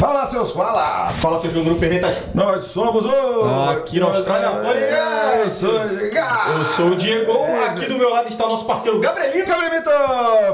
[0.00, 1.10] Fala, seus fala!
[1.10, 2.22] Fala, seu Grupo Pernetas.
[2.32, 3.44] Nós somos o...
[3.70, 5.62] Aqui na Austrália Podcast.
[6.54, 7.30] Eu sou o Diego.
[7.68, 9.44] Aqui do meu lado está o nosso parceiro Gabrielino.
[9.46, 9.90] Gabrielito,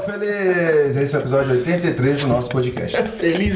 [0.05, 0.97] feliz!
[0.97, 3.01] Esse é o episódio 83 do nosso podcast.
[3.17, 3.55] Feliz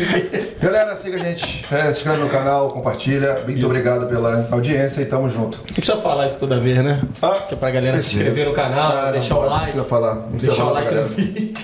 [0.61, 3.41] Galera, siga a gente, é, se inscreve no canal, compartilha.
[3.45, 5.57] Muito obrigado pela audiência e tamo junto.
[5.57, 7.01] Não precisa falar isso toda vez, né?
[7.21, 9.57] Ah, que é pra galera se inscrever no canal, Ah, não deixar pode, o Não
[9.57, 9.63] like.
[9.63, 10.15] precisa falar.
[10.15, 11.61] Não precisa Deixar o falar like pra no vídeo.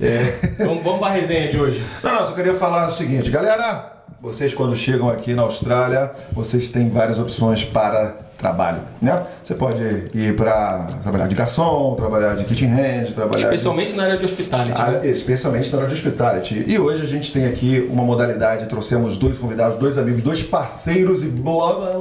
[0.00, 0.48] É.
[0.64, 1.84] Vamos, vamos pra resenha de hoje.
[2.02, 3.92] Não, não, só queria falar o seguinte, galera.
[4.20, 9.22] Vocês quando chegam aqui na Austrália, vocês têm várias opções para trabalho, né?
[9.42, 9.82] Você pode
[10.14, 14.24] ir para trabalhar de garçom, trabalhar de kitchen hand, trabalhar de- Especialmente na área de
[14.24, 14.72] hospitality.
[14.74, 15.00] Ah, né?
[15.06, 16.64] especialmente na área de hospitality.
[16.66, 21.22] E hoje a gente tem aqui uma modalidade, trouxemos dois convidados, dois amigos, dois parceiros
[21.22, 21.26] e.
[21.26, 21.98] Blagaranha.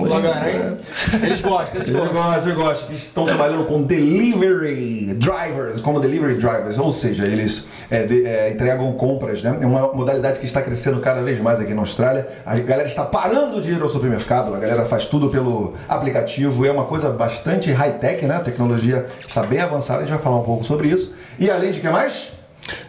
[0.00, 0.76] Blagaranha.
[1.22, 2.22] Eles gostam, eles Eu gostam.
[2.22, 2.86] gosto, eu gosto.
[2.86, 8.50] Que estão trabalhando com delivery drivers, como delivery drivers, ou seja, eles é, de- é,
[8.50, 9.56] entregam compras, né?
[9.60, 12.26] É uma modalidade que está crescendo cada vez mais aqui na Austrália.
[12.44, 16.70] A galera está parando de ir ao supermercado, a galera faz tudo pelo aplicativo, é
[16.70, 18.36] uma coisa bastante high-tech, né?
[18.36, 21.14] A tecnologia está bem avançada, a gente vai falar um pouco sobre isso.
[21.38, 22.32] E além de que mais?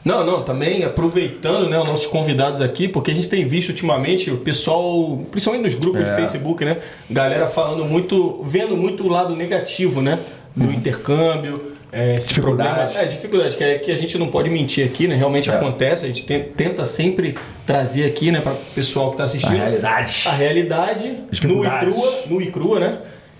[0.03, 4.31] Não, não, também aproveitando né, os nossos convidados aqui, porque a gente tem visto ultimamente
[4.31, 6.15] o pessoal, principalmente nos grupos de É.
[6.15, 6.77] Facebook, né?
[7.09, 10.17] Galera falando muito, vendo muito o lado negativo, né?
[10.55, 11.76] Do intercâmbio.
[11.91, 12.69] É, esse Dificuldade.
[12.93, 15.15] problema- É, dificuldade, que, é, que a gente não pode mentir aqui, né?
[15.15, 15.53] Realmente É.
[15.55, 19.55] acontece, a gente ten- tenta sempre trazer aqui, né, para o pessoal que está assistindo.
[19.55, 20.23] realidade.
[20.27, 22.97] A realidade, nua e crua, nua e crua, né?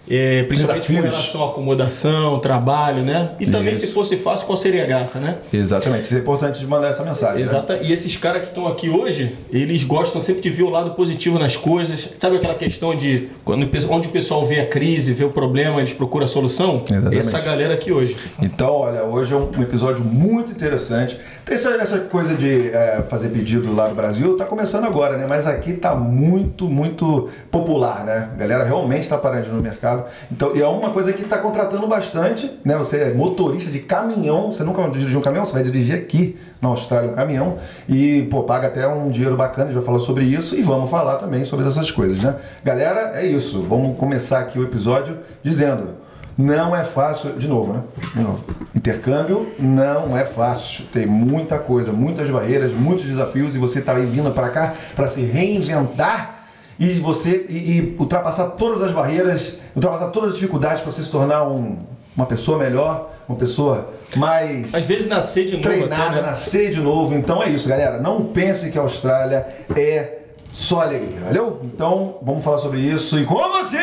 [0.10, 1.16] É, principalmente com Desafios.
[1.16, 3.32] relação à acomodação, trabalho, né?
[3.40, 3.88] E também Isso.
[3.88, 5.38] se fosse fácil, qual seria a graça, né?
[5.52, 7.38] Exatamente, isso é importante de mandar essa mensagem.
[7.40, 7.44] né?
[7.44, 7.74] Exato.
[7.82, 11.38] E esses caras que estão aqui hoje, eles gostam sempre de ver o lado positivo
[11.38, 12.10] nas coisas.
[12.18, 15.94] Sabe aquela questão de quando, onde o pessoal vê a crise, vê o problema, eles
[15.94, 16.84] procuram a solução?
[16.90, 17.20] Exatamente.
[17.20, 18.16] Essa galera aqui hoje.
[18.42, 21.18] Então, olha, hoje é um episódio muito interessante.
[21.50, 25.26] Essa, essa coisa de é, fazer pedido lá no Brasil tá começando agora, né?
[25.28, 28.30] Mas aqui tá muito, muito popular, né?
[28.34, 29.97] A galera realmente está parando no mercado.
[30.32, 32.78] Então, e é uma coisa que está contratando bastante, né?
[32.78, 36.70] Você é motorista de caminhão, você nunca dirigiu um caminhão, você vai dirigir aqui na
[36.70, 40.26] Austrália um caminhão e, pô, paga até um dinheiro bacana, a gente vai falar sobre
[40.26, 42.36] isso e vamos falar também sobre essas coisas, né?
[42.64, 43.62] Galera, é isso.
[43.62, 46.08] Vamos começar aqui o episódio dizendo
[46.38, 47.82] não é fácil, de novo, né?
[48.14, 48.44] De novo.
[48.76, 50.86] Intercâmbio não é fácil.
[50.94, 55.22] Tem muita coisa, muitas barreiras, muitos desafios e você está vindo para cá para se
[55.22, 56.37] reinventar
[56.80, 61.12] e você e, e ultrapassar todas as barreiras, ultrapassar todas as dificuldades para você se
[61.12, 61.78] tornar um-
[62.16, 66.22] uma pessoa melhor, uma pessoa mais Às vezes nascer de novo treinada, até, né?
[66.22, 67.14] nascer de novo.
[67.14, 68.00] Então é isso, galera.
[68.02, 69.46] Não pense que a Austrália
[69.76, 70.14] é
[70.50, 71.60] só alegria, valeu?
[71.64, 73.80] Então vamos falar sobre isso e com vocês!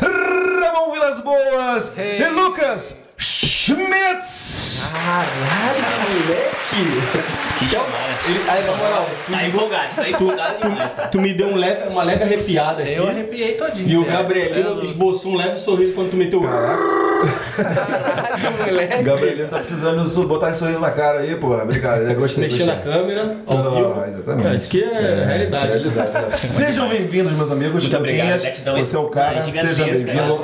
[0.00, 4.84] Ramon Vilas Boas e Lucas Schmitz!
[7.58, 7.92] Que chamada.
[8.28, 10.90] ele, aí, na moral, Tá empolgado, tá empolgado demais.
[11.12, 12.92] tu me deu um leve, uma leve arrepiada aqui.
[12.94, 13.88] Eu arrepiei todinho.
[13.88, 17.13] E o Cê é esboçou um leve sorriso quando tu meteu o.
[17.56, 19.02] Caralho, moleque.
[19.02, 21.62] Gabrielino tá precisando botar esse sorriso na cara aí, porra.
[21.62, 22.44] Obrigado, eu gostei.
[22.44, 24.04] Mexer na câmera, ao vivo.
[24.08, 24.48] exatamente.
[24.48, 25.66] É, isso que é, realidade.
[25.68, 26.32] realidade.
[26.38, 27.82] Sejam bem-vindos, meus amigos.
[27.82, 28.40] Muito obrigado.
[28.78, 30.38] Você é o cara, seja bem-vindo.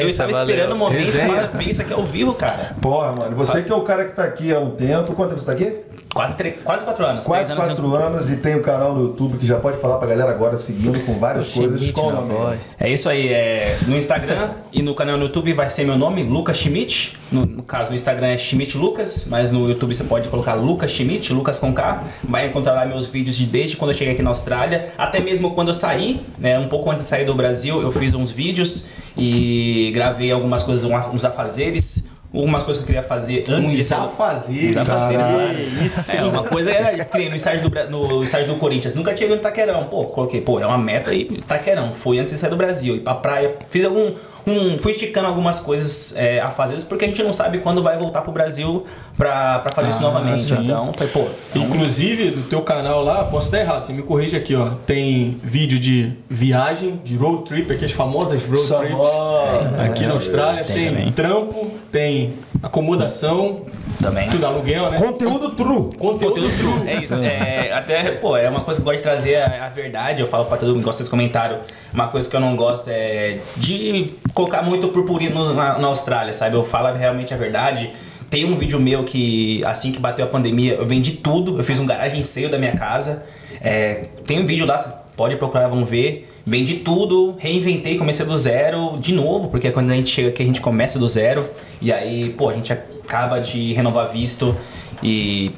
[0.00, 2.72] eu estava esperando o momento pra ver isso aqui ao vivo, cara.
[2.80, 5.14] Porra, mano, você que é o cara que tá aqui há um tempo.
[5.14, 5.89] Quanto tempo você tá aqui?
[6.12, 7.24] Quase, três, quase quatro anos.
[7.24, 9.96] Quase três anos quatro anos e tem o canal no YouTube que já pode falar
[9.98, 11.78] pra galera agora seguindo com várias coisas.
[11.78, 12.34] Schmidt Qual nome?
[12.34, 12.76] voz.
[12.80, 16.24] É isso aí, é, no Instagram e no canal no YouTube vai ser meu nome,
[16.24, 17.16] Lucas Schmidt.
[17.30, 20.90] No, no caso, no Instagram é Schmidt Lucas, mas no YouTube você pode colocar Lucas
[20.90, 22.02] Schmidt, Lucas com K.
[22.28, 25.52] Vai encontrar lá meus vídeos de desde quando eu cheguei aqui na Austrália, até mesmo
[25.52, 28.88] quando eu saí, né, um pouco antes de sair do Brasil, eu fiz uns vídeos
[29.16, 32.04] e gravei algumas coisas, um- uns afazeres.
[32.32, 34.76] Algumas coisas que eu queria fazer antes de Uns afazeres.
[34.76, 35.54] Afazeres, Caralho.
[35.54, 35.84] claro.
[35.86, 36.16] Isso.
[36.16, 39.34] É, uma coisa era, que no estágio do, no estágio do Corinthians, nunca tinha ido
[39.34, 39.84] no Itaquerão.
[39.84, 41.92] Pô, coloquei, pô, é uma meta aí, Itaquerão.
[41.92, 43.54] Fui antes de sair do Brasil, ir pra praia.
[43.68, 44.14] Fiz algum.
[44.50, 47.96] Um, fui esticando algumas coisas é, a fazer, porque a gente não sabe quando vai
[47.96, 48.84] voltar pro Brasil
[49.16, 50.42] pra, pra fazer isso Ah, novamente.
[50.42, 50.56] sim.
[50.62, 51.24] Então, foi, pô.
[51.54, 54.70] Inclusive, no teu canal lá, posso estar errado, você me corrige aqui, ó.
[54.86, 59.84] Tem vídeo de viagem, de road trip, aqui as famosas road trips.
[59.86, 63.56] Aqui na Austrália, Tem tem, trampo, tem acomodação,
[64.00, 64.28] Também.
[64.28, 64.98] tudo aluguel, né?
[64.98, 65.90] Conteúdo true.
[65.98, 66.88] Conteúdo, Conteúdo true.
[66.88, 67.14] É isso.
[67.14, 70.20] É, até, pô, é uma coisa que eu gosto de trazer a, a verdade.
[70.20, 71.58] Eu falo pra todo mundo que gosta desse comentário.
[71.92, 76.56] Uma coisa que eu não gosto é de colocar muito purpurino na, na Austrália, sabe?
[76.56, 77.90] Eu falo realmente a verdade.
[78.30, 81.58] Tem um vídeo meu que, assim que bateu a pandemia, eu vendi tudo.
[81.58, 83.24] Eu fiz um garagem seio da minha casa.
[83.60, 86.29] É, tem um vídeo lá, vocês podem procurar, vão ver.
[86.46, 90.46] Vendi tudo, reinventei, comecei do zero de novo, porque quando a gente chega aqui a
[90.46, 91.48] gente começa do zero.
[91.80, 94.56] E aí, pô, a gente acaba de renovar visto
[95.02, 95.50] e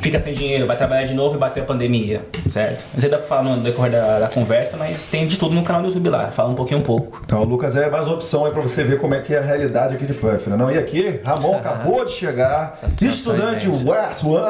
[0.00, 2.84] fica sem dinheiro, vai trabalhar de novo e bater a pandemia, certo?
[2.94, 5.54] Não sei se dá pra falar no decorrer da, da conversa, mas tem de tudo
[5.54, 7.22] no canal do YouTube lá, fala um pouquinho um pouco.
[7.24, 9.42] Então, o Lucas é mais opção aí pra você ver como é que é a
[9.42, 10.56] realidade aqui de Puff, né?
[10.56, 13.68] Não, e aqui, Ramon acabou de chegar, estudante.
[13.68, 14.42] West One,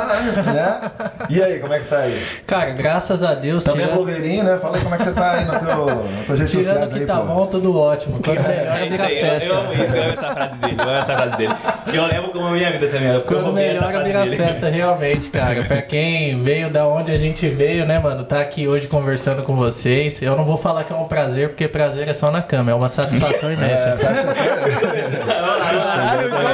[0.55, 0.91] né?
[1.29, 2.21] E aí, como é que tá aí?
[2.47, 4.57] Cara, graças a Deus, Também é tirando, blogueirinho, né?
[4.59, 6.93] Fala aí como é que você tá aí no teu, nas tuas redes tirando sociais
[6.93, 7.27] que aí, tá pô.
[7.27, 8.21] bom, tudo ótimo.
[8.25, 9.49] Quando melhor É isso vira aí, eu, festa.
[9.49, 11.55] eu amo isso, eu amo essa frase dele, eu amo essa frase dele.
[11.93, 14.25] Eu levo como a minha vida também, porque eu Quando roubei essa melhor frase vira
[14.25, 14.37] dele.
[14.37, 15.65] festa, realmente, cara.
[15.65, 19.55] Pra quem veio da onde a gente veio, né, mano, tá aqui hoje conversando com
[19.55, 20.21] vocês.
[20.23, 22.75] Eu não vou falar que é um prazer, porque prazer é só na cama, é
[22.75, 23.97] uma satisfação imensa.
[23.97, 24.31] Caralho,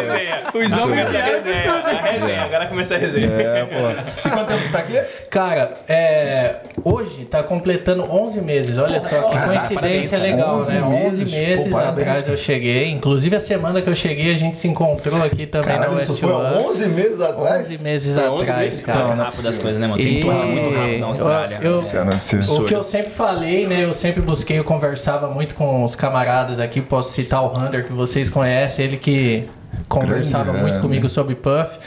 [0.03, 0.43] resenha.
[0.55, 1.73] Os homens a resenha.
[1.73, 3.27] A resenha, agora começa a resenha.
[3.27, 4.29] É, pô.
[4.29, 5.01] E quanto tempo tá aqui?
[5.31, 8.79] Cara, é, hoje tá completando 11 meses.
[8.79, 10.83] Olha só que Ah, coincidência parabéns, legal, 11 né?
[10.83, 10.95] 11
[11.25, 11.33] meses.
[11.39, 12.33] meses Pô, parabéns, atrás cara.
[12.33, 12.91] eu cheguei.
[12.91, 16.13] Inclusive a semana que eu cheguei a gente se encontrou aqui também Caralho, na isso
[16.13, 16.65] West foi One.
[16.67, 17.65] 11 meses atrás?
[17.67, 18.81] 11 meses Foi 11 atrás, meses?
[18.85, 18.99] cara.
[18.99, 20.03] Passa rápido as coisas, né, mano?
[20.03, 21.59] Tem que passar muito rápido na Austrália.
[21.63, 21.97] eu- Isso
[22.37, 22.57] possível.
[22.63, 23.85] O que eu sempre falei, né?
[23.85, 26.81] Eu sempre busquei, eu conversava muito com os camaradas aqui.
[26.81, 29.45] Posso citar o Hunter, que vocês conhecem, ele que
[29.89, 31.09] conversava Grande, muito é, comigo né?
[31.09, 31.79] sobre Puff.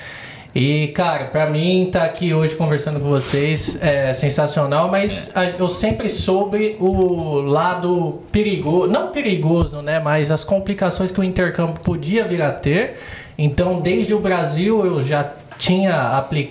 [0.54, 5.68] E, cara, pra mim, tá aqui hoje conversando com vocês é sensacional, mas a- eu
[5.68, 10.00] sempre soube o lado perigoso, não perigoso, né?
[10.00, 12.98] Mas as complicações que o intercâmbio podia vir a ter.
[13.38, 15.94] Então, desde o Brasil, eu já tinha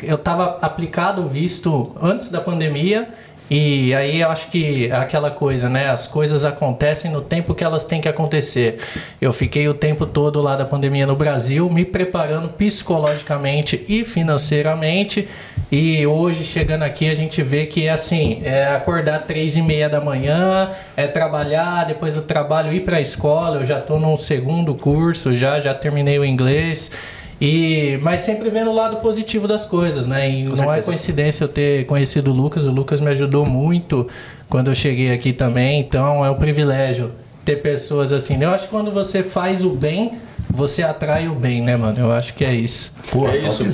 [0.02, 3.08] eu tava aplicado o visto antes da pandemia.
[3.50, 5.90] E aí eu acho que é aquela coisa, né?
[5.90, 8.78] As coisas acontecem no tempo que elas têm que acontecer.
[9.20, 15.28] Eu fiquei o tempo todo lá da pandemia no Brasil, me preparando psicologicamente e financeiramente.
[15.70, 19.88] E hoje, chegando aqui, a gente vê que é assim: é acordar três e meia
[19.88, 23.58] da manhã, é trabalhar, depois do trabalho ir para a escola.
[23.58, 26.90] Eu já estou num segundo curso, já, já terminei o inglês.
[27.40, 30.30] E, mas sempre vendo o lado positivo das coisas, né?
[30.30, 30.90] E não é certeza.
[30.90, 32.64] coincidência eu ter conhecido o Lucas.
[32.64, 34.06] O Lucas me ajudou muito
[34.48, 35.80] quando eu cheguei aqui também.
[35.80, 37.10] Então é um privilégio
[37.44, 38.42] ter pessoas assim.
[38.42, 40.12] Eu acho que quando você faz o bem,
[40.54, 41.98] você atrai o bem, né, mano?
[41.98, 42.94] Eu acho que é isso.
[43.10, 43.64] Pô, É isso.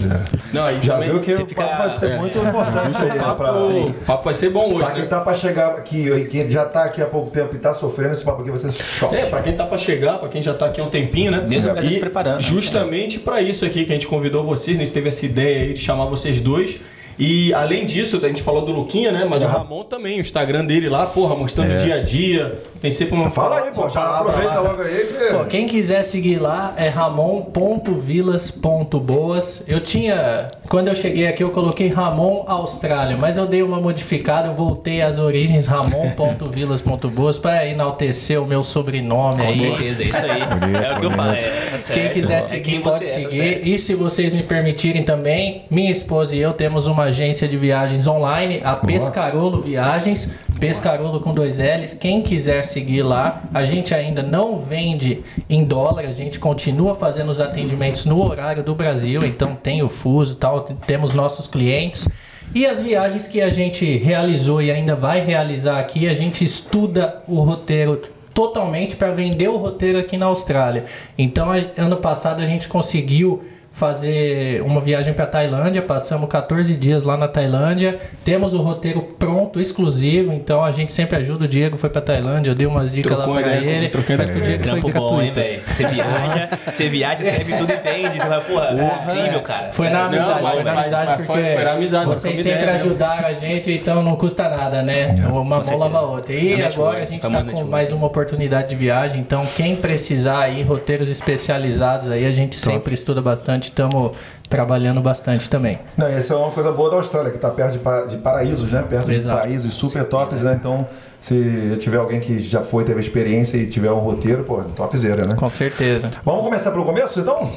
[0.53, 2.17] Não, aí Já viu que você o fica- papo vai ser é.
[2.19, 3.19] muito importante aí?
[3.37, 5.09] Pra, o papo vai ser bom hoje, pra quem né?
[5.09, 8.25] tá pra chegar aqui, quem já tá aqui há pouco tempo e tá sofrendo, esse
[8.25, 9.17] papo aqui vai ser choque.
[9.17, 11.45] É, pra quem tá pra chegar, pra quem já tá aqui há um tempinho, né?
[11.47, 12.41] Mesmo pra E se preparando, né?
[12.43, 14.83] Justamente pra isso aqui que a gente convidou vocês, né?
[14.83, 16.79] A gente teve essa ideia aí de chamar vocês dois.
[17.21, 19.27] E além disso, a gente falou do Luquinha, né?
[19.29, 22.59] Mas o Ramon também, o Instagram dele lá, porra, mostrando o dia a dia.
[22.81, 23.29] Tem sempre uma.
[23.29, 25.35] Fala aí, pô, já aproveita lá, logo aí que...
[25.35, 29.65] Pô, quem quiser seguir lá é ramon.vilas.boas.
[29.69, 34.49] Eu tinha, quando eu cheguei aqui, eu coloquei Ramon Austrália, mas eu dei uma modificada,
[34.49, 39.57] eu voltei às origens ramon.vilas.boas para enaltecer o meu sobrenome Com aí.
[39.57, 40.41] certeza, é isso aí.
[40.41, 41.33] é o que eu falo.
[41.33, 42.13] É, é Quem certo.
[42.15, 43.61] quiser É seguir, quem pode você é, tá seguir.
[43.69, 48.07] e se vocês me permitirem também, minha esposa e eu temos uma agência de viagens
[48.07, 50.35] online, a Pescarolo Viagens.
[50.59, 51.95] Pescarolo com dois L's.
[51.95, 57.31] Quem quiser seguir lá, a gente ainda não vende em dólar, a gente continua fazendo
[57.31, 62.09] os atendimentos no horário do Brasil, então tem o fuso e tal, temos nossos clientes.
[62.55, 67.23] E as viagens que a gente realizou e ainda vai realizar aqui, a gente estuda
[67.27, 68.03] o roteiro
[68.35, 70.85] totalmente para vender o roteiro aqui na Austrália.
[71.17, 77.17] Então, ano passado a gente conseguiu fazer uma viagem para Tailândia, passamos 14 dias lá
[77.17, 81.45] na Tailândia, temos o roteiro pronto, exclusivo, então a gente sempre ajuda.
[81.45, 84.19] O Diego foi para Tailândia, eu dei umas dicas Trocou lá para ele, mas ideia
[84.27, 85.63] que o Diego foi Trampo bom, hein, velho?
[85.67, 88.13] Você viaja, você viaja, escreve tudo e vende.
[88.17, 89.73] Você fala, porra, é incrível, cara.
[89.73, 92.07] Foi na Não, amizade, mas- foi na mas- amizade mas foi- porque foi na amizade,
[92.07, 92.87] vocês sempre ideia mesmo.
[92.91, 95.03] ajudaram a gente, então não custa nada, né?
[95.29, 96.33] Uma mão lava a outra.
[96.33, 97.71] E É network, agora a gente tá no com network.
[97.71, 102.93] mais uma oportunidade de viagem, então quem precisar aí, roteiros especializados aí, a gente sempre
[102.95, 104.13] estuda bastante, estamos
[104.49, 105.79] trabalhando bastante também.
[105.97, 108.85] Não, essa é uma coisa boa da Austrália, que está perto de, de paraísos, né?
[108.89, 109.37] Perto Exato.
[109.37, 110.57] de paraísos super tops, né?
[110.59, 110.87] Então,
[111.21, 115.35] se tiver alguém que já foi, teve experiência e tiver um roteiro, pô, topzera, né?
[115.37, 116.11] Com certeza.
[116.25, 117.51] Vamos começar pelo começo, então?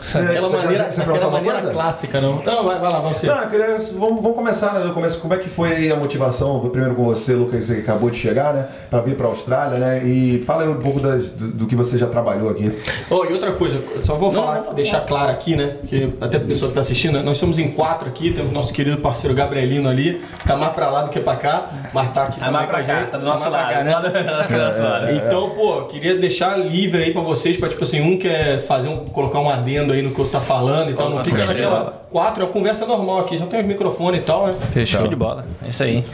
[0.00, 2.36] Você- Aquela você- maneira, aquela maneira clássica, não.
[2.44, 3.26] Não, vai, vai lá, você.
[3.26, 5.20] Não, eu queria, vamos, vamos começar né, do começo.
[5.20, 6.60] Como é que foi aí a motivação?
[6.60, 8.68] Vou primeiro com você, Lucas, você acabou de chegar, né?
[8.88, 10.04] Para vir para a Austrália, né?
[10.04, 12.72] E fala aí um pouco das- do, do que você já trabalhou aqui.
[13.10, 15.76] Oh, e outra coisa, só vou falar, deixar claro aqui, né?
[15.86, 18.98] Que até a pessoa que tá assistindo, nós somos em quatro aqui, temos nosso querido
[18.98, 22.52] parceiro Gabrielino ali, tá mais pra lá do que pra cá, mas tá aqui também
[22.52, 23.84] mais pra cá, gente, tá do nosso lado.
[23.84, 23.92] né?
[23.92, 25.10] Tá do nosso lado.
[25.12, 29.04] Então, pô, queria deixar livre aí pra vocês, pra tipo assim, um quer fazer um,
[29.06, 32.42] colocar um adendo aí no que eu tá falando e tal, não fica naquela quatro,
[32.42, 34.54] é uma conversa normal aqui, só tem os microfones e tal, né?
[34.84, 35.46] Show de bola.
[35.64, 36.04] É isso aí.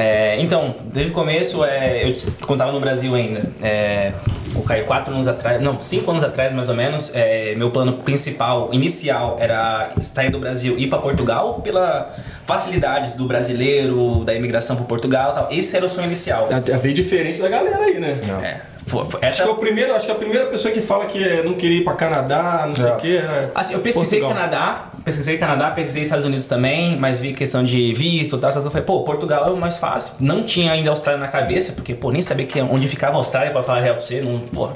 [0.00, 2.14] É, então, desde o começo, é, eu
[2.46, 4.12] quando tava no Brasil ainda, é,
[4.54, 7.94] o Caio quatro anos atrás, não, cinco anos atrás mais ou menos, é, meu plano
[7.94, 12.14] principal, inicial, era sair do Brasil e ir para Portugal pela
[12.46, 15.48] facilidade do brasileiro, da imigração para Portugal, e tal.
[15.50, 16.48] Esse era o sonho inicial.
[16.52, 18.18] Até veio diferente da galera aí, né?
[18.42, 20.80] É, foi- foi- Acho essa que, é o primeiro, acho que a primeira pessoa que
[20.80, 22.92] fala que é, não queria ir pra Canadá, não sei É.
[22.92, 23.20] o quê.
[23.22, 24.48] é Assim, eu pesquisei Portugal.
[24.48, 28.72] Canadá, pesquisei Canadá, pesquisei Estados Unidos também, mas vi questão de visto, tal, essas coisas.
[28.72, 30.16] Falei, pô, Portugal é o mais fácil.
[30.20, 33.50] Não tinha ainda Austrália na cabeça, porque, pô, nem sabia que, onde ficava a Austrália
[33.50, 34.68] pra falar real pra você, não, pô.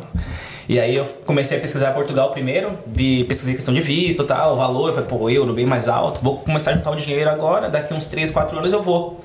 [0.66, 4.56] E aí eu comecei a pesquisar Portugal primeiro, vi, pesquisei questão de visto, tal, o
[4.56, 7.92] valor, falei, pô, euro bem mais alto, vou começar a juntar o dinheiro agora, daqui
[7.92, 9.20] uns 3, 4 anos eu vou.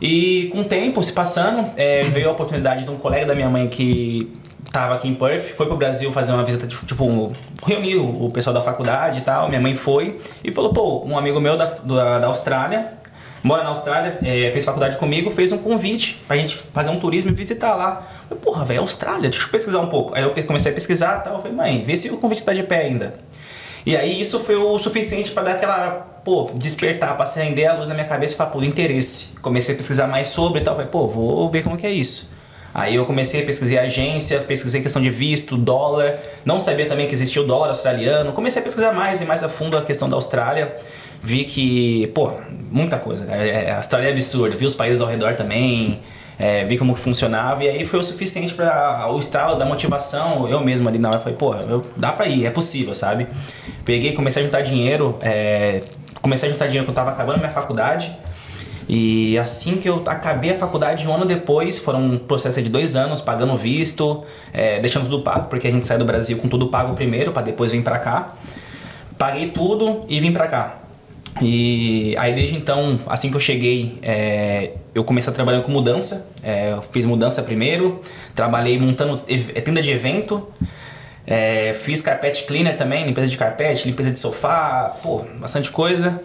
[0.00, 3.48] E com o tempo se passando, é, veio a oportunidade de um colega da minha
[3.48, 4.32] mãe que
[4.70, 7.32] tava aqui em Perth, foi pro Brasil fazer uma visita, tipo, tipo,
[7.66, 9.48] reunir o pessoal da faculdade e tal.
[9.48, 12.92] Minha mãe foi e falou: pô, um amigo meu da, da, da Austrália,
[13.42, 17.30] mora na Austrália, é, fez faculdade comigo, fez um convite pra gente fazer um turismo
[17.30, 18.06] e visitar lá.
[18.28, 20.14] Falei, porra, velho, Austrália, deixa eu pesquisar um pouco.
[20.14, 21.40] Aí eu comecei a pesquisar e tal.
[21.40, 23.14] Falei, mãe, vê se o convite tá de pé ainda.
[23.86, 27.86] E aí isso foi o suficiente pra dar aquela, pô, despertar, pra acender a luz
[27.86, 29.38] na minha cabeça e falar, pô, interesse.
[29.42, 32.33] Comecei a pesquisar mais sobre e tal, falei, pô, vou ver como que é isso.
[32.74, 37.14] Aí eu comecei a pesquisar agência, pesquisei questão de visto, dólar, não sabia também que
[37.14, 38.32] existia o dólar australiano.
[38.32, 40.74] Comecei a pesquisar mais e mais a fundo a questão da Austrália.
[41.22, 42.32] Vi que, pô,
[42.72, 43.46] muita coisa, cara.
[43.46, 46.00] É- A Austrália é absurda, vi os países ao redor também,
[46.36, 50.48] é, vi como funcionava e aí foi o suficiente para o estralo da motivação.
[50.48, 53.28] Eu mesmo ali na hora falei, pô, eu, dá pra ir, é possível, sabe?
[53.84, 55.80] Peguei, comecei a juntar dinheiro, é,
[56.20, 58.12] comecei a juntar dinheiro quando eu tava acabando minha faculdade.
[58.88, 62.94] E assim que eu acabei a faculdade, um ano depois, foram um processo de dois
[62.94, 64.22] anos, pagando visto,
[64.52, 67.42] é, deixando tudo pago, porque a gente sai do Brasil com tudo pago primeiro, para
[67.42, 68.34] depois vir pra cá.
[69.16, 70.80] Paguei tudo e vim pra cá.
[71.40, 76.28] E aí desde então, assim que eu cheguei, é, eu comecei a trabalhar com mudança.
[76.42, 78.02] É, eu fiz mudança primeiro,
[78.34, 80.46] trabalhei montando ev- tenda de evento,
[81.26, 86.20] é, fiz carpet cleaner também, limpeza de carpete, limpeza de sofá, pô, bastante coisa.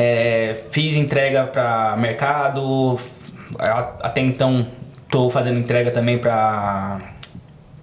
[0.00, 2.96] É, fiz entrega para mercado,
[4.00, 4.64] até então
[5.10, 7.00] tô fazendo entrega também para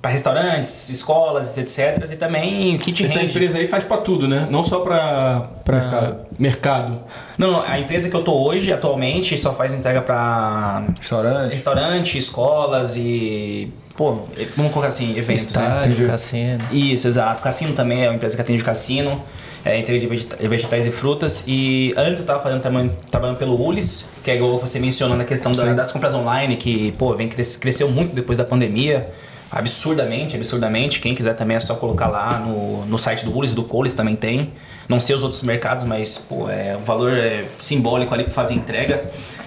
[0.01, 2.09] para restaurantes, escolas, etc.
[2.09, 4.47] E também kit Essa empresa aí faz pra tudo, né?
[4.51, 6.17] Não só pra, pra mercado.
[6.37, 6.99] Mercado.
[7.39, 11.51] Não, não, a empresa que eu tô hoje, atualmente, só faz entrega para Restaurante.
[11.51, 13.73] restaurante, escolas e.
[13.97, 14.19] Pô,
[14.55, 15.35] vamos colocar assim, eventos, né?
[15.35, 16.05] Estádio, Entendi.
[16.05, 16.59] cassino.
[16.71, 17.41] Isso, exato.
[17.41, 19.21] Cassino também é uma empresa que atende cassino,
[19.65, 21.43] é, entrega de vegeta- vegetais e frutas.
[21.47, 25.25] E antes eu tava fazendo trabalhando, trabalhando pelo Ulis, que é igual você mencionou na
[25.25, 29.09] questão da- das compras online, que, pô, vem cres- cresceu muito depois da pandemia.
[29.51, 30.99] Absurdamente, absurdamente.
[30.99, 34.15] Quem quiser também é só colocar lá no, no site do Ulis, do Coles também
[34.15, 34.51] tem.
[34.87, 38.53] Não sei os outros mercados, mas, pô, é um valor é, simbólico ali pra fazer
[38.53, 39.03] entrega.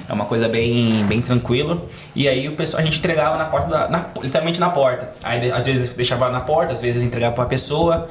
[0.08, 1.82] É uma coisa bem, bem tranquila.
[2.16, 5.10] E aí o pessoal, a gente entregava na porta, da, na- literalmente na porta.
[5.22, 8.08] Aí às vezes deixava na porta, às vezes entregava pra pessoa.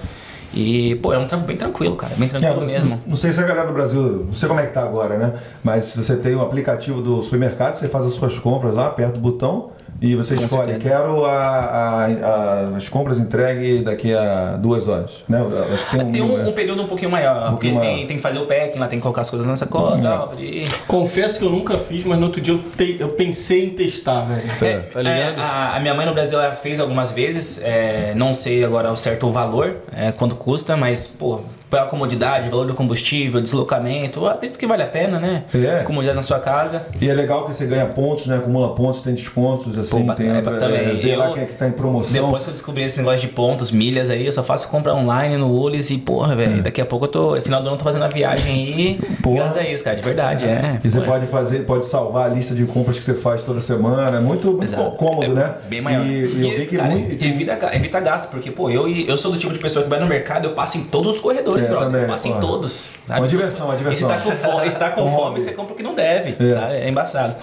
[0.53, 2.15] E, pô, é um trampo bem tranquilo, cara.
[2.15, 3.01] Bem É, tranquilo não, mesmo.
[3.05, 5.33] não sei se a galera do Brasil, não sei como é que tá agora, né?
[5.63, 9.21] Mas você tem o aplicativo do supermercado, você faz as suas compras lá, aperta o
[9.21, 10.89] botão, E você Com escolhe, certeza.
[10.95, 15.23] quero a, a- a- as compras entregue daqui a duas horas.
[15.27, 15.39] Né?
[15.39, 18.07] Eu Acho que Tem um, um período um pouquinho maior, Um porque pouquinho tem, maior.
[18.07, 20.33] tem que fazer o packing lá, tem que colocar as coisas na sacola e tal.
[20.37, 20.67] E...
[20.87, 24.21] Confesso que eu nunca fiz, mas no outro dia eu, te- eu pensei em testar,
[24.25, 24.47] velho.
[24.61, 25.39] É, tá ligado?
[25.39, 28.89] É, a, a minha mãe no Brasil ela fez algumas vezes, é, não sei agora
[28.89, 34.19] ao certo o valor, é, quanto custa, mas, pô, pela comodidade, valor do combustível, deslocamento,
[34.21, 35.43] eu acredito que vale a pena, né?
[35.53, 35.83] É.
[35.83, 36.85] Comodidade na sua casa.
[37.01, 38.37] E é legal que você ganha pontos, né?
[38.37, 40.95] Acumula pontos, tem descontos, assim, Pô, tem bacana, também.
[40.97, 42.13] vê lá Eu- quem é que tá em promoção.
[42.25, 45.37] Depois que eu descobri esse negócio de pontos, milhas aí, eu só faço compra online
[45.37, 47.83] no Ulis e, porra, velho, daqui a pouco eu tô, final do ano eu tô
[47.85, 49.35] fazendo a viagem aí, Porra.
[49.37, 50.79] graças a isso, cara, de verdade, é.
[50.83, 54.17] E você pode fazer, pode salvar a lista de compras que você faz toda semana.
[54.17, 54.91] É muito, muito Exato.
[54.91, 55.55] cômodo, né?
[55.67, 56.05] Bem maior.
[56.05, 57.11] E, e eu vi que cara, muito.
[57.23, 60.07] evita, evita gasto, porque, pô, eu, eu sou do tipo de pessoa que vai no
[60.07, 61.87] mercado, eu passo em todos os corredores, É, brother.
[61.91, 62.87] também, passo em todos.
[63.07, 64.09] Uma diversão, uma diversão.
[64.11, 65.95] E se tá com fome, se tá com Um fome você compra o que não
[65.95, 66.53] deve, É.
[66.53, 66.73] sabe?
[66.73, 67.35] É embaçado.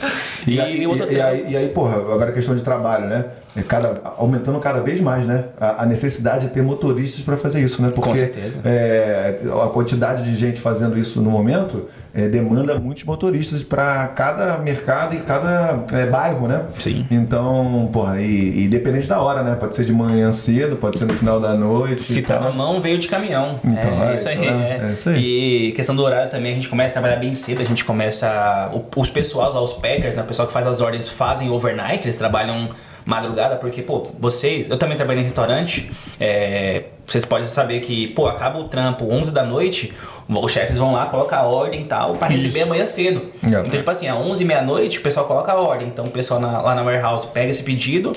[0.46, 3.24] E, aí- e- outra e aí, e aí, porra, agora a questão de trabalho, né?
[3.56, 5.44] É cada, aumentando cada vez mais, né?
[5.60, 7.90] A, a necessidade de ter motoristas para fazer isso, né?
[7.94, 8.58] Porque certeza.
[8.64, 14.58] é, a quantidade de gente fazendo isso no momento é, demanda muitos motoristas para cada
[14.58, 16.62] mercado e cada é, bairro, né?
[16.78, 17.04] Sim.
[17.10, 19.56] Então, porra, e, e dependente da hora, né?
[19.56, 22.04] Pode ser de manhã cedo, pode ser no final da noite.
[22.04, 23.56] Se tá na mão, veio de caminhão.
[23.64, 24.90] Então, é, é, isso aí, então, é.
[24.90, 25.68] é isso aí.
[25.68, 28.70] E questão do horário também, a gente começa a trabalhar bem cedo, a gente começa.
[28.94, 30.22] Os pessoal lá, os packers, né?
[30.22, 32.68] O pessoal que faz as ordens fazem overnight, eles trabalham
[33.04, 34.70] madrugada, porque, pô, vocês.
[34.70, 35.90] Eu também trabalhei em restaurante,
[36.20, 39.92] é, vocês podem saber que, pô, acaba o trampo 11 da noite,
[40.28, 43.22] os chefes vão lá, colocam a ordem e tal, pra receber amanhã cedo.
[43.42, 43.48] É.
[43.48, 45.88] Então, tipo assim, às 11 meia-noite, o pessoal coloca a ordem.
[45.88, 48.12] Então, o pessoal na- lá na warehouse pega esse pedido,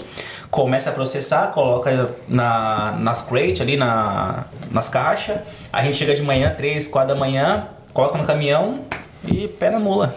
[0.50, 5.38] começa a processar, coloca na, nas crates ali, na, nas caixas.
[5.74, 8.80] A gente chega de manhã, 3, 4 da manhã, coloca no caminhão
[9.26, 10.16] e pé na mula.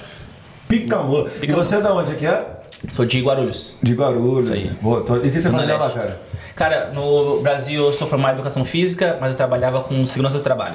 [0.68, 1.28] Pica mula.
[1.42, 2.44] E você é da onde aqui é?
[2.92, 3.76] Sou de Guarulhos.
[3.82, 4.44] De Guarulhos.
[4.44, 4.70] Isso aí.
[4.80, 6.20] Boa, tô- E o que você fazia lá, cara?
[6.60, 10.44] Cara, no Brasil eu sou formado em educação física, mas eu trabalhava com segurança do
[10.44, 10.74] trabalho.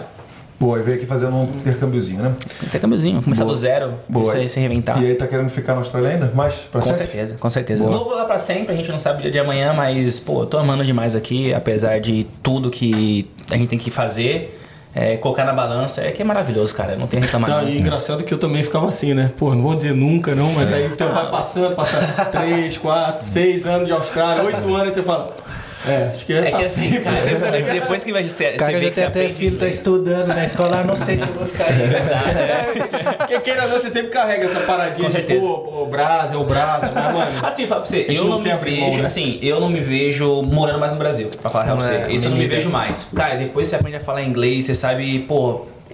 [0.58, 2.34] Pô, e veio aqui fazendo um intercâmbiozinho, né?
[2.64, 3.54] Intercâmbiozinho, começar Boa.
[3.54, 4.26] do zero, Boa.
[4.30, 5.00] isso aí, se reinventar.
[5.00, 6.32] E aí tá querendo ficar na Austrália ainda?
[6.34, 7.06] Mais pra Com sempre?
[7.06, 7.84] certeza, com certeza.
[7.84, 7.96] Boa.
[7.96, 10.42] Não vou lá pra sempre, a gente não sabe o dia de amanhã, mas, pô,
[10.42, 14.60] eu tô amando demais aqui, apesar de tudo que a gente tem que fazer,
[14.96, 17.70] é, colocar na balança, é que é maravilhoso, cara, não tem reclamar Não, não.
[17.70, 19.32] e engraçado que eu também ficava assim, né?
[19.38, 22.00] Pô, não vou dizer nunca, não, mas aí o tempo vai passando, passa
[22.32, 25.45] 3, 4, 6 anos de Austrália, 8 anos, e você fala.
[25.88, 27.02] É, acho que é, É que assim, assim.
[27.02, 29.34] cara, depois, depois que você, você O cara vê já que tem você até aprende...
[29.36, 33.18] filho, tá estudando na escola, não sei se eu vou ficar aí.
[33.18, 35.40] Porque queira ou não, você sempre carrega essa paradinha Com de, certeza.
[35.40, 37.32] pô, pô, brasa, ou brasa, mas, mano.
[37.46, 39.06] Assim, fala pra você, eu não não, me vejo, mão, né?
[39.06, 42.12] assim, eu não me vejo morando mais no Brasil, pra falar real pra É, você.
[42.12, 43.08] Isso eu não me vejo mais.
[43.16, 45.36] Cara, depois você aprende a falar inglês, você sabe, pô.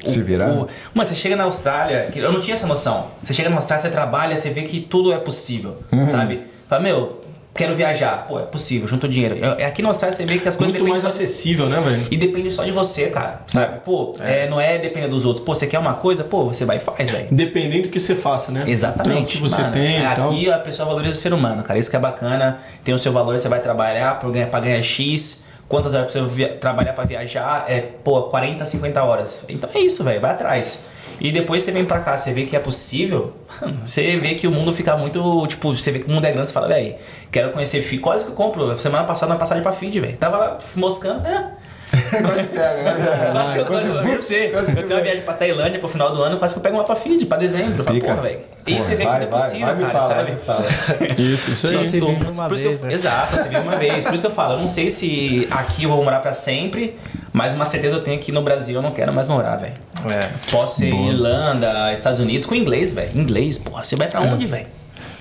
[0.04, 0.50] o- Se virar.
[0.50, 3.08] o- Mano, você chega na Austrália, que eu não tinha essa noção.
[3.24, 6.10] Você chega na Austrália, você trabalha, você vê que tudo é possível, Uhum.
[6.10, 6.42] sabe?
[6.68, 7.21] Fala, meu,
[7.54, 8.26] quero viajar.
[8.28, 9.36] Pô, é possível, junto dinheiro.
[9.36, 12.08] Eu- Aqui na Austrália você vê que as coisas Muito mais acessível, né, velho?
[12.10, 13.42] e depende só de você, cara.
[13.48, 13.80] Sabe?
[13.86, 15.46] Pô, é, não é depender dos outros.
[15.46, 16.24] Pô, você quer uma coisa?
[16.24, 17.28] Pô, você vai e faz, velho.
[17.32, 18.62] Independente do que você faça, né?
[18.66, 19.18] Exatamente.
[19.20, 20.06] Tanto que você Mano, tem.
[20.06, 21.78] Aqui a pessoa valoriza o ser humano, cara.
[21.78, 22.60] Isso que é bacana.
[22.84, 25.46] Tem o seu valor, você vai trabalhar pra ganhar, pra ganhar X.
[25.68, 27.64] Quantas horas via- trabalhar pra viajar?
[27.68, 29.44] É, pô, 40, 50 horas.
[29.48, 30.20] Então é isso, velho.
[30.20, 30.84] Vai atrás.
[31.22, 33.34] E depois você vem pra cá, você vê que é possível.
[33.62, 35.46] mano, Você vê que o mundo fica muito.
[35.48, 36.96] Tipo, você vê que o mundo é grande, você fala, velho,
[37.32, 38.02] quero conhecer Fiji.
[38.02, 38.76] Quase que eu compro.
[38.78, 40.18] Semana passada uma passagem pra Fiji, velho.
[40.18, 41.52] Tava lá moscando, é.
[41.92, 43.30] Quase pega, né?
[43.34, 46.24] Quase que eu, Quase eu, eu, eu, tenho uma viagem pra Tailândia pro final do
[46.24, 47.80] ano, quase que eu pego uma pra Fiji, pra dezembro.
[47.82, 48.14] Eu falo, Pica.
[48.16, 48.40] porra, velho.
[48.66, 51.12] E Porra, você vê que não é possível, vai, cara, fala, sabe?
[51.22, 51.88] Isso, isso Só aí.
[51.88, 52.94] se Isso, uma por isso que eu- vez, né?
[52.94, 54.06] Exato, você vive uma vez.
[54.06, 56.96] Por isso que eu falo, eu não sei se aqui eu vou morar pra sempre,
[57.34, 59.74] mas uma certeza eu tenho que no Brasil eu não quero mais morar, velho.
[60.10, 60.30] É.
[60.52, 63.18] Posso ser Irlanda, Estados Unidos com inglês, velho.
[63.18, 64.68] Inglês, porra, você vai pra onde, velho?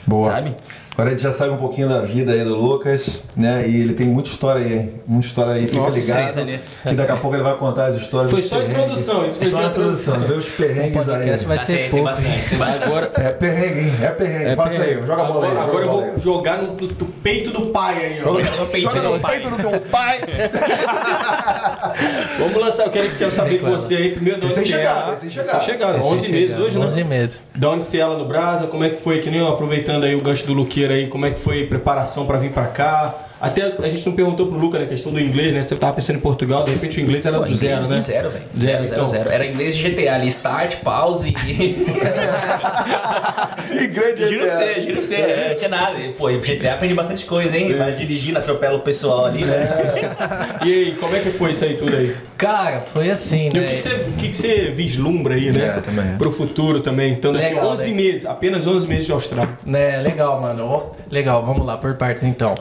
[0.07, 0.33] Boa.
[0.33, 0.55] Sabe?
[1.01, 3.67] Agora a gente já sabe um pouquinho da vida aí do Lucas, né?
[3.67, 4.93] E ele tem muita história aí, hein?
[5.07, 6.25] Muita história aí, fica Nossa, ligado.
[6.25, 6.61] seis ali.
[6.83, 9.63] Que daqui a pouco ele vai contar as histórias Foi só introdução, isso foi só
[9.65, 11.17] introdução, vê os perrengues aí.
[11.17, 12.59] podcast vai ser tem, pouco, bastante, tem.
[12.85, 13.93] Agora, É perrengue, hein?
[14.03, 14.57] É perrengue.
[14.57, 15.53] Passa aí, joga a bola aí.
[15.53, 16.21] agora, agora joga a eu vou aí.
[16.21, 18.33] jogar no, no- no peito do pai aí, ó.
[18.35, 20.21] No peito Joga do no peito do teu pai.
[22.39, 25.13] Vamos lançar, eu quero, quero saber com você aí primeiro de onde Sem você chegada,
[25.13, 25.17] é.
[25.17, 25.61] sem chegada.
[25.65, 26.85] chegaram, Esse 11 meses hoje, né?
[26.87, 27.41] 11 meses.
[27.55, 30.15] Da onde você é lá no Brasa, como é que foi, que nem aproveitando aí
[30.15, 30.55] o gancho do
[30.93, 33.15] Aí, como é que foi a preparação pra vir pra cá?
[33.41, 35.63] Até a gente não perguntou pro Luca na questão do inglês, né?
[35.63, 38.01] Você tava pensando em Portugal, de repente o inglês era Pô, do inglês zero, né?
[38.01, 38.45] Zero, velho.
[38.53, 39.07] Zero, Zero, zero, então.
[39.07, 39.31] zero.
[39.31, 41.77] Era inglês de GTA ali, start, pause e...
[43.71, 44.53] Inglês de pra GTA.
[44.53, 45.97] você, juro pra você, é, tinha nada.
[46.19, 47.77] Pô, GTA aprendi bastante coisa, hein?
[47.77, 49.69] Vai dirigindo, atropela o pessoal ali, né?
[50.65, 52.15] E aí, como é que foi isso aí tudo aí?
[52.37, 53.69] Cara, foi assim, E o né?
[53.69, 55.77] que, que você, o que, que você vislumbra aí, né?
[55.79, 56.17] É, também é.
[56.17, 57.13] Pro futuro também.
[57.13, 57.97] Então daqui Legal, 11 né?
[57.97, 59.59] meses, apenas 11 meses de Austrália.
[59.65, 60.93] Né, legal, mano.
[61.11, 62.55] Legal, vamos lá, por partes então.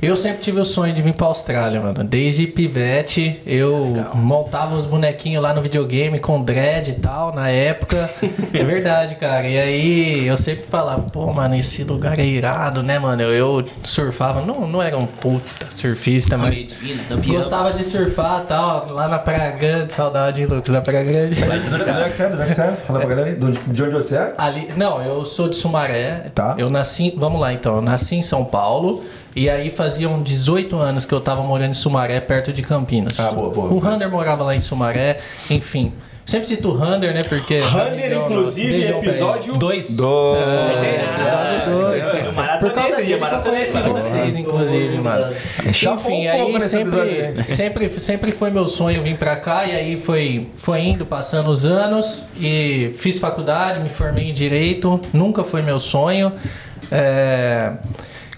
[0.00, 2.04] Eu sempre tive o sonho de vir pra Austrália, mano.
[2.04, 8.08] Desde pivete, eu montava os bonequinhos lá no videogame com dread e tal, na época.
[8.54, 9.48] é verdade, cara.
[9.48, 13.22] E aí eu sempre falava, pô, mano, esse lugar é irado, né, mano?
[13.22, 16.50] Eu, eu surfava, não, não era um puta surfista, mas.
[16.50, 17.02] Medina.
[17.26, 21.34] Gostava de surfar e tal, lá na Praia Grande, saudade, Lucas, na Praia Grande.
[21.34, 22.28] De onde é que você é?
[22.28, 22.72] De onde é que você é?
[22.86, 23.36] Fala pra galera aí.
[23.36, 24.34] De onde, de onde você é?
[24.38, 26.30] Ali, não, eu sou de Sumaré.
[26.34, 26.54] Tá.
[26.56, 29.02] Eu nasci, vamos lá então, eu nasci em São Paulo
[29.34, 33.18] e aí faziam 18 anos que eu tava morando em Sumaré, perto de Campinas.
[33.20, 33.72] Ah, boa, boa.
[33.72, 35.18] O Rander morava lá em Sumaré,
[35.50, 35.92] enfim.
[36.24, 37.22] Sempre cito o Rander, né?
[37.24, 37.56] Porque.
[37.56, 38.32] Amigão nosso.
[38.32, 39.54] inclusive, episódio.
[39.54, 39.96] Dois.
[39.96, 40.36] Do...
[40.36, 42.02] Episódio dois.
[42.04, 43.66] Ah, Por Maratonei causa esse dele eu maratonei.
[43.66, 45.34] conheci vocês, inclusive, mano.
[45.72, 50.48] Chapou Enfim, aí sempre, sempre, sempre foi meu sonho vir pra cá e aí foi,
[50.56, 55.80] foi indo, passando os anos e fiz faculdade, me formei em Direito, nunca foi meu
[55.80, 56.32] sonho.
[56.90, 57.72] É,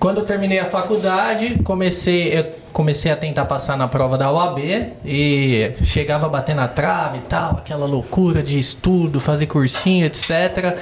[0.04, 4.58] Quando eu terminei a faculdade, comecei, comecei a tentar passar na prova da OAB
[5.02, 10.76] e chegava a na trave e tal, aquela loucura de estudo, fazer cursinho, etc.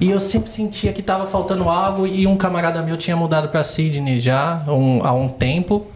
[0.00, 3.62] E eu sempre sentia que estava faltando algo e um camarada meu tinha mudado para
[3.62, 5.86] Sydney já um- há um tempo.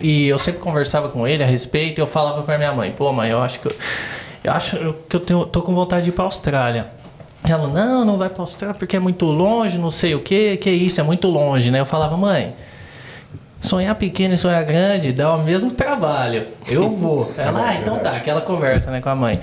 [0.00, 3.12] E eu sempre conversava com ele a respeito e eu falava para minha mãe, pô
[3.12, 3.76] mãe, eu acho que eu,
[4.44, 6.86] eu acho que eu tenho, tô com vontade de ir para Austrália.
[7.44, 11.00] Ela, não, não vai Austrália porque é muito longe, não sei o que, que isso,
[11.00, 11.80] é muito longe, né?
[11.80, 12.54] Eu falava, mãe,
[13.60, 16.46] sonhar pequeno e sonhar grande dá o mesmo trabalho.
[16.66, 17.32] Eu vou.
[17.38, 19.40] Ela, ah, então tá, aquela conversa, né, com a mãe.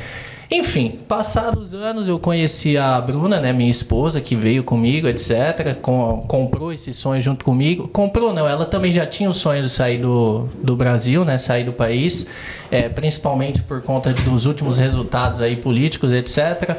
[0.51, 5.75] Enfim, passados os anos eu conheci a Bruna, né, minha esposa, que veio comigo, etc.
[5.81, 7.87] Com, comprou esse sonho junto comigo.
[7.87, 11.63] Comprou não, ela também já tinha o sonho de sair do, do Brasil, né, sair
[11.63, 12.29] do país,
[12.69, 16.77] é, principalmente por conta dos últimos resultados aí políticos, etc.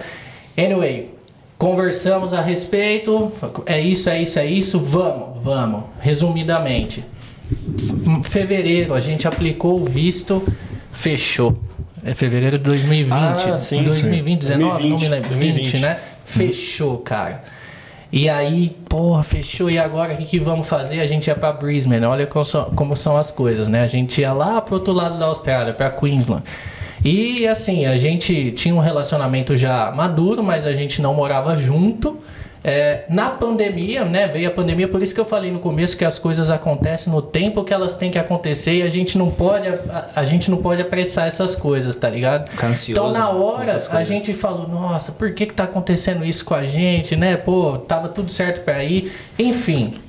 [0.57, 1.11] Anyway,
[1.59, 3.33] conversamos a respeito.
[3.66, 4.81] É isso, é isso, é isso.
[4.81, 5.85] Vamos, vamos.
[6.01, 7.05] Resumidamente,
[8.25, 10.42] fevereiro a gente aplicou o visto,
[10.92, 11.59] fechou.
[12.05, 13.12] É fevereiro de 2020.
[13.12, 15.29] Ah, sim, 2020, 19, não me lembro.
[15.29, 15.73] 2020.
[15.73, 15.99] 20, né?
[16.25, 17.42] Fechou, cara.
[18.12, 19.69] E aí, porra, fechou.
[19.69, 21.01] E agora o que, que vamos fazer?
[21.01, 22.05] A gente ia pra Brisbane.
[22.07, 23.83] Olha como são, como são as coisas, né?
[23.83, 26.45] A gente ia lá pro outro lado da Austrália, pra Queensland.
[27.07, 32.19] E assim, a gente tinha um relacionamento já maduro, mas a gente não morava junto.
[32.64, 34.27] É, na pandemia, né?
[34.27, 37.23] Veio a pandemia, por isso que eu falei no começo que as coisas acontecem no
[37.23, 40.59] tempo que elas têm que acontecer e a gente não pode, a, a gente não
[40.59, 42.51] pode apressar essas coisas, tá ligado?
[42.51, 46.45] Ficar ansioso Então na hora a gente falou, nossa, por que que tá acontecendo isso
[46.45, 47.37] com a gente, né?
[47.37, 49.12] Pô, tava tudo certo pra ir.
[49.38, 50.01] Enfim,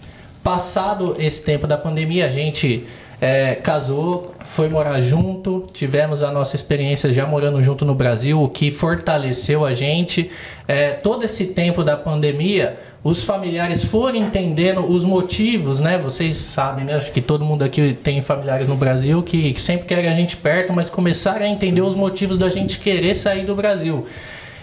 [0.44, 2.88] passado esse tempo da pandemia, a gente
[3.20, 8.48] é, casou, foi morar junto, tivemos a nossa experiência já morando junto no Brasil, o
[8.48, 10.32] que fortaleceu a gente.
[10.68, 15.98] É, todo esse tempo da pandemia, os familiares foram entendendo os motivos, né?
[15.98, 16.96] Vocês sabem, né?
[16.96, 20.38] Acho que todo mundo aqui tem familiares no Brasil que, que sempre querem a gente
[20.38, 24.06] perto, mas começaram a entender os motivos da gente querer sair do Brasil.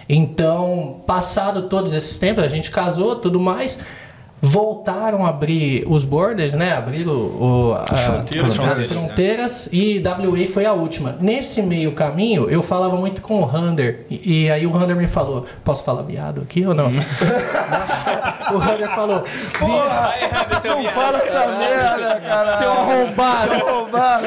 [0.09, 3.83] Então, passado todos esses tempos, a gente casou, tudo mais,
[4.45, 6.73] voltaram a abrir os borders, né?
[6.75, 11.17] Abriram o, a- fronteiras, as fronteiras, fronteiras e WA foi a última.
[11.21, 15.07] Nesse meio caminho, eu falava muito com o Hunter e, e aí o Hunter me
[15.07, 16.87] falou, posso falar viado aqui ou não?
[18.53, 19.25] o Hunter falou,
[19.61, 22.47] Não fala essa merda, cara.
[22.47, 23.53] seu arrombado.
[23.55, 24.27] Arrombado.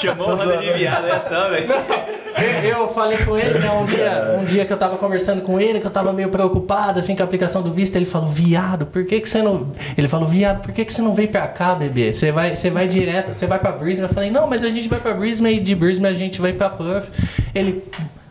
[0.00, 1.66] Chamou o Roda de viado, é só, velho.
[2.64, 5.80] Eu falei com ele, né, um dia, um dia que eu tava conversando com ele,
[5.80, 9.04] que eu tava meio preocupado, assim, com a aplicação do visto, ele falou, viado, por
[9.04, 9.51] que que você não...
[9.96, 12.12] Ele falou, viado, por que que você não vem pra cá, bebê?
[12.12, 14.08] Você vai, você vai direto, você vai pra Brisbane?
[14.08, 16.52] Eu falei, não, mas a gente vai pra Brisbane e de Brisbane a gente vai
[16.52, 17.08] pra Perth.
[17.54, 17.82] Ele...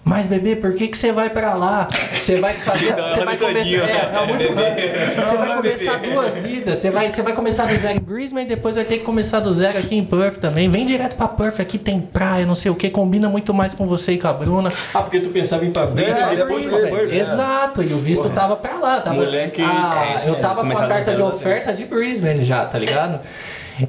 [0.03, 1.87] Mas, bebê, por que, que você vai pra lá?
[2.13, 2.91] Você vai fazer.
[3.01, 3.89] Você vai começar.
[3.89, 5.25] É, é muito.
[5.25, 6.77] Você vai começar duas vidas.
[6.79, 9.53] Você vai, você vai começar do zero em Brisbane, depois vai ter que começar do
[9.53, 10.69] zero aqui em Perth também.
[10.69, 13.85] Vem direto pra Perth, aqui tem praia, não sei o que, combina muito mais com
[13.87, 14.71] você e com a Bruna.
[14.93, 16.77] Ah, porque tu pensava em ir pra Brisbane É, e depois pra.
[16.79, 17.13] Perth.
[17.13, 19.01] Exato, e o visto tava pra lá.
[19.01, 22.65] Tava, Moleque, Ah, é eu mesmo, tava com a carta de oferta de Brisbane já,
[22.65, 23.19] tá ligado?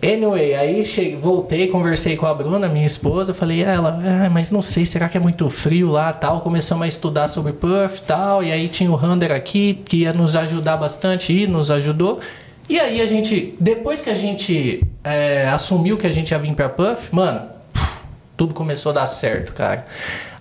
[0.02, 4.62] Anyway, aí cheguei, voltei, conversei com a Bruna, minha esposa, falei, ela, ah, mas não
[4.62, 6.40] sei, será que é muito frio lá tal?
[6.40, 10.36] Começamos a estudar sobre Perth tal, e aí tinha o Hunter aqui, que ia nos
[10.36, 12.20] ajudar bastante, e nos ajudou.
[12.68, 16.54] E aí a gente, depois que a gente é, assumiu que a gente ia vir
[16.54, 17.42] pra Puff, mano,
[18.36, 19.86] tudo começou a dar certo, cara.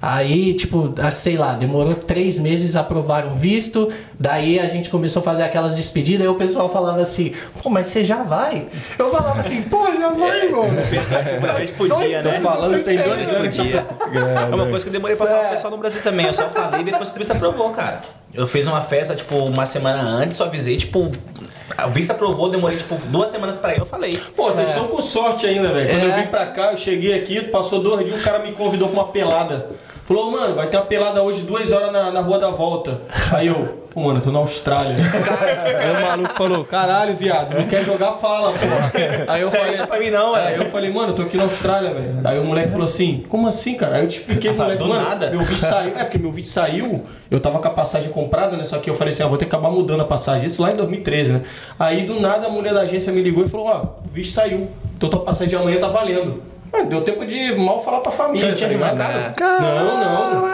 [0.02, 3.92] Aí, tipo, sei lá, demorou três meses, aprovaram o visto.
[4.22, 6.22] Daí a gente começou a fazer aquelas despedidas.
[6.22, 8.68] Aí o pessoal falava assim: pô, mas você já vai?
[9.00, 10.66] Eu falava assim: pô, já vai, irmão.
[11.56, 12.34] A gente podia, né?
[12.36, 13.84] Tô falando, tem dois anos Podia.
[14.52, 16.28] É uma coisa que eu demorei pra falar pro pessoal no Brasil também.
[16.28, 18.00] Eu só falei depois que o Vista aprovou, cara.
[18.32, 21.12] Eu fiz uma festa, tipo, uma semana antes, só avisei, tipo.
[21.84, 24.20] O Vista aprovou, demorei, tipo, duas semanas pra ir, eu falei.
[24.36, 25.90] Pô, vocês estão com sorte ainda, velho.
[25.90, 26.10] Quando É.
[26.10, 29.02] eu vim pra cá, eu cheguei aqui, passou dois dias, o cara me convidou pra
[29.02, 29.70] uma pelada.
[30.14, 33.00] Falou, mano, vai ter uma pelada hoje, duas horas na, na Rua da Volta.
[33.32, 34.98] Aí eu, pô, mano, eu tô na Austrália.
[34.98, 38.92] Aí o maluco falou, caralho, viado, não quer jogar, fala, porra.
[39.30, 40.64] Aí eu Você falei, acha pra mim não, Aí velho.
[40.64, 42.16] eu falei, mano, eu tô aqui na Austrália, velho.
[42.26, 43.96] Aí o moleque falou assim, como assim, cara?
[43.96, 45.30] Aí eu te expliquei pro Ah, moleque, do mano, nada?
[45.30, 45.94] meu visto saiu.
[45.98, 48.66] É, porque meu visto saiu, eu tava com a passagem comprada, né?
[48.66, 50.46] Só que eu falei assim, ah, vou ter que acabar mudando a passagem.
[50.48, 51.42] Isso lá em 2013, né?
[51.80, 54.68] Aí do nada a mulher da agência me ligou e falou, ó, o visto saiu.
[54.98, 56.51] Então tua passagem de amanhã tá valendo.
[56.72, 58.98] Mano, deu tempo de mal falar pra família, Você não tinha tá ligado?
[58.98, 59.62] remarcado?
[59.64, 60.52] Não, não.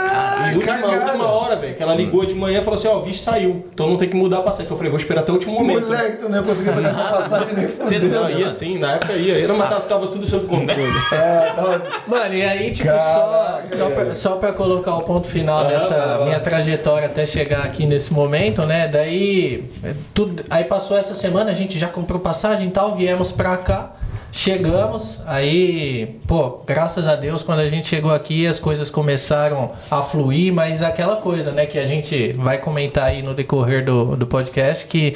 [0.51, 3.01] E última, última hora, velho, que ela ligou de manhã e falou assim, ó, o
[3.01, 3.67] visto saiu.
[3.73, 4.65] Então não tem que mudar a passagem.
[4.65, 5.85] Então eu falei, vou esperar até o último momento.
[5.85, 7.99] Moleque, tu não ia conseguir pagar essa passagem nem Você.
[7.99, 9.43] Não, ia sim, na época ia.
[9.43, 10.91] Era, mas tava, tudo sob controle.
[11.11, 15.27] É, tava- Mano, e aí, tipo, só, Caraca, só, pra, só pra colocar o ponto
[15.27, 18.87] final dessa minha trajetória até chegar aqui nesse momento, né?
[18.87, 23.31] Daí, é, tudo, aí passou essa semana, a gente já comprou passagem e tal, viemos
[23.31, 23.91] pra cá,
[24.31, 30.01] chegamos, aí, pô, graças a Deus, quando a gente chegou aqui, as coisas começaram a
[30.01, 34.27] fluir, mas aquela coisa, né, que a gente vai comentar aí no decorrer do, do
[34.27, 35.13] podcast, que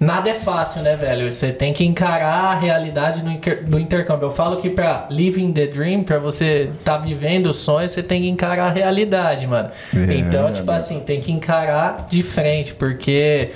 [0.00, 1.30] Nada é fácil, né, velho?
[1.30, 4.26] Você tem que encarar a realidade do, inter- do intercâmbio.
[4.26, 8.22] Eu falo que pra living the dream, pra você tá vivendo o sonho, você tem
[8.22, 9.70] que encarar a realidade, mano.
[9.94, 13.50] É, então, tipo assim, tem que encarar de frente, porque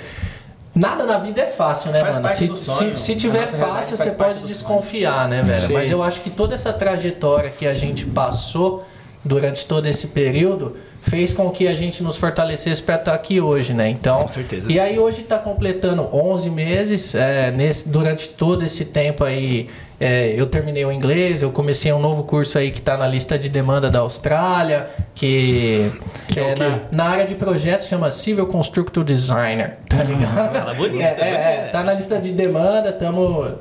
[0.77, 2.29] nada na vida é fácil, né, Faz mano?
[2.29, 5.67] Se, se, se tiver nossa fácil, você pode desconfiar, né, velho?
[5.67, 5.73] Sim.
[5.73, 8.85] Mas eu acho que toda essa trajetória que a gente passou
[9.23, 13.73] durante todo esse período fez com que a gente nos fortalecesse para estar aqui hoje,
[13.73, 13.89] né?
[13.89, 14.71] Então, Com certeza.
[14.71, 17.15] E aí hoje está completando 11 meses.
[17.15, 21.99] é, nesse, durante todo esse tempo aí, é, eu terminei o inglês, eu comecei um
[21.99, 25.91] novo curso aí que está na lista de demanda da Austrália, que,
[26.27, 30.53] Que é é na, na área de projetos chama Civil Constructor Designer, tá ligado?
[30.53, 31.69] Fala bonito, É, é, é, né?
[31.71, 33.53] tá na lista de demanda, estamos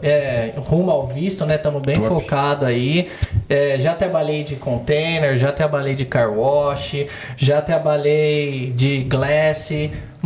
[0.68, 1.56] rumo ao visto, né?
[1.56, 2.08] Estamos bem Top.
[2.08, 3.08] focado aí.
[3.48, 9.70] É, já trabalhei de container, já trabalhei de car wash, já trabalhei de glass.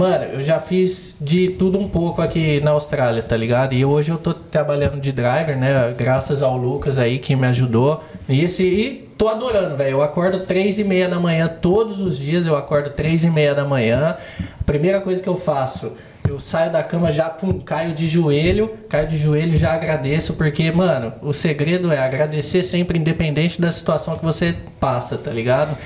[0.01, 3.75] Mano, eu já fiz de tudo um pouco aqui na Austrália, tá ligado?
[3.75, 5.95] E hoje eu tô trabalhando de driver, né?
[5.95, 8.03] Graças ao Lucas aí que me ajudou.
[8.27, 9.91] E, tô adorando, velho.
[9.91, 12.47] Eu acordo três e meia da manhã todos os dias.
[12.47, 14.17] Eu acordo três e meia da manhã.
[14.65, 15.95] Primeira coisa que eu faço,
[16.27, 20.71] eu saio da cama já, pum, caio de joelho, caio de joelho já agradeço, porque,
[20.71, 25.77] mano, o segredo é agradecer sempre, independente da situação que você passa, tá ligado?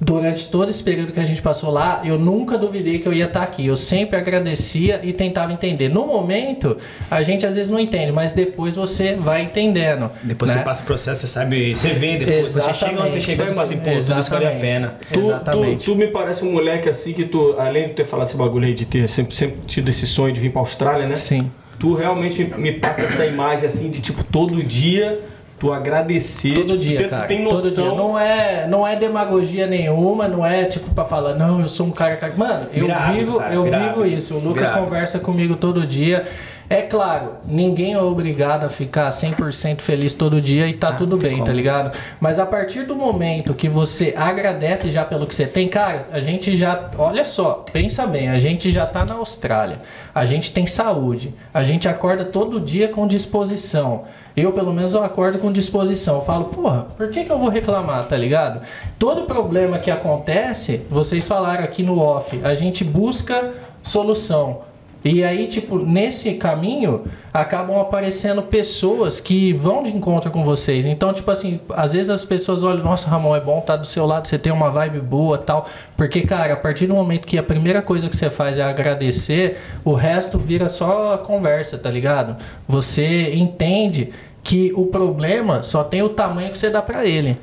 [0.00, 3.26] Durante todo esse período que a gente passou lá, eu nunca duvidei que eu ia
[3.26, 3.66] estar aqui.
[3.66, 5.90] Eu sempre agradecia e tentava entender.
[5.90, 6.78] No momento,
[7.10, 10.10] a gente às vezes não entende, mas depois você vai entendendo.
[10.22, 10.58] Depois né?
[10.58, 12.52] que passa o processo, você sabe, você vê depois.
[12.52, 13.24] Quando você chega onde você Exatamente.
[13.26, 14.60] chega, você fala assim, pô, tudo isso vale a Exatamente.
[14.60, 14.94] pena.
[15.12, 15.84] Tu, tu, Exatamente.
[15.84, 18.74] tu me parece um moleque assim que tu, além de ter falado esse bagulho aí
[18.74, 21.14] de ter sempre, sempre tido esse sonho de vir pra Austrália, né?
[21.14, 21.50] Sim.
[21.78, 25.20] Tu realmente me, me passa essa imagem assim de tipo todo dia
[25.60, 26.54] tu agradecer.
[26.54, 27.26] Todo tipo, dia, tu tem, cara.
[27.26, 27.84] tem Todo noção.
[27.88, 27.94] dia.
[27.94, 31.90] Não é, não é demagogia nenhuma, não é tipo pra falar, não, eu sou um
[31.92, 32.16] cara.
[32.16, 34.34] cara- Mano, eu hábito, vivo, cara, eu vira vivo isso.
[34.34, 34.84] O Lucas hábito.
[34.84, 36.24] conversa comigo todo dia.
[36.72, 41.42] É claro, ninguém é obrigado a ficar 100% feliz todo dia e tá tudo bem,
[41.42, 41.90] tá ligado?
[42.20, 46.20] Mas a partir do momento que você agradece já pelo que você tem, cara, a
[46.20, 49.78] gente já, olha só, pensa bem, a gente já tá na Austrália.
[50.14, 51.34] A gente tem saúde.
[51.52, 54.04] A gente acorda todo dia com disposição.
[54.36, 56.16] Eu, pelo menos, eu acordo com disposição.
[56.16, 58.60] Eu falo, porra, por que, que eu vou reclamar, tá ligado?
[58.98, 64.69] Todo problema que acontece, vocês falaram aqui no off, a gente busca solução.
[65.04, 70.84] E aí, tipo, nesse caminho, acabam aparecendo pessoas que vão de encontro com vocês.
[70.84, 74.04] Então, tipo assim, às vezes as pessoas olham, nossa, Ramon, é bom estar do seu
[74.04, 75.66] lado, você tem uma vibe boa tal.
[75.96, 79.58] Porque, cara, a partir do momento que a primeira coisa que você faz é agradecer,
[79.84, 82.36] o resto vira só conversa, tá ligado?
[82.68, 84.10] Você entende
[84.42, 87.36] que o problema só tem o tamanho que você dá pra ele.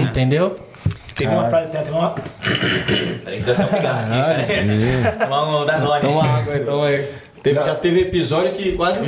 [0.00, 0.54] Entendeu?
[1.16, 2.10] Teve uma frase, teve uma...
[3.24, 5.16] Peraí, deu um aqui, cara.
[5.18, 6.00] Tomar um Danone.
[6.02, 7.08] Toma água, então aí.
[7.42, 8.98] Teve, já teve episódio que quase.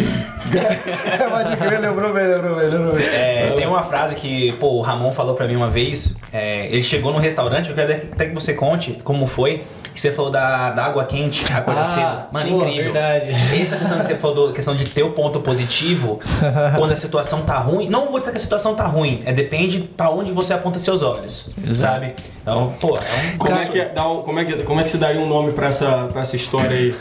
[1.29, 3.05] Pode crer, lembrou bem, lembrou bem, lembrou bem.
[3.07, 6.17] É, tem uma frase que, pô, o Ramon falou pra mim uma vez.
[6.33, 9.65] é, ele chegou num restaurante, eu quero até que você conte como foi.
[10.01, 12.19] Que você falou da, da água quente, acordar Ah, cedo.
[12.33, 12.93] Mano, pô, incrível.
[12.93, 13.31] verdade.
[13.61, 16.21] Essa questão que você falou, da questão de ter o ponto positivo,
[16.79, 17.89] quando a situação tá ruim.
[17.89, 21.03] Não vou dizer que a situação tá ruim, é depende pra onde você aponta seus
[21.03, 22.15] olhos, sabe?
[22.43, 24.85] Então, pô, é um Como é, que é, dá um- como, é que, como é
[24.85, 26.95] que se daria um nome pra essa, pra essa história aí?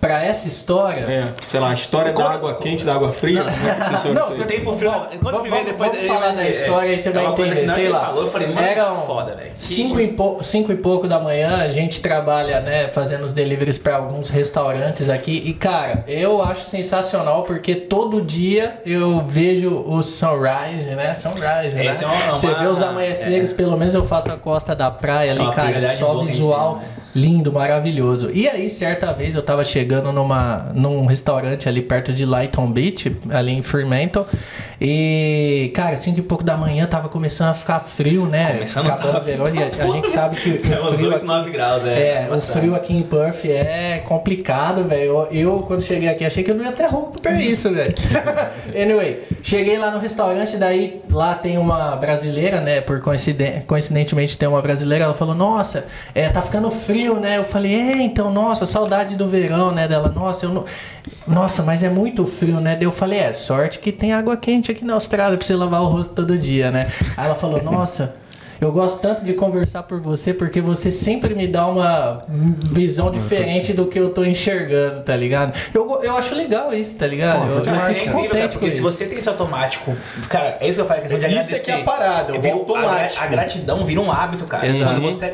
[0.00, 1.00] Pra essa história.
[1.04, 3.40] É, sei lá, a história da água quente, da água fria?
[3.40, 4.48] É Não, isso você aí?
[4.48, 4.90] tem pro frio.
[5.12, 5.76] Enquanto Vamos- depois.
[5.90, 8.06] vamos ele falar da é, história aí você é vai entender, sei lá.
[8.06, 9.50] falou, eu falei, mano, Eram que foda, velho.
[9.58, 13.78] Cinco e, pou- cinco e pouco da manhã, a gente trabalha, né, fazendo os deliveries
[13.78, 15.42] para alguns restaurantes aqui.
[15.44, 21.14] E, cara, eu acho sensacional porque todo dia eu vejo o sunrise, né?
[21.14, 21.86] Sunrise, né?
[21.86, 25.40] É uma- Você vê os amanheceres, pelo menos eu faço a costa da praia ali,
[25.42, 26.74] É cara, prioridade só gente visual.
[26.78, 26.94] tem, né?
[27.14, 28.30] Lindo, maravilhoso.
[28.32, 33.16] E aí, certa vez eu tava chegando numa, num restaurante ali perto de Lighton Beach,
[33.30, 34.26] ali em Fremantle.
[34.82, 38.52] E, cara, cinco e pouco da manhã tava começando a ficar frio, né?
[38.52, 41.08] Começando Acabando a o verão, e a, a gente sabe que o É uns frio
[41.08, 42.26] 8, aqui, 9 graus, é.
[42.26, 45.02] é, o frio aqui em Perth é complicado, velho.
[45.02, 47.94] Eu, eu, quando cheguei aqui, achei que eu não ia ter roupa pra isso, velho.
[48.74, 52.80] anyway, cheguei lá no restaurante, daí lá tem uma brasileira, né?
[52.80, 57.36] Por coinciden- coincidentemente tem uma brasileira, ela falou, nossa, é, tá ficando frio, né?
[57.36, 59.86] Eu falei, é, então, nossa, saudade do verão, né?
[59.86, 60.64] Dela, nossa, eu não.
[61.26, 62.74] Nossa, mas é muito frio, né?
[62.74, 65.86] Daí eu falei, é, sorte que tem água quente aqui na Austrália você lavar o
[65.86, 66.90] rosto todo dia, né?
[67.16, 68.14] Aí ela falou, nossa.
[68.60, 73.72] Eu gosto tanto de conversar por você porque você sempre me dá uma visão diferente
[73.72, 75.58] do que eu tô enxergando, tá ligado?
[75.72, 77.38] Eu, eu acho legal isso, tá ligado?
[77.40, 78.82] Pô, eu, eu é fico cara, contente com porque se isso.
[78.82, 79.96] você tem esse automático,
[80.28, 81.64] cara, é isso que eu falo, a questão de Isso é agradecer.
[81.64, 83.22] que é a parada, o Vira- automático.
[83.22, 84.66] A, a gratidão vira um hábito, cara.
[84.66, 84.92] Exato.
[84.92, 85.32] Quando você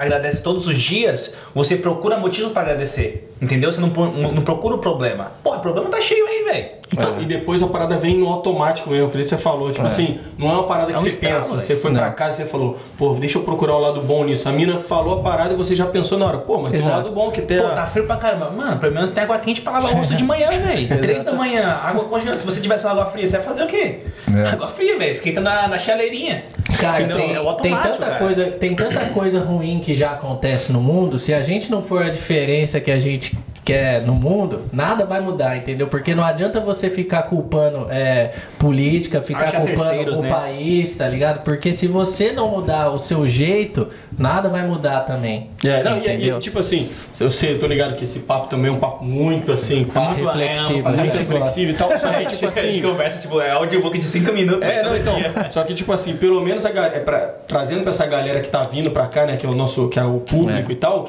[0.00, 3.33] agradece todos os dias, você procura motivo pra agradecer.
[3.44, 3.70] Entendeu?
[3.70, 5.32] Você não, não- procura o problema.
[5.42, 6.66] Porra, o problema tá cheio aí, velho.
[6.92, 9.70] Então, E depois a parada vem no automático mesmo, que nem você falou.
[9.72, 11.50] Tipo assim, não é uma parada que É um você pensa.
[11.50, 11.60] velho.
[11.60, 12.12] Você foi pra Não.
[12.14, 14.48] casa e você falou, pô, deixa eu procurar o lado bom nisso.
[14.48, 16.82] A mina falou a parada e você já pensou na hora, pô, mas tem um
[16.82, 16.96] Exato.
[16.96, 17.58] lado bom que tem.
[17.58, 18.50] Pô, a- tá frio pra caramba.
[18.50, 20.88] Mano, pelo menos tem água quente pra lavar o rosto de manhã, velho.
[21.00, 22.36] Três da manhã, água congelada.
[22.38, 24.00] Se você tivesse água fria, você ia fazer o quê?
[24.34, 24.48] É.
[24.50, 25.10] Água fria, velho.
[25.10, 26.44] Esquenta na, na chaleirinha.
[26.78, 28.18] Cara, tem, é tem tanta cara.
[28.18, 31.18] coisa, tem tanta coisa ruim que já acontece no mundo.
[31.18, 35.20] Se a gente não for a diferença que a gente quer no mundo, nada vai
[35.20, 35.86] mudar, entendeu?
[35.86, 40.28] Porque não adianta você ficar culpando é, política, ficar Achar culpando o né?
[40.28, 41.42] país, tá ligado?
[41.42, 45.50] Porque se você não mudar o seu jeito, nada vai mudar também.
[45.64, 46.38] É, não, e- e, entendeu?
[46.38, 49.50] tipo assim, eu sei, eu tô ligado que esse papo também é um papo muito
[49.52, 51.96] assim, pá, muito reflexivo, é, a muito reflexivo e tal.
[51.96, 52.82] Só que, tipo a gente assim.
[52.82, 54.62] conversa, tipo, é audiobook de 5 minutos.
[54.62, 55.14] É, não, todo então.
[55.50, 58.48] Só que, tipo assim, pelo menos a galera, é pra, trazendo pra essa galera que
[58.48, 59.36] tá vindo pra cá, né?
[59.36, 60.72] Que é o nosso, que é o público É.
[60.72, 61.08] e tal,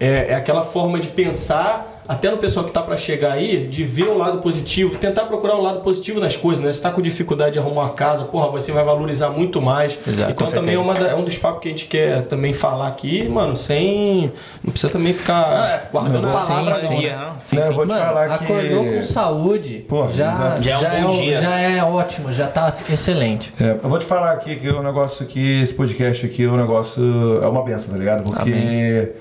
[0.00, 3.82] é, é aquela forma de pensar, até no pessoal que tá pra chegar aí, de
[3.84, 6.70] ver o lado positivo, tentar procurar o lado positivo nas coisas, né?
[6.72, 9.98] Se tá com dificuldade de arrumar uma casa, porra, você vai valorizar muito mais.
[10.06, 12.88] Exato, então também é, uma é um dos papos que a gente quer também falar
[12.88, 14.32] aqui, mano, sem.
[14.62, 16.78] Não precisa também ficar Não, é, guardando sim, palavras.
[16.78, 16.88] sim.
[16.88, 17.16] não, né?
[17.16, 17.34] não.
[17.44, 17.74] Sim, Não, eu sim.
[17.74, 18.44] vou te Mano, falar que.
[18.44, 20.62] acordou com saúde, Pô, já, exato.
[20.62, 21.34] Já é um já, bom é, dia.
[21.36, 23.52] já é ótimo, já tá excelente.
[23.60, 26.56] É, eu vou te falar aqui que o negócio que esse podcast aqui é um
[26.56, 28.24] negócio é uma benção, tá ligado?
[28.24, 29.12] Porque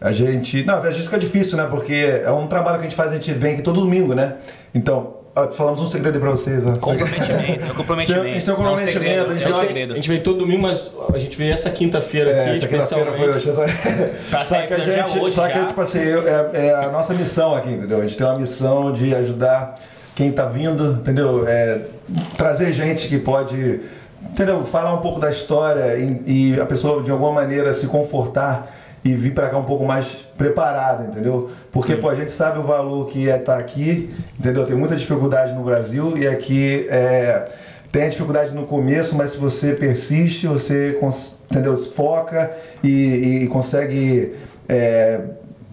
[0.00, 1.66] a gente, não, a gente fica difícil, né?
[1.70, 4.34] Porque é um trabalho que a gente faz, a gente vem aqui todo domingo, né?
[4.74, 5.14] Então,
[5.52, 6.72] falamos um segredo aí pra vocês, ó.
[6.72, 8.24] Comprometimento, é comprometimento.
[8.24, 9.66] a gente tem um Não é um comprometimento, segredo, a gente é um vai- A
[9.66, 9.94] segredo.
[9.94, 13.28] gente veio todo domingo, mas a gente veio essa quinta-feira É, aqui, essa quinta-feira foi
[13.30, 13.74] especialmente.
[13.88, 14.08] hoje.
[14.32, 14.44] Essa...
[14.46, 15.66] Sair que a gente, hoje só que já.
[15.66, 17.98] tipo assim, eu- é, é a nossa missão aqui, entendeu?
[17.98, 19.74] A gente tem uma missão de ajudar
[20.14, 21.44] quem tá vindo, entendeu?
[21.46, 21.80] É,
[22.36, 23.80] trazer gente que pode,
[24.32, 24.64] entendeu?
[24.64, 28.74] Falar um pouco da história e, e a pessoa de alguma maneira se confortar
[29.08, 31.48] e vir para cá um pouco mais preparada, entendeu?
[31.72, 34.66] Porque pô, a gente sabe o valor que é estar aqui, entendeu?
[34.66, 37.48] Tem muita dificuldade no Brasil e aqui é,
[37.90, 40.98] tem a dificuldade no começo, mas se você persiste, você
[41.50, 41.76] entendeu?
[41.76, 42.50] Se foca
[42.82, 44.34] e, e consegue
[44.68, 45.20] é,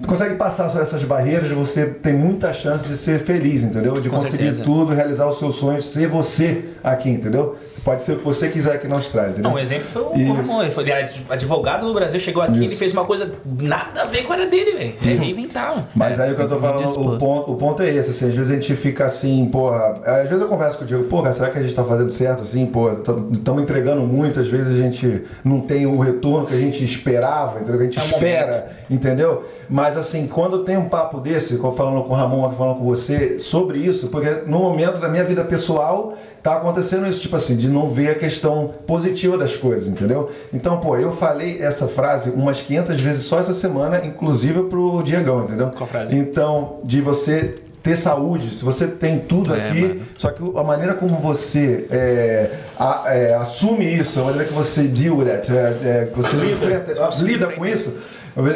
[0.08, 4.00] consegue passar sobre essas barreiras, você tem muita chance de ser feliz, entendeu?
[4.00, 4.64] De Com conseguir certeza.
[4.64, 7.56] tudo, realizar os seus sonhos, ser você aqui, entendeu?
[7.84, 9.50] Pode ser o que você quiser aqui na Austrália, entendeu?
[9.50, 10.62] Não, um exemplo foi o E- Ramon.
[10.64, 10.86] Ele foi
[11.30, 14.48] advogado no Brasil, chegou aqui e fez uma coisa nada a ver com a área
[14.50, 14.94] dele, velho.
[15.04, 15.88] Ele inventava.
[15.96, 18.30] Mas aí o que eu tô muito falando, o ponto, o ponto é esse, assim,
[18.30, 21.22] às vezes a gente fica assim, porra, às vezes eu converso com o Diego, pô,
[21.22, 22.92] cara, será que a gente tá fazendo certo assim, pô,
[23.34, 27.60] estamos entregando muito, às vezes a gente não tem o retorno que a gente esperava,
[27.60, 27.78] entendeu?
[27.78, 29.46] Que a gente É um espera, entendeu?
[29.70, 33.40] Mas assim, quando tem um papo desse, falando com o Ramon, aqui falando com você,
[33.40, 36.14] sobre isso, porque no momento da minha vida pessoal,
[36.46, 40.30] tá acontecendo isso, tipo assim, de não ver a questão positiva das coisas, entendeu?
[40.54, 45.44] Então, pô, eu falei essa frase umas 500 vezes só essa semana, inclusive pro Diegão,
[45.44, 45.72] entendeu?
[45.76, 46.16] Qual frase?
[46.16, 50.02] Então, de você ter saúde, se você tem tudo É, aqui, mano.
[50.18, 54.84] só que a maneira como você é, a- é, assume isso, a maneira que você
[54.84, 57.92] deal with it, é, é, que você enfrenta, lida com isso,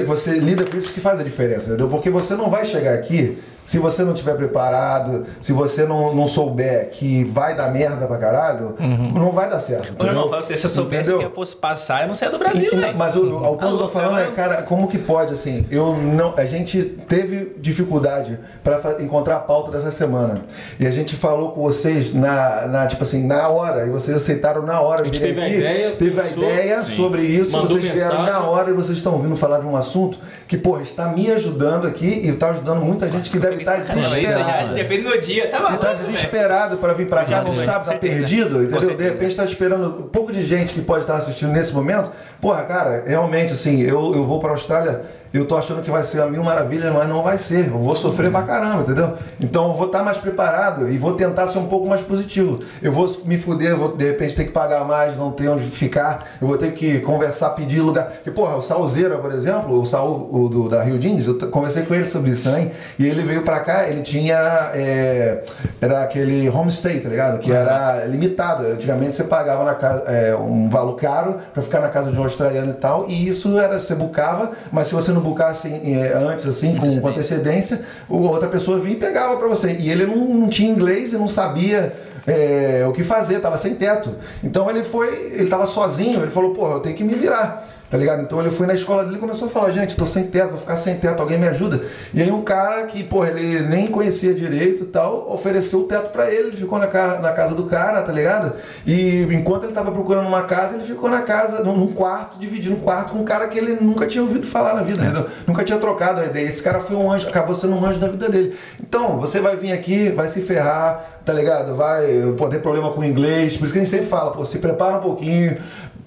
[0.06, 1.88] Você lida com isso que faz a diferença, entendeu?
[1.88, 3.38] Porque você não vai chegar aqui
[3.70, 8.18] se você não tiver preparado, se você não, não souber que vai dar merda pra
[8.18, 8.76] caralho,
[9.14, 9.92] não vai dar certo.
[9.92, 10.28] Entendeu?
[10.28, 11.20] pra você, se eu soubesse Entendeu?
[11.20, 12.98] que eu fosse passar, eu não saia do Brasil, Então, velho.
[12.98, 14.64] Mas o, o, o ponto que eu tô falando é, cara.
[14.64, 16.34] como que pode, assim, eu não.
[16.36, 20.42] A gente teve dificuldade para encontrar a pauta dessa semana.
[20.80, 24.64] E a gente falou com vocês na, na, tipo assim, na hora, e vocês aceitaram
[24.64, 25.04] na hora.
[25.04, 26.96] A gente teve a aqui, ideia, teve a ideia sim.
[26.96, 28.34] sobre isso, Mandou vocês vieram mensagem.
[28.34, 31.86] na hora e vocês estão vindo falar de um assunto que, porra, está me ajudando
[31.86, 34.78] aqui e está ajudando muita gente que deve isso já, desesperada.
[34.78, 36.08] já fez meu dia, tá Ele maluco, tá velho.
[36.08, 38.96] desesperado para vir para cá, não sabe, tá perdido, entendeu?
[38.96, 42.12] De repente tá esperando um pouco de gente que pode estar assistindo nesse momento.
[42.42, 45.02] Porra, cara, realmente, assim, eu, eu vou pra Austrália,
[45.34, 47.68] eu tô achando que vai ser a mil maravilhas, mas não vai ser.
[47.68, 49.14] Eu vou sofrer pra caramba, entendeu?
[49.40, 52.60] Então eu vou estar mais preparado e vou tentar ser um pouco mais positivo.
[52.82, 56.26] Eu vou me fuder, vou de repente ter que pagar mais, não ter onde ficar,
[56.42, 58.06] eu vou ter que conversar, pedir lugar.
[58.06, 61.84] Porque, porra, o Saulzeira, por exemplo, o Saul o do, da Rio Jeans, eu conversei
[61.84, 62.72] com ele sobre isso também.
[62.98, 64.72] E ele veio pra cá, ele tinha.
[64.74, 65.44] é,
[65.82, 67.40] era aquele homestay, tá ligado?
[67.40, 68.66] Que era limitado.
[68.66, 72.24] Antigamente você pagava na casa, é, um valor caro pra ficar na casa de um
[72.24, 73.08] australiano e tal.
[73.08, 77.08] E isso era, você bucava, mas se você não bucasse é, antes, assim, com, com
[77.08, 79.72] antecedência, outra pessoa vinha e pegava pra você.
[79.72, 81.94] E ele não, não tinha inglês e não sabia
[82.26, 84.16] é, o que fazer, tava sem teto.
[84.44, 87.68] Então ele foi, ele tava sozinho, ele falou, porra, eu tenho que me virar.
[87.90, 88.22] Tá ligado?
[88.22, 90.60] Então ele foi na escola dele e começou a falar, gente, tô sem teto, vou
[90.60, 91.82] ficar sem teto, alguém me ajuda.
[92.14, 96.12] E aí um cara que, porra, ele nem conhecia direito e tal, ofereceu o teto
[96.12, 98.54] pra ele, ele ficou na, ca- na casa do cara, tá ligado?
[98.86, 102.76] E enquanto ele tava procurando uma casa, ele ficou na casa, num, num quarto, dividindo
[102.76, 105.26] um quarto com um cara que ele nunca tinha ouvido falar na vida, entendeu?
[105.48, 106.46] Nunca tinha trocado a ideia.
[106.46, 108.56] Esse cara foi um anjo, acabou sendo um anjo da vida dele.
[108.80, 111.76] Então, você vai vir aqui, vai se ferrar, tá ligado?
[111.76, 112.06] Vai
[112.38, 114.60] pode ter problema com o inglês, por isso que a gente sempre fala, pô, se
[114.60, 115.58] prepara um pouquinho,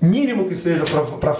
[0.00, 1.32] mínimo que seja pra- pra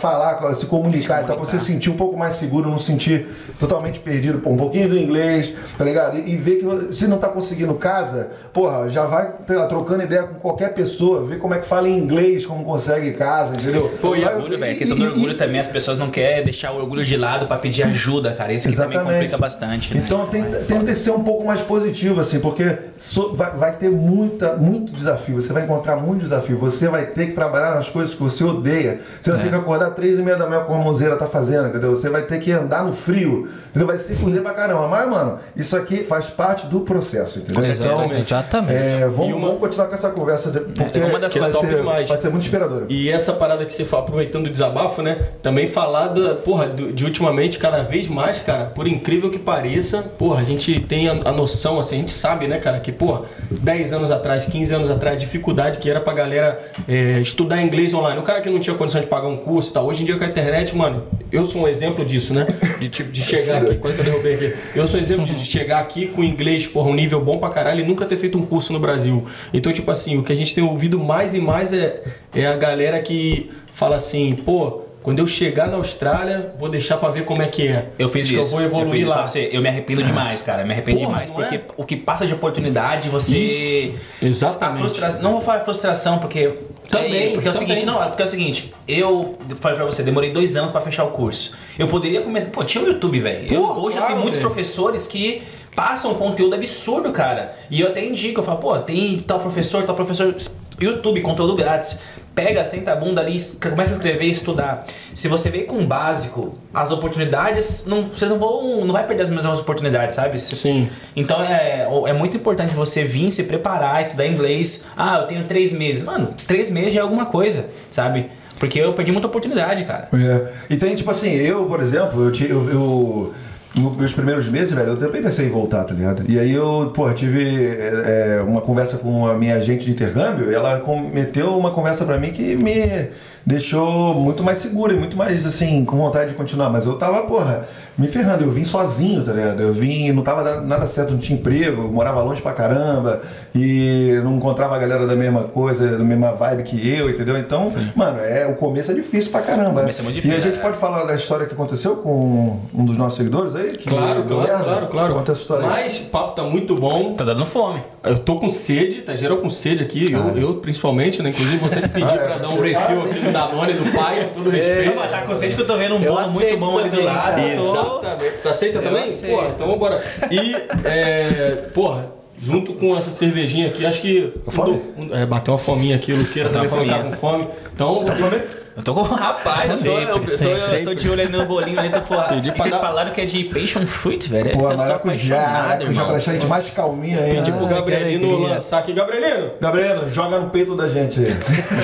[0.55, 3.27] se comunicar, e tal, pra você sentir um pouco mais seguro, não sentir
[3.59, 6.19] totalmente perdido, pô, um pouquinho do inglês, tá ligado?
[6.19, 10.25] E, e ver que se não tá conseguindo casa, porra, já vai lá, trocando ideia
[10.25, 13.93] com qualquer pessoa, ver como é que fala em inglês, como consegue casa, entendeu?
[14.01, 14.73] Pô, e Vai- orgulho, velho.
[14.73, 17.05] A e- questão do e- orgulho e- também, as pessoas não querem deixar o orgulho
[17.05, 18.53] de lado pra pedir ajuda, cara.
[18.53, 20.03] Isso que também complica bastante, né?
[20.05, 24.57] Então tenta, tenta ser um pouco mais positivo, assim, porque so- vai, vai ter muita,
[24.57, 25.41] muito desafio.
[25.41, 26.59] Você vai encontrar muito desafio.
[26.59, 29.01] Você vai ter que trabalhar nas coisas que você odeia.
[29.21, 31.69] Você vai ter que acordar três e meia da manhã como a Monzeira tá fazendo,
[31.69, 31.91] entendeu?
[31.91, 33.49] Você vai ter que andar no frio.
[33.71, 33.87] Entendeu?
[33.87, 34.87] Vai se fuder pra caramba.
[34.89, 37.61] Mas, mano, isso aqui faz parte do processo, entendeu?
[37.63, 38.21] Exatamente.
[38.21, 38.73] Exatamente.
[38.75, 41.53] é, vamos, E uma- vamos continuar com essa conversa, de- porque uma das é vai,
[41.53, 42.09] ser, demais.
[42.09, 42.87] vai ser muito inspiradora.
[42.89, 45.19] E essa parada que você fala, aproveitando o desabafo, né?
[45.43, 50.41] Também falar da, porra, de ultimamente, cada vez mais, cara, por incrível que pareça, porra,
[50.41, 53.93] a gente tem a, a noção, assim, a gente sabe, né, cara, que, porra, 10
[53.93, 56.59] anos atrás, 15 anos atrás, a dificuldade que era pra galera
[56.89, 58.21] é, estudar inglês online.
[58.21, 59.87] O cara que não tinha condição de pagar um curso e tal.
[59.87, 62.47] Hoje em dia com a internet, mano, eu sou um exemplo disso, né?
[62.79, 64.55] De, tipo, de chegar aqui, quase que eu derrubei aqui.
[64.75, 67.49] Eu sou um exemplo de, de chegar aqui com inglês, porra, um nível bom pra
[67.49, 69.27] caralho e nunca ter feito um curso no Brasil.
[69.53, 72.03] Então, tipo assim, o que a gente tem ouvido mais e mais é,
[72.35, 77.11] é a galera que fala assim, pô, quando eu chegar na Austrália, vou deixar pra
[77.11, 77.91] ver como é que é.
[77.99, 78.49] Eu fiz Acho isso.
[78.49, 79.27] eu vou evoluir eu fiz, lá.
[79.27, 80.63] Você, eu me arrependo demais, cara.
[80.63, 81.31] Eu me arrependo Porra, demais.
[81.31, 81.61] Porque é?
[81.77, 83.37] o que passa de oportunidade, você.
[83.37, 85.01] Isso, exatamente.
[85.21, 86.53] Não vou falar frustração, porque.
[86.89, 87.69] Também, é, porque é o também.
[87.69, 90.81] seguinte, não, é porque é o seguinte, eu falei pra você, demorei dois anos pra
[90.81, 91.57] fechar o curso.
[91.79, 92.51] Eu poderia começar.
[92.51, 93.45] Pô, tinha o YouTube, velho.
[93.63, 94.41] Hoje eu claro, sei muitos velho.
[94.41, 95.43] professores que
[95.75, 97.57] passam conteúdo absurdo, cara.
[97.71, 100.35] E eu até indico, eu falo, pô, tem tal professor, tal professor.
[100.81, 102.01] YouTube, conteúdo grátis.
[102.35, 104.87] Pega, senta a bunda ali, começa a escrever e estudar.
[105.15, 108.85] Se você vem com o básico, as oportunidades, não, vocês não vão.
[108.85, 110.41] Não vai perder as mesmas oportunidades, sabe?
[110.41, 110.89] Sim.
[111.15, 114.87] Então é, é muito importante você vir se preparar, estudar inglês.
[114.97, 116.03] Ah, eu tenho três meses.
[116.03, 118.31] Mano, três meses já é alguma coisa, sabe?
[118.59, 120.09] Porque eu perdi muita oportunidade, cara.
[120.13, 120.53] É.
[120.71, 123.35] E tem, tipo assim, eu, por exemplo, eu, eu, eu
[123.77, 126.25] nos meus primeiros meses, velho, eu também pensei em voltar, tá ligado?
[126.29, 130.51] E aí eu, porra, tive é, é, uma conversa com a minha agente de intercâmbio
[130.51, 133.09] e ela cometeu uma conversa pra mim que me
[133.45, 136.71] deixou muito mais seguro e muito mais, assim, com vontade de continuar.
[136.71, 137.67] Mas eu tava, porra,
[137.99, 138.45] me ferrando.
[138.45, 139.61] Eu vim sozinho, tá ligado?
[139.63, 143.21] Eu vim, não tava dando nada certo, não tinha emprego, morava longe pra caramba
[143.55, 147.37] e não encontrava a galera da mesma coisa, da mesma vibe que eu, entendeu?
[147.37, 149.71] Então, mano, é, o começo é difícil pra caramba.
[149.71, 150.09] O começo né?
[150.09, 150.63] é muito E a difícil, gente é.
[150.63, 153.77] pode falar da história que aconteceu com um dos nossos seguidores aí?
[153.77, 154.65] Que Claro, claro, merda?
[154.65, 155.15] claro, claro.
[155.15, 155.71] Conta essa história aí.
[155.85, 157.15] Mas o papo tá muito bom.
[157.15, 157.83] Tá dando fome.
[158.03, 161.31] Eu tô com sede, tá geral com sede aqui, eu, eu principalmente, né?
[161.31, 163.32] Inclusive vou até te pedir Ah, é, pra dar um ah, aqui sim.
[163.33, 164.95] Do Danone, do pai, com todo respeito.
[164.95, 167.41] Não, tá consciente que eu tô vendo um bolo muito bom ali do lado.
[167.41, 168.37] eu tô- Exatamente.
[168.43, 169.05] Tu aceita Eu também?
[169.05, 169.29] aceito.
[169.35, 170.05] Porra, então vambora.
[170.31, 172.07] E, é, porra,
[172.41, 174.33] junto com essa cervejinha aqui, acho que.
[174.49, 174.81] Fome?
[174.99, 177.49] um- é, bateu uma fominha aqui, o Luqueira também tá com fome.
[177.75, 178.41] Então, Tá fome?
[178.75, 181.45] Eu tô com rapaz, eu tô, eu, eu, tô, Sempre, eu tô de olho no
[181.45, 182.23] bolinho ali do forró.
[182.23, 184.51] Pedi E vocês falaram que é de passion fruit, velho?
[184.53, 186.05] Pô, eu maracujá, maracujá irmão.
[186.05, 187.35] pra deixar a gente mais calminha aí.
[187.35, 187.59] Pedir né?
[187.59, 188.95] pro Gabrielino lançar aqui.
[188.95, 191.31] Gabrielino, Gabriela, joga no peito da gente aí.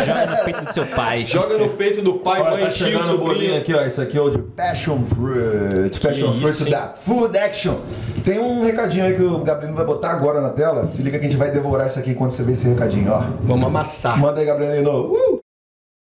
[0.06, 1.26] Joga no peito do seu pai.
[1.26, 3.60] joga no peito do pai, Olha, mãe, tá tio, chegando o bolinho sobrinho.
[3.60, 3.82] aqui, ó.
[3.82, 6.00] Esse aqui é o de Passion Fruit.
[6.00, 6.70] Passion isso, Fruit hein?
[6.70, 7.76] da Food Action.
[8.24, 10.86] Tem um recadinho aí que o Gabriel vai botar agora na tela.
[10.86, 13.24] Se liga que a gente vai devorar isso aqui enquanto você vê esse recadinho, ó.
[13.42, 14.18] Vamos amassar.
[14.18, 15.12] Manda aí, Gabrielino.
[15.12, 15.47] Uh!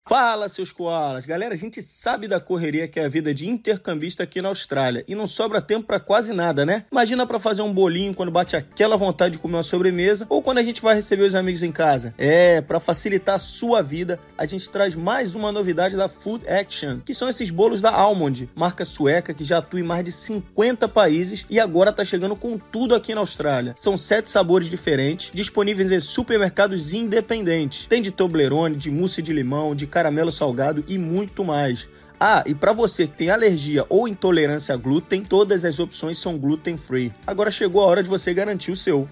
[0.10, 1.28] Fala, seus koalas!
[1.28, 5.06] Galera, a gente sabe da correria que é a vida de intercambista aqui na Austrália
[5.08, 6.84] e não sobra tempo pra quase nada, né?
[6.92, 10.58] Imagina pra fazer um bolinho quando bate aquela vontade de comer uma sobremesa ou quando
[10.58, 12.12] a gente vai receber os amigos em casa.
[12.18, 17.02] É, pra facilitar a sua vida, a gente traz mais uma novidade da Food Action,
[17.06, 20.88] que são esses bolos da Almond, marca sueca que já atua em mais de 50
[20.88, 23.76] países e agora tá chegando com tudo aqui na Austrália.
[23.78, 27.86] São sete sabores diferentes, disponíveis em supermercados independentes.
[27.86, 31.88] Tem de Toblerone, de mousse de limão, de caramelo salgado e muito mais.
[32.18, 36.38] Ah, e para você que tem alergia ou intolerância a glúten, todas as opções são
[36.38, 37.12] gluten free.
[37.28, 39.08] Agora chegou a hora de você garantir o seu.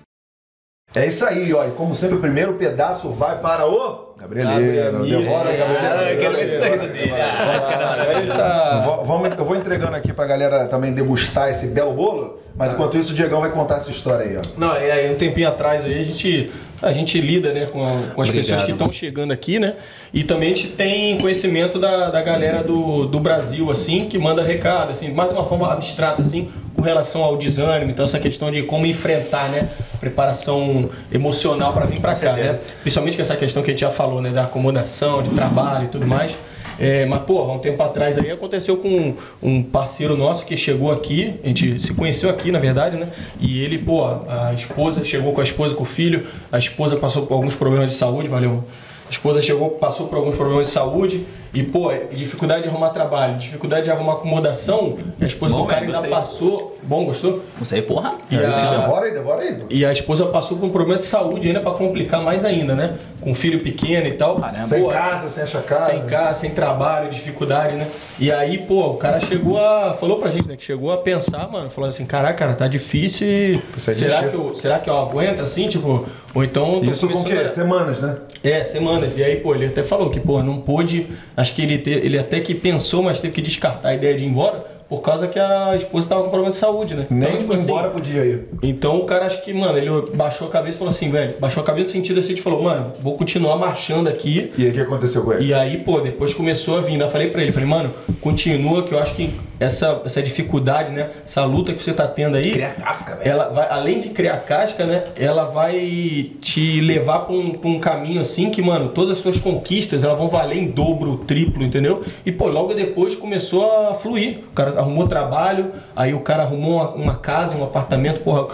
[0.96, 1.66] É isso aí, ó.
[1.68, 4.14] E como sempre, o primeiro pedaço vai para o.
[4.18, 5.06] Gabrielino.
[5.06, 5.94] Devora aí, Gabrielino.
[5.94, 7.12] Ah, eu quero ver esse sorriso dele.
[7.12, 8.82] Ah, esse cara Ele tá...
[8.86, 12.98] Vou- vamos- eu vou entregando aqui pra galera também degustar esse belo bolo, mas enquanto
[12.98, 14.42] isso o Diegão vai contar essa história aí, ó.
[14.58, 16.50] Não, e aí um tempinho atrás aí a gente,
[16.82, 18.34] a gente lida né, com, a- com as Obrigado.
[18.36, 19.76] pessoas que estão chegando aqui, né?
[20.14, 24.42] E também a gente tem conhecimento da, da galera do, do Brasil, assim, que manda
[24.42, 28.50] recado, assim, mais de uma forma abstrata, assim, com relação ao desânimo, então essa questão
[28.52, 29.70] de como enfrentar, né?
[30.00, 32.58] Preparação emocional para vir para cá, né?
[32.82, 34.30] Principalmente com essa questão que a gente já falou, né?
[34.32, 36.36] Da acomodação, de trabalho e tudo mais.
[36.80, 41.34] É, mas, há um tempo atrás aí aconteceu com um parceiro nosso que chegou aqui,
[41.44, 43.10] a gente se conheceu aqui, na verdade, né?
[43.40, 47.26] E ele, pô, a esposa chegou com a esposa, com o filho, a esposa passou
[47.26, 48.64] por alguns problemas de saúde, valeu.
[49.08, 52.90] A esposa chegou, passou por alguns problemas de saúde e, pô, é dificuldade de arrumar
[52.90, 54.98] trabalho, dificuldade de arrumar acomodação.
[55.20, 56.18] A esposa Bom, do cara velho, ainda gostei.
[56.50, 56.78] passou.
[56.84, 57.44] Bom, gostou?
[57.72, 58.14] Aí, porra.
[58.32, 59.56] E É, a- devora aí, devora aí.
[59.56, 59.66] pô.
[59.70, 62.96] e a esposa passou por um problema de saúde ainda pra complicar mais ainda, né?
[63.20, 64.40] Com um filho pequeno e tal.
[64.40, 64.64] Caramba.
[64.66, 65.86] Sem Pô, casa, sem achar casa.
[65.92, 67.88] sem casa, sem trabalho, dificuldade, né?
[68.20, 69.94] E aí, pô, o cara chegou a.
[69.96, 70.56] Falou pra gente, né?
[70.56, 71.70] Que chegou a pensar, mano.
[71.70, 73.28] Falou assim: caraca, cara, tá difícil.
[73.28, 75.68] e Isso aí Será que, eu, será que eu aguento assim?
[75.68, 76.82] Tipo, ou então.
[76.84, 77.34] Isso com o quê?
[77.34, 78.16] a- Semanas, né?
[78.44, 79.18] é, semanas.
[79.18, 81.08] E aí, pô, ele até falou que, pô, não pôde.
[81.38, 84.26] Acho que ele, te- ele até que pensou, mas teve que descartar a ideia de
[84.26, 87.06] ir embora por causa que a esposa tava com problema de saúde, né?
[87.10, 88.48] Nem Então, tipo assim, embora podia ir.
[88.64, 91.62] então o cara acho que, mano, ele baixou a cabeça e falou assim, velho, baixou
[91.62, 94.50] a cabeça no sentido assim, de falou, mano, vou continuar marchando aqui.
[94.58, 95.46] E aí o que aconteceu com ele?
[95.46, 96.98] E aí, pô, depois começou a vir.
[97.00, 99.30] Eu falei pra ele, falei, mano, continua que eu acho que
[99.60, 101.10] essa, essa dificuldade, né?
[101.26, 102.52] Essa luta que você tá tendo aí.
[102.52, 103.30] Cria casca, velho.
[103.30, 105.04] Ela vai, além de criar casca, né?
[105.20, 109.38] Ela vai te levar pra um, pra um caminho assim que, mano, todas as suas
[109.38, 112.04] conquistas elas vão valer em dobro, triplo, entendeu?
[112.26, 114.40] E, pô, logo depois começou a fluir.
[114.52, 118.48] O cara arrumou trabalho, aí o cara arrumou uma, uma casa, um apartamento, porra.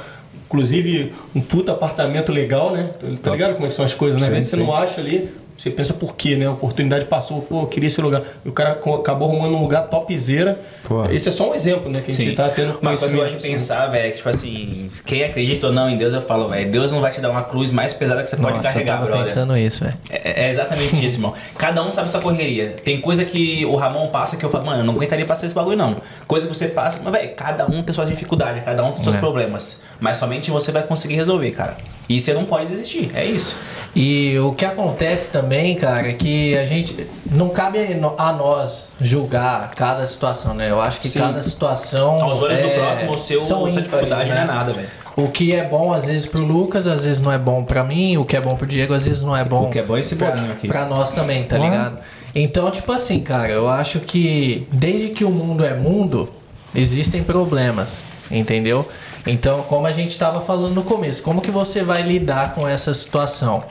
[0.45, 2.91] Inclusive, um puta apartamento legal, né?
[3.23, 4.27] Tá- ligado como é são as coisas, né?
[4.27, 4.63] Sim, você sim.
[4.63, 5.27] não acha ali,
[5.57, 6.45] você pensa por quê, né?
[6.47, 8.21] A oportunidade passou, pô, eu queria esse lugar.
[8.43, 10.59] E o cara acabou arrumando um lugar topzera.
[10.83, 11.05] Pô.
[11.05, 12.01] Esse é só um exemplo, né?
[12.01, 12.35] Que a gente Sim.
[12.35, 15.23] tá tendo Uma coisa que eu gosto de pensar, velho, é que, tipo assim, quem
[15.23, 17.71] acredita ou não em Deus, eu falo, velho, Deus não vai te dar uma cruz
[17.71, 19.25] mais pesada que você pode Nossa, eu carregar, tava brother.
[19.25, 19.97] pensando isso, velho.
[20.09, 21.33] É, é exatamente isso, irmão.
[21.57, 22.75] Cada um sabe essa correria.
[22.83, 25.55] Tem coisa que o Ramon passa que eu falo, mano, eu não aguentaria passar esse
[25.55, 25.97] bagulho, não.
[26.27, 29.15] Coisa que você passa, mas, velho, cada um tem suas dificuldades, cada um tem seus
[29.15, 29.19] É.
[29.19, 29.81] problemas.
[29.99, 31.77] Mas somente você vai conseguir resolver, cara.
[32.09, 33.55] E você não pode desistir, é isso.
[33.95, 37.07] E o que acontece também, cara, é que a gente.
[37.29, 37.79] Não cabe
[38.17, 40.69] a nós julgar cada situação, né?
[40.69, 41.19] Eu acho que Sim.
[41.19, 42.21] cada situação.
[42.21, 44.35] Aos olhos do é, próximo, o seu, são sua ímpares, dificuldade né?
[44.35, 44.87] não é nada, velho.
[45.15, 48.17] O que é bom às vezes pro Lucas, às vezes não é bom pra mim.
[48.17, 49.65] O que é bom pro Diego, às vezes não é bom.
[49.65, 50.67] O que é bom é esse pra, bolinho aqui.
[50.67, 51.59] pra nós também, tá Ah.
[51.59, 51.97] ligado?
[52.35, 56.29] Então, tipo assim, cara, eu acho que desde que o mundo é mundo,
[56.73, 58.01] existem problemas,
[58.31, 58.87] entendeu?
[59.25, 62.93] Então, como a gente tava falando no começo, como que você vai lidar com essa
[62.93, 63.63] situação?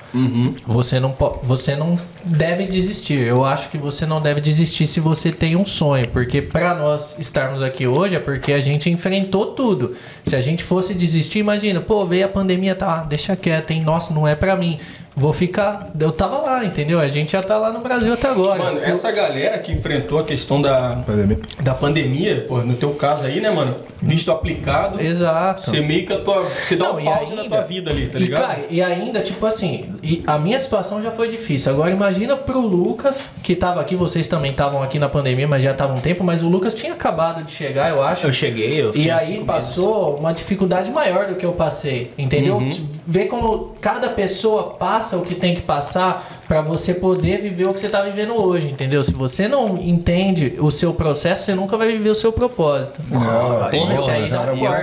[0.66, 3.20] Você não, você não deve desistir.
[3.20, 7.18] Eu acho que você não deve desistir se você tem um sonho, porque para nós
[7.18, 9.94] estarmos aqui hoje é porque a gente enfrentou tudo.
[10.24, 13.82] Se a gente fosse desistir, imagina, pô, veio a pandemia, tá, deixa quieto, hein?
[13.82, 14.78] Nossa, não é para mim.
[15.14, 16.98] Vou ficar, eu tava lá, entendeu?
[16.98, 18.62] A gente já tá lá no Brasil até agora.
[18.62, 21.38] Mano, essa galera que enfrentou a questão da, Pandemia.
[21.60, 23.76] da pandemia, pô, no teu caso aí, né, mano?
[24.00, 25.41] Visto aplicado, Exato.
[25.52, 26.44] Você meio que a tua.
[26.64, 28.40] Você dá Não, um e pause ainda- na tua vida ali, tá e, ligado?
[28.40, 31.72] cara, e ainda, tipo assim, e a minha situação já foi difícil.
[31.72, 35.74] Agora imagina pro Lucas, que tava aqui, vocês também estavam aqui na pandemia, mas já
[35.74, 38.26] tava um tempo, mas o Lucas tinha acabado de chegar, eu acho.
[38.26, 42.56] Eu cheguei, eu E aí cinco passou uma dificuldade maior do que eu passei, entendeu?
[42.56, 42.70] Uhum.
[43.06, 47.72] Ver como cada pessoa passa o que tem que passar Pra você poder viver o
[47.72, 49.02] que você tá vivendo hoje, entendeu?
[49.02, 53.00] Se você não entende o seu processo, você nunca vai viver o seu propósito.
[53.10, 54.82] Não, Aí, porra, isso aí, é vai,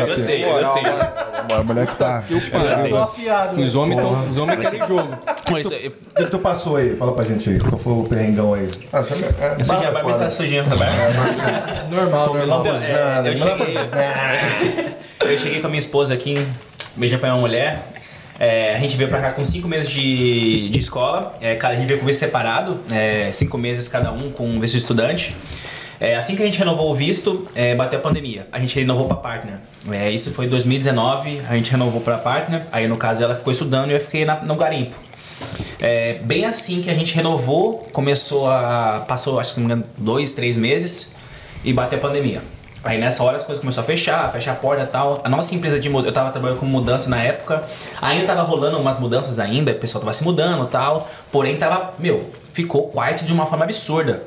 [0.00, 0.82] eu gostei, gostei.
[1.54, 2.24] A mulher que tá.
[2.30, 3.60] Eu tô afiado.
[3.60, 5.08] Os homens, tão, os homens querem jogo.
[5.50, 6.96] Mas isso aí- O que tu passou aí?
[6.96, 7.58] Fala pra gente aí.
[7.60, 8.70] Qual foi o perrengão aí?
[8.90, 10.78] Ah, é, já barba vai tá sujinho, bem?
[11.90, 12.62] Normal, normal.
[12.66, 13.76] É, eu, cheguei,
[15.34, 16.42] eu cheguei com a minha esposa aqui,
[16.96, 18.00] beijando pra uma mulher.
[18.44, 21.38] É, a gente veio pra cá com cinco meses de, de escola.
[21.40, 24.80] É, a gente veio com visto separado, é, cinco meses cada um com visto de
[24.80, 25.32] estudante.
[26.00, 28.48] É, assim que a gente renovou o visto, é, bateu a pandemia.
[28.50, 29.60] A gente renovou pra partner.
[29.92, 32.62] É, isso foi em 2019, a gente renovou pra partner.
[32.72, 34.96] Aí no caso ela ficou estudando e eu fiquei na- no garimpo.
[35.80, 39.04] É, bem assim que a gente renovou, começou a.
[39.06, 39.60] Passou, acho que
[39.96, 41.14] dois, três meses
[41.64, 42.42] e bateu a pandemia.
[42.84, 45.20] Aí nessa hora as coisas começaram a fechar, fechar a porta e tal.
[45.22, 47.62] A nossa empresa de mudança, eu tava trabalhando com mudança na época,
[48.00, 51.08] ainda tava rolando umas mudanças ainda, o pessoal tava se mudando e tal.
[51.30, 54.24] Porém tava, meu, ficou quiet de uma forma absurda.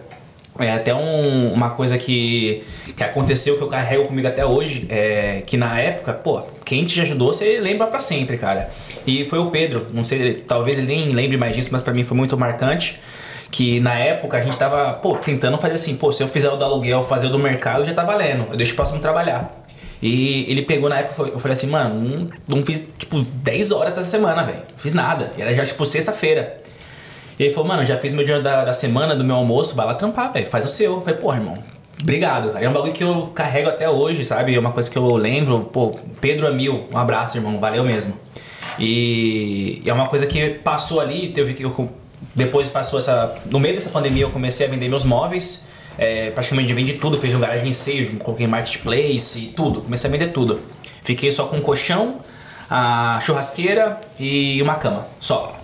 [0.57, 2.63] É até um- uma coisa que,
[2.95, 7.01] que aconteceu que eu carrego comigo até hoje, é que na época, pô, quem te
[7.01, 8.69] ajudou, você lembra pra sempre, cara.
[9.05, 12.05] E foi o Pedro, não sei, talvez ele nem lembre mais disso, mas pra mim
[12.05, 12.97] foi muito marcante.
[13.55, 16.57] Que na época a gente tava, pô, tentando fazer assim, pô, se eu fizer o
[16.57, 19.63] do aluguel, fazer o do mercado, já tá valendo, eu deixo o próximo trabalhar.
[20.01, 23.97] E ele pegou na época, eu falei assim, mano, não, não fiz tipo 10 horas
[23.97, 24.57] essa semana, velho.
[24.57, 25.31] Não fiz nada.
[25.37, 26.57] E era já tipo sexta-feira.
[27.39, 29.85] E ele falou, mano, já fiz meu dinheiro da, da semana, do meu almoço, vai
[29.85, 30.95] lá trampar, velho, faz o seu.
[30.95, 31.57] Eu falei, pô, irmão,
[32.01, 32.65] obrigado, cara.
[32.65, 34.53] É um bagulho que eu carrego até hoje, sabe?
[34.53, 38.19] É uma coisa que eu lembro, pô, Pedro Amil, um abraço, irmão, valeu mesmo.
[38.77, 41.71] E é uma coisa que passou ali, teve que eu
[42.33, 43.35] depois passou essa.
[43.51, 45.67] No meio dessa pandemia eu comecei a vender meus móveis.
[45.97, 49.81] É, praticamente vendi tudo, fiz um garagem seio, coloquei marketplace e tudo.
[49.81, 50.59] Comecei a vender tudo.
[51.03, 52.17] Fiquei só com um colchão,
[52.69, 55.07] a churrasqueira e uma cama.
[55.19, 55.55] Só.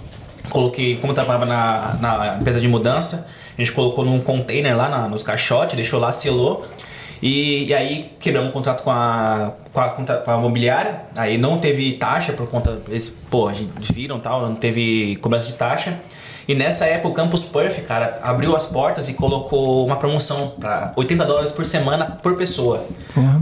[0.49, 4.87] Coloquei, como eu trabalhava na, na empresa de mudança, a gente colocou num container lá
[4.89, 6.65] na- nos caixotes, deixou lá, selou.
[7.21, 11.01] E, e aí quebramos o contrato com a, com a, com a imobiliária.
[11.15, 12.81] Aí não teve taxa por conta.
[12.87, 15.99] Eles, pô, a gente viram tal, não teve cobrança de taxa.
[16.51, 20.91] E nessa época o Campus Perf, cara, abriu as portas e colocou uma promoção para
[20.97, 22.85] 80 dólares por semana por pessoa.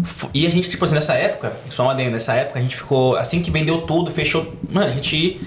[0.04, 2.76] F- E a gente, tipo assim, nessa época, só uma adendo, nessa época a gente
[2.76, 4.54] ficou, assim que vendeu tudo, fechou.
[4.70, 5.42] Mano, a gente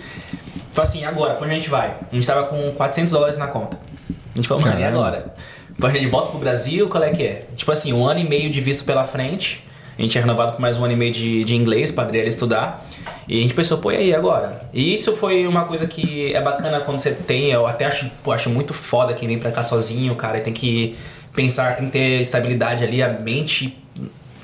[0.72, 1.96] falou assim, agora, pra onde a gente vai?
[2.10, 3.78] A gente tava com 400 dólares na conta.
[4.10, 5.34] A gente falou, mano, e agora?
[5.82, 7.46] A gente volta pro Brasil, qual é que é?
[7.56, 9.62] Tipo assim, um ano e meio de visto pela frente.
[9.98, 12.28] A gente é renovado com mais um ano e meio de, de inglês pra Adriana
[12.28, 12.84] estudar.
[13.28, 14.68] E a gente pensou, pô, e aí agora?
[14.72, 18.32] E isso foi uma coisa que é bacana quando você tem, eu até acho, pô,
[18.32, 20.96] acho muito foda quem vem pra cá sozinho, cara, e tem que
[21.34, 23.78] pensar, tem que ter estabilidade ali, a mente,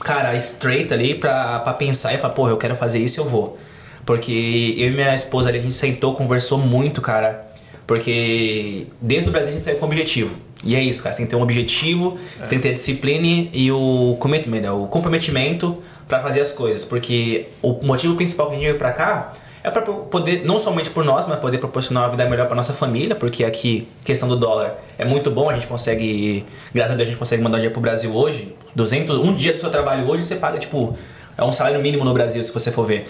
[0.00, 3.58] cara, straight ali pra, pra pensar e falar, pô, eu quero fazer isso, eu vou.
[4.06, 7.46] Porque eu e minha esposa ali, a gente sentou, conversou muito, cara.
[7.86, 10.34] Porque desde o Brasil a gente saiu com objetivo.
[10.64, 11.12] E é isso, cara.
[11.12, 14.70] Você tem que ter um objetivo, você tem que ter disciplina e o commitment, né?
[14.70, 16.84] o comprometimento pra fazer as coisas.
[16.84, 19.32] Porque o motivo principal que a gente veio pra cá
[19.62, 22.72] é pra poder, não somente por nós, mas poder proporcionar uma vida melhor pra nossa
[22.72, 23.14] família.
[23.14, 25.50] Porque aqui, questão do dólar é muito bom.
[25.50, 26.44] A gente consegue,
[26.74, 28.56] graças a Deus, a gente consegue mandar dinheiro pro Brasil hoje.
[28.74, 30.96] 200, um dia do seu trabalho hoje você paga, tipo,
[31.36, 33.06] é um salário mínimo no Brasil, se você for ver.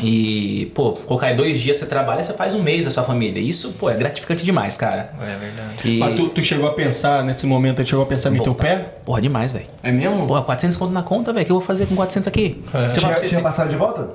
[0.00, 3.40] E, pô, colocar aí dois dias você trabalha, você faz um mês da sua família.
[3.40, 5.12] Isso, pô, é gratificante demais, cara.
[5.20, 5.74] É verdade.
[5.84, 5.98] E...
[5.98, 8.64] Mas tu, tu chegou a pensar, nesse momento, tu chegou a pensar no teu Voltar.
[8.64, 8.76] pé?
[9.04, 9.66] Porra, demais, velho.
[9.82, 10.26] É mesmo?
[10.26, 11.42] Porra, 400 conto na conta, velho.
[11.42, 12.62] O que eu vou fazer com 400 aqui?
[12.72, 12.88] É.
[12.88, 14.08] Você Tinha, tinha passado de volta?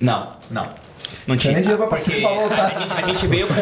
[0.00, 0.66] Não, não.
[1.26, 1.54] Não tinha.
[1.54, 2.64] nem dinheiro pra porque pra voltar.
[2.76, 3.54] A gente, a gente veio com.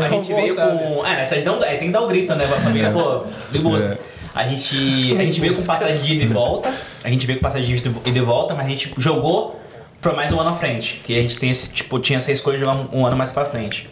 [0.00, 1.06] A gente veio com.
[1.06, 2.90] É, essas não, é, tem que dar o grito, né, pra família?
[2.90, 3.98] Pô, de busca.
[4.34, 6.72] A gente, a gente veio com passagem de ida e volta.
[7.04, 9.59] A gente veio com passagem de ida e volta, mas a gente jogou
[10.00, 11.00] pra mais um ano à frente.
[11.04, 13.32] Que a gente tem esse, tipo, tinha essa escolha de jogar um, um ano mais
[13.32, 13.88] pra frente.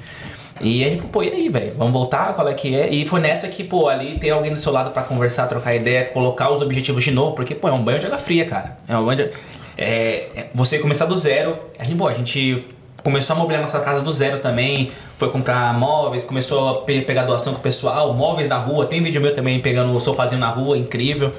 [0.60, 1.72] E a gente, pô, e aí, velho?
[1.76, 2.34] Vamos voltar?
[2.34, 2.88] Qual é que é?
[2.88, 6.06] E foi nessa que, pô, ali tem alguém do seu lado pra conversar, trocar ideia,
[6.06, 8.76] colocar os objetivos de novo, porque, pô, é um banho de água fria, cara.
[8.88, 9.32] É um banho de...
[9.76, 11.56] É, é você começar do zero.
[11.78, 12.64] A gente, pô, a gente
[13.04, 17.22] começou a mobiliar nossa casa do zero também, foi comprar móveis, começou a pe- pegar
[17.22, 20.48] doação com o pessoal, móveis na rua, tem vídeo meu também pegando o sofazinho na
[20.48, 21.30] rua, incrível.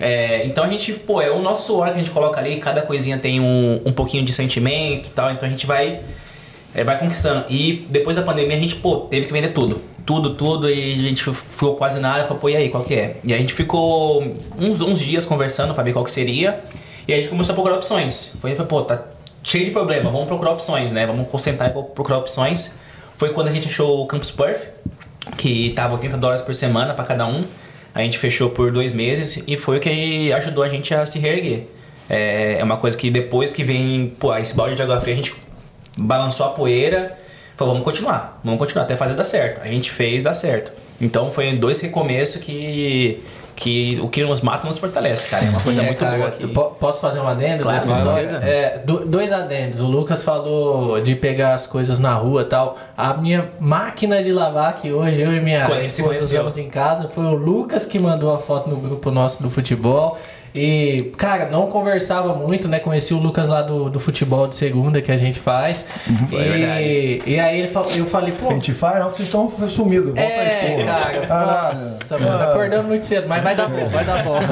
[0.00, 2.82] É, então a gente, pô, é o nosso suor que a gente coloca ali, cada
[2.82, 6.02] coisinha tem um, um pouquinho de sentimento e tal, então a gente vai
[6.74, 7.44] é, vai conquistando.
[7.48, 9.80] E depois da pandemia a gente, pô, teve que vender tudo.
[10.06, 12.24] Tudo, tudo, e a gente ficou quase nada.
[12.24, 13.16] Falou, pô, e aí, qual que é?
[13.22, 14.22] E a gente ficou
[14.58, 16.60] uns, uns dias conversando pra ver qual que seria.
[17.06, 18.36] E a gente começou a procurar opções.
[18.40, 19.02] Foi, foi pô, tá
[19.42, 21.06] cheio de problema, vamos procurar opções, né?
[21.06, 22.76] Vamos concentrar e procurar opções.
[23.16, 24.68] Foi quando a gente achou o Campus Perth,
[25.36, 27.44] que tava 80 dólares por semana pra cada um.
[27.94, 31.18] A gente fechou por dois meses e foi o que ajudou a gente a se
[31.18, 31.66] reerguer.
[32.08, 35.16] É é uma coisa que depois que vem, pô, esse balde de água fria, a
[35.16, 35.34] gente
[35.96, 37.18] balançou a poeira,
[37.56, 39.60] falou, vamos continuar, vamos continuar até fazer dar certo.
[39.62, 40.72] A gente fez dar certo.
[41.00, 43.22] Então foi dois recomeços que
[43.58, 45.44] que o que nos mata nos fortalece, cara.
[45.44, 46.30] É uma coisa É, muito cara, boa.
[46.54, 48.28] Po- Posso fazer um adendo Claro, dessa história?
[48.42, 49.80] É, do- dois adendos.
[49.80, 52.78] O Lucas falou de pegar as coisas na rua e tal.
[52.96, 57.24] A minha máquina de lavar, que hoje eu e minha esposa usamos em casa, foi
[57.24, 60.18] o Lucas que mandou a foto no grupo nosso do futebol.
[60.54, 62.78] E, cara, não conversava muito, né?
[62.78, 65.84] Conheci o Lucas lá do, do futebol de segunda que a gente faz.
[66.28, 67.22] Foi e, verdade.
[67.26, 70.16] e aí ele eu falei, pô, A gente faz, não, que vocês estão sumidos.
[70.16, 74.38] É, cara, Ah, nossa, mano, acordando muito cedo, mas vai dar bom, vai dar bom.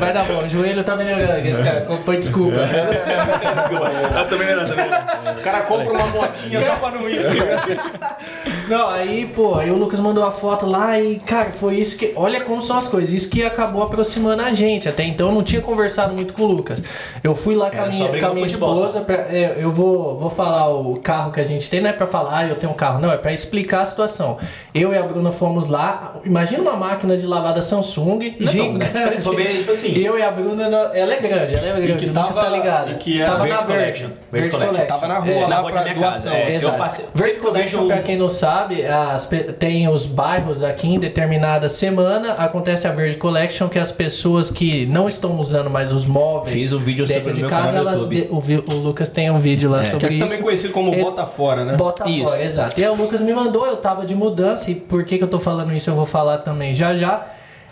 [0.00, 0.44] Vai dar bom.
[0.44, 2.56] O joelho tá melhorando, esse cara, foi desculpa.
[2.56, 5.32] Eu também não, também não.
[5.32, 7.20] O cara compra uma motinha só pra não ir.
[8.70, 12.12] Não, aí, pô, aí o Lucas mandou a foto lá e, cara, foi isso que.
[12.16, 14.88] Olha como são as coisas, isso que acabou aproximando a gente.
[14.88, 16.82] Até então eu não tinha conversado muito com o Lucas.
[17.22, 20.30] Eu fui lá com a minha, com a minha esposa, pra- é, eu vou, vou
[20.30, 22.76] falar o carro que a gente tem, não é pra falar, ah, eu tenho um
[22.76, 24.38] carro, não, é pra explicar a situação.
[24.74, 28.52] Eu e a Bruna fomos lá, imagina uma máquina de lavada Samsung, Não é tão
[28.52, 29.16] gigante.
[29.62, 29.98] tipo assim.
[29.98, 32.56] Eu e a Bruna, ela é grande, ela é grande, que o Lucas tava- tá
[32.56, 32.90] ligado.
[32.92, 34.08] e que era tava Verde na Collection.
[34.08, 34.86] Verde, Verde Collection.
[34.86, 36.32] Tava na rua É, lá na rua pra minha casa, doação.
[36.32, 36.44] é.
[36.44, 36.78] Eu Exato.
[36.78, 40.98] passei- Verde que Collection, pra quem não sabe, as pe- tem os bairros aqui em
[40.98, 46.06] determinada semana, acontece a Verde Collection, que as pessoas que não estão usando mais os
[46.06, 48.36] móveis Fiz um vídeo dentro sobre de casa, elas de- o,
[48.72, 50.26] o Lucas tem um vídeo lá Que sobre é isso.
[50.26, 51.76] também conhecido como Ele- bota fora, né?
[51.76, 52.24] Bota Isso.
[52.24, 52.78] fora, exato.
[52.80, 55.28] E aí o Lucas me mandou, eu tava de mudança, e por que, que eu
[55.28, 57.26] tô falando isso eu vou falar também já já.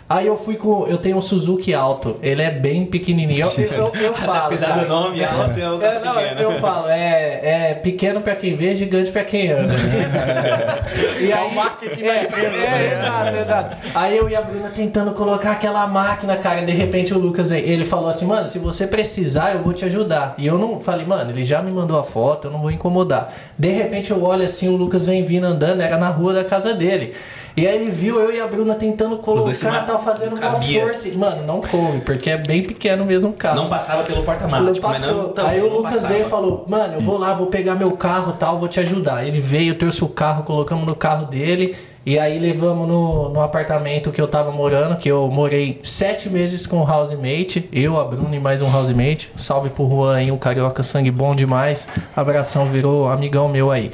[0.09, 0.87] Aí eu fui com.
[0.87, 3.45] Eu tenho um Suzuki Alto, ele é bem pequenininho.
[3.45, 4.47] Eu, eu, eu falo.
[4.47, 5.99] Apesar do nome alto, é um É,
[6.35, 7.39] não, eu falo, é,
[7.69, 9.71] é pequeno pra quem vê, gigante pra quem anda.
[11.21, 12.99] e É o marketing da é, empresa, É, né?
[12.99, 13.77] exato, exato.
[13.93, 17.51] Aí eu e a Bruna tentando colocar aquela máquina, cara, e de repente o Lucas,
[17.51, 20.33] ele falou assim, mano, se você precisar, eu vou te ajudar.
[20.39, 23.31] E eu não falei, mano, ele já me mandou a foto, eu não vou incomodar.
[23.55, 26.73] De repente eu olho assim, o Lucas vem vindo andando, era na rua da casa
[26.73, 27.13] dele.
[27.59, 31.09] E aí ele viu eu e a Bruna tentando colocar, tava fazendo uma força.
[31.13, 33.57] Mano, não coube, porque é bem pequeno mesmo o carro.
[33.57, 34.75] Não passava pelo porta-malas.
[34.75, 35.33] Tipo, mas passou.
[35.35, 36.13] não, Aí o Lucas passava.
[36.13, 39.27] veio e falou: Mano, eu vou lá, vou pegar meu carro tal, vou te ajudar.
[39.27, 41.75] Ele veio, trouxe o carro, colocamos no carro dele.
[42.05, 46.65] E aí levamos no, no apartamento que eu tava morando, que eu morei sete meses
[46.65, 47.67] com o housemate.
[47.73, 49.29] Eu, a Bruna e mais um housemate.
[49.35, 51.89] Salve pro Juan aí, um carioca sangue bom demais.
[52.15, 53.91] Abração, virou amigão meu aí.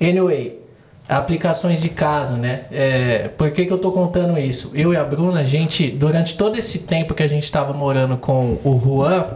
[0.00, 0.65] Anyway,
[1.08, 2.64] aplicações de casa, né?
[2.70, 4.72] É, por que, que eu tô contando isso?
[4.74, 8.16] Eu e a Bruna, a gente, durante todo esse tempo que a gente tava morando
[8.16, 9.26] com o Juan,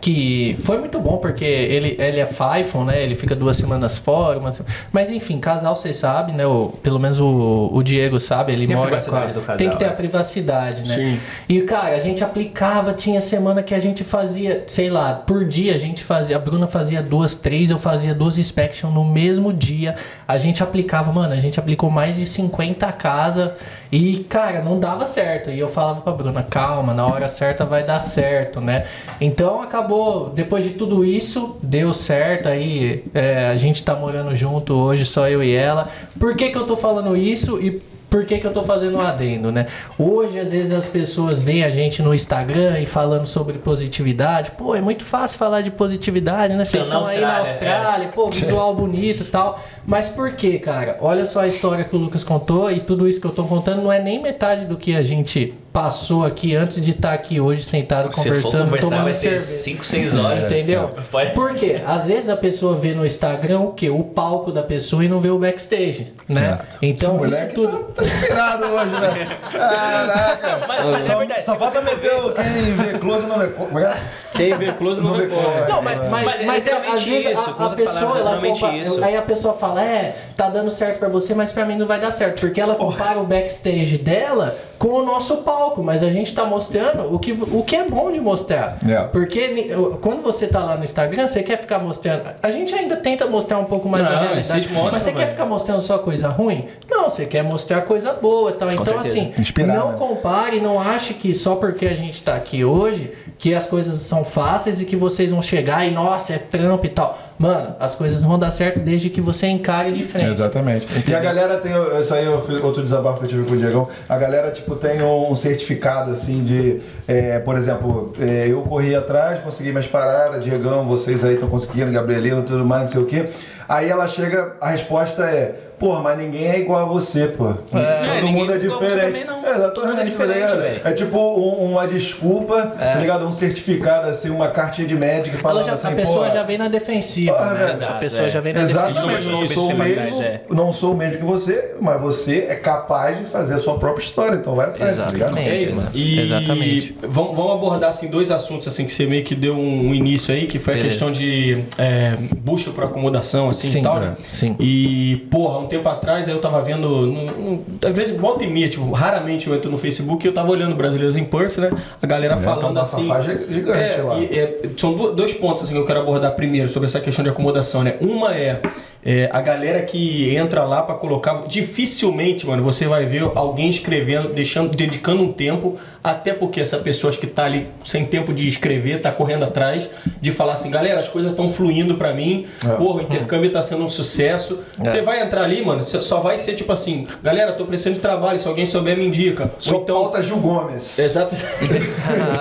[0.00, 3.02] que foi muito bom porque ele, ele é Faifon, né?
[3.02, 6.46] Ele fica duas semanas fora, uma se- mas enfim, casal você sabe, né?
[6.46, 9.40] O, pelo menos o, o Diego sabe, ele Tem a mora com a, privacidade do
[9.40, 9.88] casal, tem que ter é.
[9.88, 10.94] a privacidade, né?
[10.94, 11.20] Sim.
[11.48, 15.74] E cara, a gente aplicava, tinha semana que a gente fazia, sei lá, por dia
[15.74, 19.96] a gente fazia, a Bruna fazia duas, três, eu fazia duas inspection no mesmo dia.
[20.28, 23.54] A gente aplicava, mano, a gente aplicou mais de 50 casa
[23.90, 25.50] e, cara, não dava certo.
[25.50, 28.86] E eu falava pra Bruna, calma, na hora certa vai dar certo, né?
[29.20, 32.48] Então acabou, depois de tudo isso, deu certo.
[32.48, 35.88] Aí é, a gente tá morando junto hoje, só eu e ela.
[36.18, 37.60] Por que, que eu tô falando isso?
[37.60, 39.66] E por que, que eu tô fazendo um adendo, né?
[39.98, 44.52] Hoje, às vezes, as pessoas veem a gente no Instagram e falando sobre positividade.
[44.52, 46.64] Pô, é muito fácil falar de positividade, né?
[46.64, 49.60] Vocês estão aí na Austrália, Austrália, pô, visual bonito e tal.
[49.86, 50.98] Mas por quê, cara?
[51.00, 53.82] Olha só a história que o Lucas contou e tudo isso que eu tô contando
[53.82, 57.62] não é nem metade do que a gente passou aqui antes de estar aqui hoje
[57.62, 59.44] sentado Se for conversando, conversar, tomando vai ser cerveja.
[59.44, 60.44] 5, 6 horas.
[60.44, 60.90] Entendeu?
[61.10, 61.82] Pode- Por quê?
[61.86, 63.90] Às vezes a pessoa vê no Instagram o quê?
[63.90, 66.58] O palco da pessoa e não vê o backstage, né?
[66.62, 67.78] Esse Então, isso moleque tudo...
[67.78, 69.28] tá, tá inspirado hoje, né?
[69.52, 70.66] Caraca.
[70.66, 73.38] Mas, mas Só, é verdade, só se falta meter ver- o quem vê close não
[73.38, 73.96] vê é é?
[74.34, 75.68] Quem vê close não vê cor.
[75.68, 78.40] Não, mas, mas, Mas é mas é, às vezes isso, a, a pessoa palavras, ela
[78.40, 79.04] compa- isso.
[79.04, 82.00] aí a pessoa fala é tá dando certo pra você mas pra mim não vai
[82.00, 86.34] dar certo porque ela compara o backstage dela com o nosso palco mas a gente
[86.34, 89.02] tá mostrando o que, o que é bom de mostrar É.
[89.04, 89.70] porque
[90.00, 93.58] quando você tá lá no Instagram você quer ficar mostrando a gente ainda tenta mostrar
[93.58, 96.68] um pouco mais Não, da realidade mostram, mas você quer ficar mostrando só coisa ruim
[96.90, 99.08] não você quer mostrar coisa boa e tal então certeza.
[99.18, 99.98] assim Inspirar, não né?
[99.98, 104.24] compare, não ache que só porque a gente tá aqui hoje que as coisas são
[104.24, 107.18] fáceis e que vocês vão chegar e nossa, é trampo e tal.
[107.38, 110.30] Mano, as coisas vão dar certo desde que você encare de frente.
[110.30, 110.86] Exatamente.
[111.06, 111.72] E a galera tem.
[112.00, 113.88] Isso aí fiz outro desabafo que eu tive com o Diegão.
[114.08, 116.80] A galera, tipo, tem um certificado assim de.
[117.06, 121.92] é, por exemplo, é, eu corri atrás, consegui minhas paradas, Diegão, vocês aí estão conseguindo,
[121.92, 123.30] Gabrielino, tudo mais, não sei o quê.
[123.68, 127.52] Aí ela chega, a resposta é, pô, mas ninguém é igual a você, pô.
[127.54, 127.82] Todo
[128.22, 129.24] ninguém mundo é é igual a você diferente.
[129.26, 129.36] não.
[129.46, 130.58] É, exatamente, Todo mundo é tá diferente, ligado?
[130.62, 130.80] velho.
[130.84, 132.92] É tipo um- uma desculpa, É.
[132.92, 133.26] tá ligado?
[133.26, 136.68] Um certificado, assim, uma cartinha de médico falando já- assim, a pessoa já vem na
[136.68, 137.54] defensiva, Ah, né?
[137.54, 137.68] velho.
[137.68, 138.30] a Exato, pessoa é.
[138.30, 139.32] já vem na Exatamente, defensiva.
[139.32, 140.40] não Isso sou, o é mesmo, mais, é.
[140.50, 144.02] não sou o mesmo que você, mas você é capaz de fazer a sua própria
[144.02, 145.38] história, então vai atrás, tá ligado?
[145.38, 145.68] Exatamente.
[145.68, 145.88] É, mano.
[145.94, 146.96] e Exatamente.
[147.02, 150.34] Vamos, vamos abordar assim dois assuntos assim que você meio que deu um, um início
[150.34, 150.90] aí, que foi a Beleza.
[150.94, 154.14] questão de é, busca por acomodação assim Sim, e tal, né?
[154.28, 154.56] sim.
[154.60, 158.68] E porra, um tempo atrás eu tava vendo, no, no, às vezes volta e meia,
[158.68, 161.70] tipo, raramente eu entro no Facebook e eu tava olhando brasileiros em Perth, né?
[162.02, 163.06] A galera É, tá falando assim.
[163.08, 164.18] bafafá gigante é, lá.
[164.18, 167.22] e, é, são do- dois pontos assim, que eu quero abordar primeiro sobre essa questão
[167.24, 167.96] de acomodação, né?
[168.00, 168.60] Uma é,
[169.08, 171.44] é, a galera que entra lá pra colocar.
[171.46, 177.12] Dificilmente, mano, você vai ver alguém escrevendo, deixando, dedicando um tempo, até porque essa pessoa
[177.12, 179.88] que tá ali sem tempo de escrever, tá correndo atrás,
[180.20, 182.68] de falar assim, galera, as coisas estão fluindo pra mim, É.
[182.74, 184.58] porra, o intercâmbio tá sendo um sucesso.
[184.78, 188.38] Você vai entrar ali, mano, só vai ser tipo assim, galera, tô precisando de trabalho,
[188.40, 189.52] se alguém souber me indica.
[189.68, 189.94] Ou então.
[190.02, 190.98] pauta Gil Gomes.
[190.98, 191.36] Exato.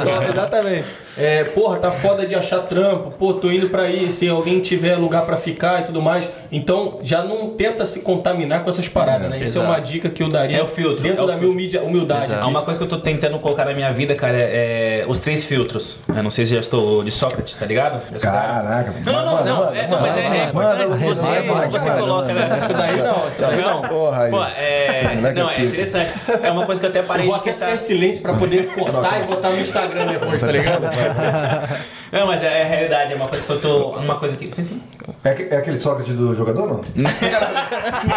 [0.04, 0.94] Só- Exatamente.
[1.18, 3.12] É, porra, tá foda de achar trampo.
[3.12, 6.30] Pô, tô indo pra aí, se alguém tiver lugar pra ficar e tudo mais.
[6.52, 9.40] Então, já não tenta se contaminar com essas paradas, né?
[9.40, 11.52] Isso é uma dica que eu daria É o filtro, dentro é o da minha
[11.82, 12.26] humildade.
[12.26, 12.44] Exato.
[12.44, 15.20] Há uma coisa que eu tô tentando colocar na minha vida, cara, é, é os
[15.20, 16.00] três filtros.
[16.08, 18.02] Eu não sei se já estou de Sócrates, tá ligado?
[18.20, 18.94] Caraca.
[19.06, 22.56] Não, não, não, não, manda, é, não, mas é, é importante você, você coloca, né?
[22.58, 23.82] Essa daí não, essa daí não.
[23.82, 24.32] Porra aí.
[24.32, 26.14] Pô, é, não, é é interessante.
[26.42, 27.78] É uma coisa que eu até Eu parei vou de até testar.
[27.78, 30.86] silêncio pra poder cortar e botar no Instagram depois, tá ligado?
[32.12, 33.90] Não, mas é, é a realidade, é uma coisa que eu tô.
[33.98, 34.54] Uma coisa que.
[34.56, 34.82] Sim, sim.
[35.24, 36.82] É, aque- é aquele Sócrates do jogador, não?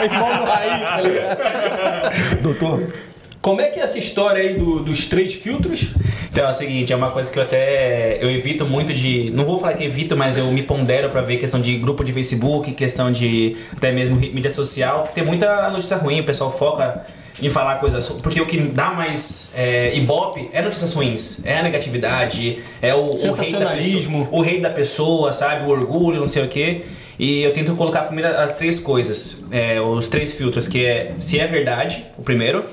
[0.05, 2.43] Irmão do Raí, tá ligado?
[2.43, 3.09] Doutor?
[3.41, 5.95] Como é que é essa história aí do- dos três filtros?
[6.30, 9.45] Então é o seguinte, é uma coisa que eu até eu evito muito de, não
[9.45, 12.72] vou falar que evito, mas eu me pondero pra ver questão de grupo de Facebook,
[12.72, 15.09] questão de até mesmo ri- mídia social.
[15.14, 17.07] Tem muita notícia ruim, o pessoal foca
[17.41, 21.62] em falar coisas, porque o que dá mais é, ibope é notícias ruins, é a
[21.62, 26.28] negatividade, é o, o rei da pessoa, o rei da pessoa, sabe, o orgulho, não
[26.28, 26.82] sei o quê.
[27.18, 31.41] E eu tento colocar primeiro as três coisas, é, os três filtros, que é se
[31.41, 32.64] é verdade, o primeiro,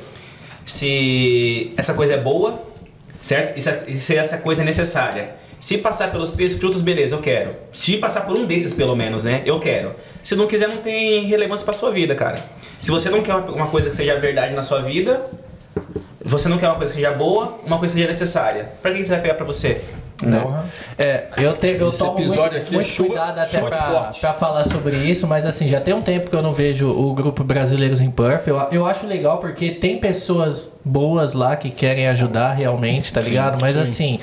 [0.66, 2.60] se essa coisa é boa,
[3.22, 3.58] certo?
[3.58, 5.36] E se, e se essa coisa é necessária.
[5.60, 7.56] Se passar pelos três filtros, beleza, eu quero.
[7.74, 9.42] Se passar por um desses, pelo menos, né?
[9.46, 9.96] Eu quero.
[10.26, 12.40] Se não quiser, não tem relevância pra sua vida, cara.
[12.82, 15.22] Se você não quer uma, coisa que seja verdade na sua vida,
[16.20, 18.72] você não quer uma coisa que seja boa, uma coisa que seja necessária.
[18.82, 19.82] Pra que você vai pegar pra você?
[20.18, 20.66] Porra.
[20.98, 23.62] É, eu, te, eu Esse tomo episódio muito, aqui é muito chuva- cuidado até
[24.20, 27.14] pra, falar sobre isso, mas assim, já tem um tempo que eu não vejo o
[27.14, 28.48] grupo Brasileiros em Perth.
[28.48, 33.62] Eu, eu acho legal porque tem pessoas boas lá que querem ajudar realmente, tá ligado?
[33.62, 34.20] Mas assim,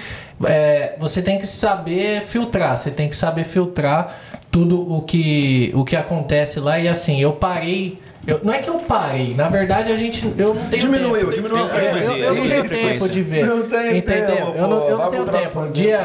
[0.47, 4.19] é, você tem que saber filtrar, você tem que saber filtrar
[4.53, 6.79] tudo o que, o que acontece lá.
[6.79, 7.99] E assim, eu parei.
[8.27, 10.25] eu- não é que eu parei, na verdade a gente.
[10.39, 11.33] Eu não tenho Diminuiu, tempo.
[11.33, 12.23] diminuiu a É, eu, frequência.
[12.23, 13.47] eu não tenho tempo de ver.
[13.47, 14.27] Não tem Entendeu?
[14.37, 15.51] tempo, eu não, eu não tenho tempo.
[15.51, 15.73] fazer.
[15.73, 15.99] Dia,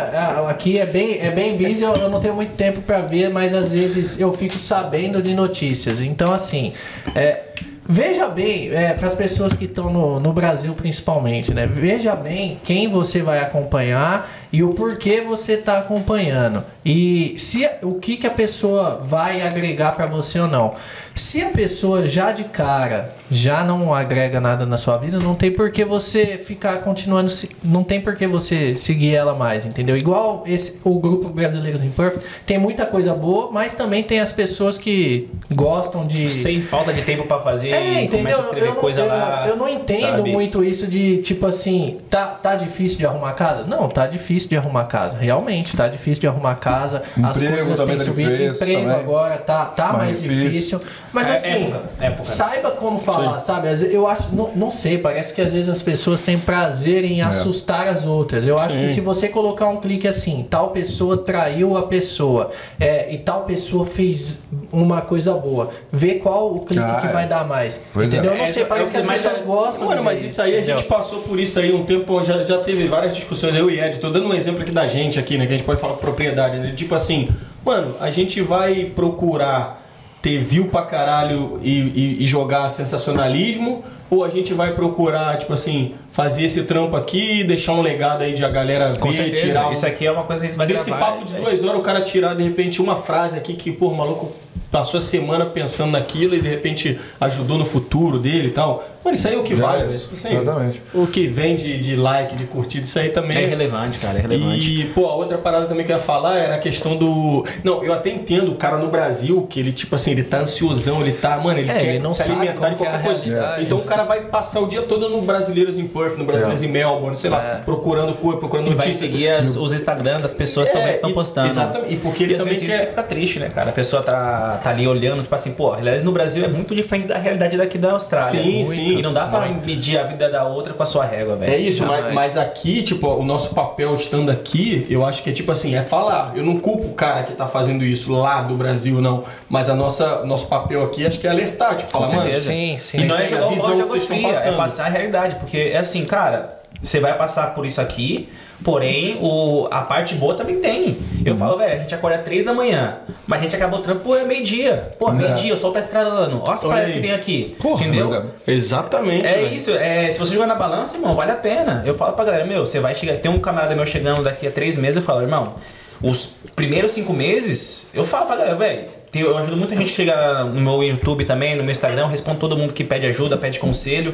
[0.49, 3.53] aqui é bem, é bem busy, eu, eu não tenho muito tempo pra ver, mas
[3.53, 6.01] às vezes eu fico sabendo de notícias.
[6.01, 6.73] Então, assim,
[7.13, 7.41] é,
[7.87, 11.67] veja bem, é, para as pessoas que estão no, no Brasil principalmente, né?
[11.67, 14.27] Veja bem quem você vai acompanhar
[14.57, 16.63] e o porquê você está acompanhando.
[16.83, 20.73] E se o que, que a pessoa vai agregar para você ou não.
[21.13, 25.51] Se a pessoa já de cara já não agrega nada na sua vida, não tem
[25.51, 27.31] por que você ficar continuando,
[27.63, 29.97] não tem por que você seguir ela mais, entendeu?
[29.97, 34.31] Igual esse, o grupo Brasileiros em Perth, tem muita coisa boa, mas também tem as
[34.31, 38.17] pessoas que gostam de Sem falta de tempo pra fazer é, e entendeu?
[38.19, 39.45] começa a escrever coisa eu, lá.
[39.47, 40.31] Eu não entendo sabe?
[40.31, 43.63] muito isso de tipo assim, tá, tá difícil de arrumar casa?
[43.63, 45.17] Não, tá difícil de arrumar casa.
[45.17, 47.01] Realmente, tá difícil de arrumar casa.
[47.23, 48.29] as Emprego coisas também têm tá subido.
[48.31, 48.95] difícil Emprego também.
[48.99, 50.49] agora tá, tá mais, Mais difícil.
[50.49, 50.81] difícil.
[51.13, 52.23] Mas É, assim, época, época.
[52.23, 53.67] saiba como falar, sabe?
[53.69, 57.03] Às vezes Eu acho, não, não sei, parece que às vezes as pessoas têm prazer
[57.03, 58.45] em assustar as outras.
[58.45, 63.11] Eu acho que se você colocar um clique assim, tal pessoa traiu a pessoa é,
[63.13, 64.37] e tal pessoa fez
[64.71, 67.11] uma coisa boa, vê qual o clique Ah, que é.
[67.11, 67.79] vai dar mais.
[67.93, 68.17] Pois é.
[68.17, 68.31] entendeu?
[68.33, 69.87] Eu não É, sei, é parece o que as pessoas é- gostam.
[69.87, 72.87] Mano, mas isso aí a gente passou por isso aí um tempo, já, já teve
[72.87, 75.53] várias discussões, eu e Ed, tô dando um exemplo aqui da gente aqui, né, que
[75.53, 77.27] a gente pode falar com propriedade, né, tipo assim,
[77.65, 79.83] mano, a gente vai procurar
[80.21, 85.53] ter view pra caralho e, e- e jogar sensacionalismo, ou a gente vai procurar, tipo
[85.53, 89.41] assim, fazer esse trampo aqui, deixar um legado aí de a galera Com ver, certeza.
[89.47, 89.71] tirar um...
[89.71, 91.05] Isso aqui é uma coisa que a gente vai Desse gravar.
[91.05, 91.45] papo de velho.
[91.45, 94.31] duas horas, o cara tirar de repente uma frase aqui que, pô, maluco
[94.71, 98.83] passou a semana pensando naquilo e de repente ajudou no futuro dele e tal.
[99.03, 99.83] Mano, isso aí é o que Já vale.
[99.83, 99.91] é né?
[99.93, 100.81] isso, Tipo assim, exatamente.
[100.93, 104.21] O que vem de, de like, de curtida, isso aí também É irrelevante, cara, é
[104.21, 104.81] relevante.
[104.81, 107.45] e, pô, a outra parada também que eu ia falar era a questão do.
[107.63, 110.99] Não, eu até entendo o cara no Brasil que ele, tipo assim, ele tá ansiosão,
[111.01, 112.99] ele tá, mano, ele É, quer ele não se sabe alimentar de é qualquer a
[112.99, 113.61] coisa.
[113.61, 116.65] Então o cara vai passar o dia todo no Brasileiros em Perth, no Brasileiros É.
[116.65, 117.55] em Melbourne, sei lá, É.
[117.63, 121.09] procurando coisa, procurando E vai seguir as- os Instagram das pessoas É, também que estão
[121.11, 121.47] e- postando.
[121.47, 123.69] exatamente, e porque ele às também vezes isso quer- que fica triste, né, cara?
[123.69, 126.75] A pessoa tá, tá ali olhando, tipo assim, pô, a realidade no Brasil é muito
[126.75, 128.29] diferente da realidade daqui da Austrália.
[128.29, 128.71] Sim, Muito.
[128.71, 128.97] sim.
[128.97, 131.53] E não dá pra medir a vida da outra com a sua régua, velho.
[131.53, 135.33] É isso, mas, mas aqui, tipo, o nosso papel estando aqui, eu acho que é
[135.33, 136.33] tipo assim, é falar.
[136.35, 139.23] Eu não culpo o cara que tá fazendo isso lá do Brasil, não.
[139.49, 142.51] Mas a nossa, nosso papel aqui acho que é alertar, tipo, falar, mano, certeza.
[142.51, 142.97] Sim, sim.
[142.97, 144.57] E não é é a o visão que vocês estão é passando.
[144.57, 145.35] passar a realidade.
[145.35, 146.49] Porque é assim, cara,
[146.81, 148.29] você vai passar por isso aqui,
[148.63, 150.97] porém o, a parte boa também tem.
[151.25, 151.39] Eu Uhum.
[151.39, 154.23] falo, velho, a gente acorda três da manhã, mas a gente acabou o trampo é
[154.23, 154.91] meio-dia.
[154.97, 156.41] Pô, meio-dia, o sol tá estralando.
[156.43, 157.55] Olha as praias que tem aqui.
[157.59, 158.13] Porra, entendeu?
[158.47, 158.51] É.
[158.51, 159.27] Exatamente.
[159.27, 161.83] É isso, é, se você jogar na balança, irmão, vale a pena.
[161.85, 163.15] Eu falo pra galera, meu, você vai chegar.
[163.17, 165.55] Tem um camarada meu chegando daqui a três meses, eu falo, irmão,
[166.01, 168.85] os primeiros cinco meses, eu falo pra galera, velho,
[169.15, 172.39] eu ajudo muita gente a chegar no meu YouTube também, no meu Instagram, eu respondo
[172.39, 174.13] todo mundo que pede ajuda, pede conselho.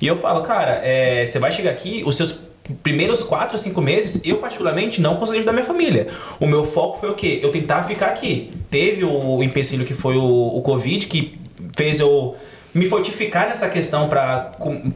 [0.00, 2.34] E eu falo, cara, é, você vai chegar aqui, os seus
[2.82, 6.08] primeiros quatro, cinco meses, eu particularmente não consegui ajudar minha família.
[6.38, 7.40] O meu foco foi o quê?
[7.42, 8.50] Eu tentar ficar aqui.
[8.70, 11.38] Teve o empecilho que foi o, o Covid, que
[11.76, 12.36] fez eu
[12.74, 14.52] me fortificar nessa questão pra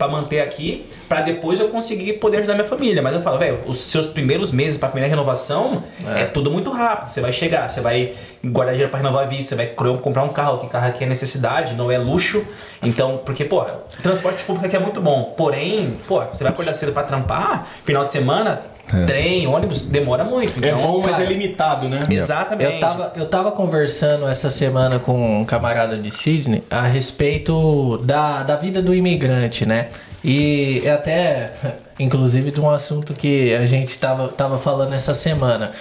[0.09, 3.03] manter aqui, pra depois eu conseguir poder ajudar minha família.
[3.03, 6.24] Mas eu falo, velho, os seus primeiros meses pra primeira renovação é.
[6.24, 7.11] tudo muito rápido.
[7.11, 8.14] Você vai chegar, você vai
[8.45, 11.07] guardar dinheiro pra renovar a vista, você vai comprar um carro, que carro aqui é
[11.07, 12.45] necessidade, não é luxo.
[12.83, 15.35] Então, porque, porra, o transporte público aqui é muito bom.
[15.37, 18.62] Porém, porra, você vai acordar cedo pra trampar, final de semana,
[19.07, 20.64] trem, ônibus, demora muito.
[20.64, 22.03] É Então, bom, mas cara, é limitado, né?
[22.11, 22.74] Exatamente.
[22.74, 28.43] Eu tava, eu tava conversando essa semana com um camarada de Sydney a respeito da,
[28.43, 29.89] da vida do imigrante, né?
[30.22, 31.53] E é até,
[31.99, 35.72] inclusive, de um assunto que a gente tava, tava falando essa semana.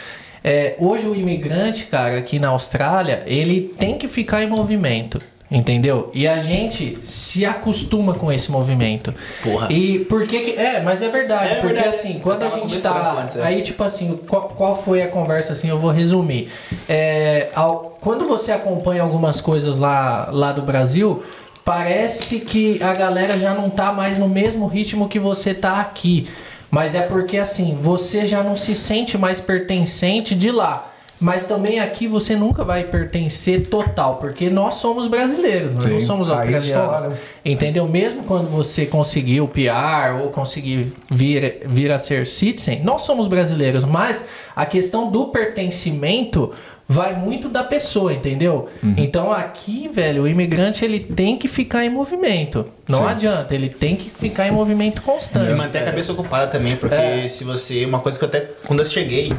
[0.43, 5.19] É, hoje o imigrante, cara, aqui na Austrália, ele tem que ficar em movimento.
[5.49, 6.09] Entendeu?
[6.13, 9.13] E a gente se acostuma com esse movimento.
[9.43, 9.71] Porra.
[9.71, 10.51] E por que que.
[10.59, 11.53] É, mas é verdade.
[11.53, 11.89] É porque verdade.
[11.95, 13.15] assim, quando a gente tá.
[13.21, 13.43] antes, é.
[13.43, 16.49] Aí, tipo assim, qual, qual foi a conversa, assim, eu vou resumir.
[16.89, 21.23] É, ao- quando você acompanha algumas coisas lá, lá do Brasil,
[21.63, 26.27] parece que a galera já não tá mais no mesmo ritmo que você tá aqui.
[26.71, 30.91] Mas é porque, assim, você já não se sente mais pertencente de lá.
[31.25, 36.05] Mas também aqui você nunca vai pertencer total, porque nós somos brasileiros, nós não Sim,
[36.05, 37.07] somos estão lá, australianos.
[37.09, 37.17] né?
[37.43, 37.87] Entendeu?
[37.87, 43.27] Mesmo quando você conseguir o PR ou conseguir vir, vir a ser citizen, nós somos
[43.27, 46.51] brasileiros, mas a questão do pertencimento
[46.87, 48.69] vai muito da pessoa, entendeu?
[48.95, 52.67] Então aqui, velho, o imigrante ele tem que ficar em movimento.
[52.87, 53.05] Não Sim.
[53.05, 55.51] adianta, ele tem que ficar em movimento constante.
[55.51, 57.27] E manter a cabeça ocupada também, porque É.
[57.27, 57.83] se você.
[57.83, 58.41] Uma coisa que eu até.
[58.67, 59.33] Quando eu cheguei.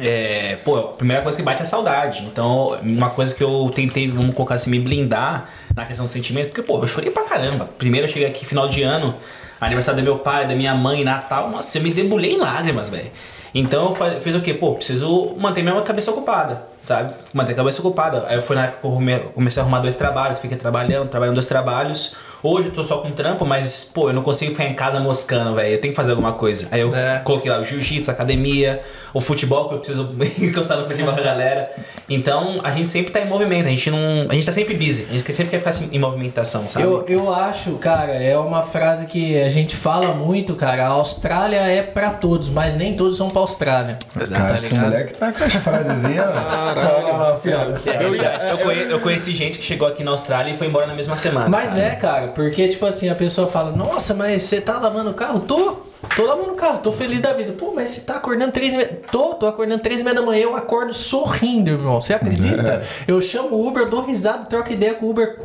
[0.00, 2.22] É, pô, a primeira coisa que bate é a saudade.
[2.26, 6.48] Então, uma coisa que eu tentei, vamos colocar assim, me blindar na questão do sentimento,
[6.48, 7.68] porque, pô, eu chorei pra caramba.
[7.78, 9.14] Primeiro eu cheguei aqui final de ano,
[9.60, 13.10] aniversário do meu pai, da minha mãe, Natal, nossa, eu me debulhei em lágrimas, velho.
[13.54, 14.54] Então eu fa- fiz o quê?
[14.54, 17.12] Pô, preciso manter minha cabeça ocupada, sabe?
[17.34, 18.24] Manter a cabeça ocupada.
[18.26, 21.34] Aí eu fui na época que eu comecei a arrumar dois trabalhos, fiquei trabalhando, trabalhando
[21.34, 22.16] dois trabalhos.
[22.42, 25.54] Hoje eu tô só com trampo, mas, pô, eu não consigo ficar em casa moscando,
[25.54, 25.74] velho.
[25.74, 26.66] Eu tenho que fazer alguma coisa.
[26.72, 27.18] Aí eu É.
[27.18, 28.82] coloquei lá o jiu-jitsu, academia,
[29.14, 30.08] o futebol, que eu preciso
[30.40, 31.70] encostar no futebol com a galera.
[32.08, 34.26] Então, a gente sempre tá em movimento, a gente não.
[34.28, 36.84] A gente tá sempre busy, a gente sempre quer ficar assim, em movimentação, sabe?
[36.84, 40.84] Eu, eu acho, cara, é uma frase que a gente fala muito, cara.
[40.84, 43.98] A Austrália é pra todos, mas nem todos são pra Austrália.
[44.14, 46.26] Cara, Tá esse moleque tá com as frasezinhas.
[46.26, 47.18] Caralho.
[47.18, 47.56] Não, filho.
[48.02, 48.14] Eu,
[48.50, 51.16] eu, conhe- eu conheci gente que chegou aqui na Austrália e foi embora na mesma
[51.16, 51.48] semana.
[51.48, 55.14] Mas é, cara, porque, tipo assim, a pessoa fala, nossa, mas você tá lavando o
[55.14, 55.40] carro?
[55.40, 55.76] Tô,
[56.16, 57.52] tô lavando o carro, tô feliz da vida.
[57.52, 59.00] Pô, mas você tá acordando três e meia.
[59.10, 62.00] Tô, tô acordando três e meia da manhã, eu acordo sorrindo, irmão.
[62.00, 62.82] Você acredita?
[63.08, 65.36] eu chamo o Uber, dou risada, troco ideia com o Uber.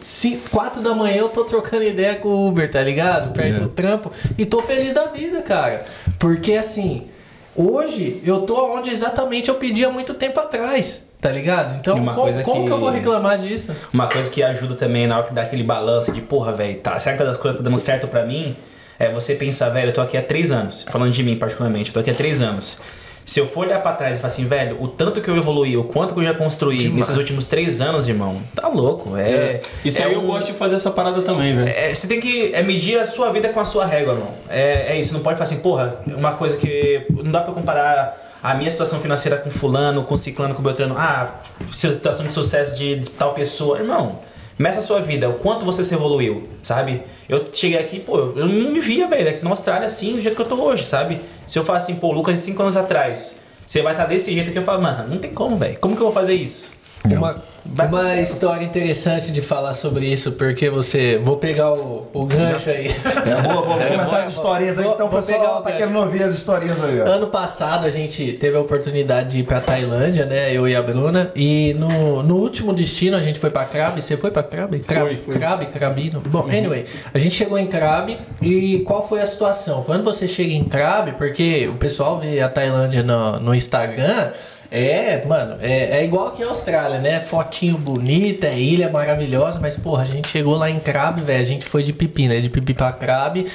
[0.00, 3.32] Cinco- Quatro da manhã eu tô trocando ideia com o Uber, tá ligado?
[3.32, 3.60] Perto É.
[3.60, 4.10] do trampo.
[4.38, 5.84] E tô feliz da vida, cara.
[6.18, 7.08] Porque, assim,
[7.54, 11.04] hoje eu tô onde exatamente eu pedi há muito tempo atrás.
[11.18, 11.76] Tá ligado?
[11.80, 12.66] Então, como, coisa como que...
[12.66, 13.74] que- eu vou reclamar disso?
[13.92, 17.00] Uma coisa que ajuda também na hora que dá aquele balanço de, porra, velho, tá,
[17.00, 18.54] será que das coisas tá dando certo pra mim?
[18.98, 20.82] É você pensar, velho, eu tô aqui há três anos.
[20.88, 22.78] Falando de mim particularmente, eu tô aqui há três anos.
[23.24, 25.76] Se eu for olhar pra trás e falar assim, velho, o tanto que eu evoluí,
[25.76, 29.16] o quanto que eu já construí nesses últimos três anos, irmão, tá louco.
[29.16, 31.68] É, Isso é aí eu um- gosto de fazer essa parada também, velho.
[31.68, 34.30] É, você tem que é, medir a sua vida com a sua régua, irmão.
[34.48, 38.36] É, é isso, não pode falar assim, porra, uma coisa que não dá pra comparar
[38.40, 41.34] a minha situação financeira com fulano, com ciclano, com beltrano, ah,
[41.72, 43.78] situação de sucesso de tal pessoa.
[43.78, 44.20] Irmão,
[44.58, 47.02] meça a sua vida, o quanto você se evoluiu, sabe?
[47.28, 50.42] Eu cheguei aqui, pô, eu não me via, velho, na Austrália assim, do jeito que
[50.42, 51.20] eu tô hoje, sabe?
[51.46, 54.52] Se eu falar assim, pô, Lucas 5 anos atrás, você vai estar tá desse jeito
[54.52, 55.78] que eu falo, mano, não tem como, velho.
[55.78, 56.75] Como que eu vou fazer isso?
[57.14, 57.36] Uma,
[57.88, 61.18] uma história interessante de falar sobre isso, porque você.
[61.22, 62.88] Vou pegar o, o gancho aí.
[62.88, 63.66] É, boa, boa.
[63.66, 65.72] Vamos É, começar boa, as historinhas aí, vou- então o vou pessoal pegar o tá
[65.72, 67.04] querendo ouvir as historinhas aí, ó.
[67.06, 70.52] Ano passado a gente teve a oportunidade de ir pra Tailândia, né?
[70.52, 71.30] Eu e a Bruna.
[71.34, 74.02] E no, no último destino a gente foi pra Krabi.
[74.02, 74.80] Você foi pra Krabi?
[74.80, 75.34] Krabi, Foi, foi.
[75.38, 76.20] Krabi, Krabino.
[76.26, 79.82] Bom, anyway, a gente chegou em Krabi e qual foi a situação?
[79.82, 84.30] Quando você chega em Krabi, porque o pessoal vê a Tailândia no, no Instagram.
[84.70, 87.20] É, mano, é, é igual aqui a Austrália, né?
[87.20, 91.40] Fotinho bonita, é ilha maravilhosa, mas porra, a gente chegou lá em Krabi, velho.
[91.40, 92.40] A gente foi de pipi, né?
[92.40, 93.46] De pipi pra Krabi.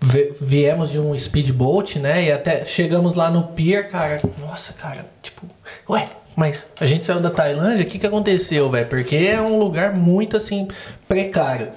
[0.00, 2.24] Ve- viemos de um speedboat, né?
[2.24, 4.20] E até chegamos lá no pier, cara.
[4.40, 5.42] Nossa, cara, tipo,
[5.90, 8.86] ué, mas a gente saiu da Tailândia, o que, que aconteceu, velho?
[8.86, 10.68] Porque é um lugar muito assim
[11.08, 11.70] precário.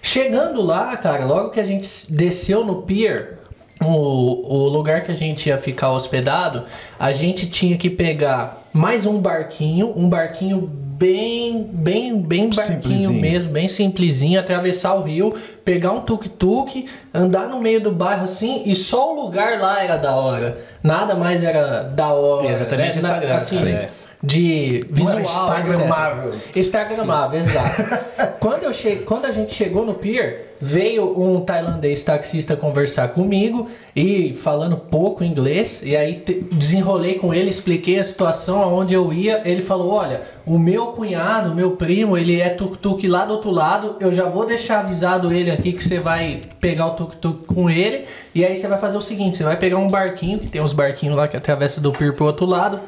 [0.00, 3.38] Chegando lá, cara, logo que a gente desceu no pier,
[3.84, 6.64] o, o lugar que a gente ia ficar hospedado,
[6.98, 10.58] a gente tinha que pegar mais um barquinho, um barquinho
[10.98, 15.32] bem, bem, bem barquinho mesmo, bem simplesinho, atravessar o rio,
[15.64, 19.96] pegar um tuk-tuk, andar no meio do bairro assim, e só o lugar lá era
[19.96, 20.58] da hora.
[20.82, 22.48] Nada mais era da hora.
[22.48, 23.02] É exatamente né?
[23.02, 23.78] Na- Instagram, assim, sim.
[24.22, 25.52] De Não era visual.
[25.52, 25.68] etc.
[25.68, 26.40] instagramável.
[26.54, 27.82] Instagramável, exato.
[28.40, 28.96] quando, eu che...
[28.96, 35.22] quando a gente chegou no pier, veio um tailandês taxista conversar comigo e falando pouco
[35.22, 35.82] inglês.
[35.84, 39.40] E aí te- desenrolei com ele, expliquei a situação aonde eu ia.
[39.44, 43.94] Ele falou: Olha, o meu cunhado, meu primo, ele é tuk-tuk lá do outro lado.
[44.00, 48.04] Eu já vou deixar avisado ele aqui que você vai pegar o tuk-tuk com ele.
[48.34, 50.72] E aí você vai fazer o seguinte: você vai pegar um barquinho, que tem uns
[50.72, 52.80] barquinhos lá que atravessa do pier pro outro lado.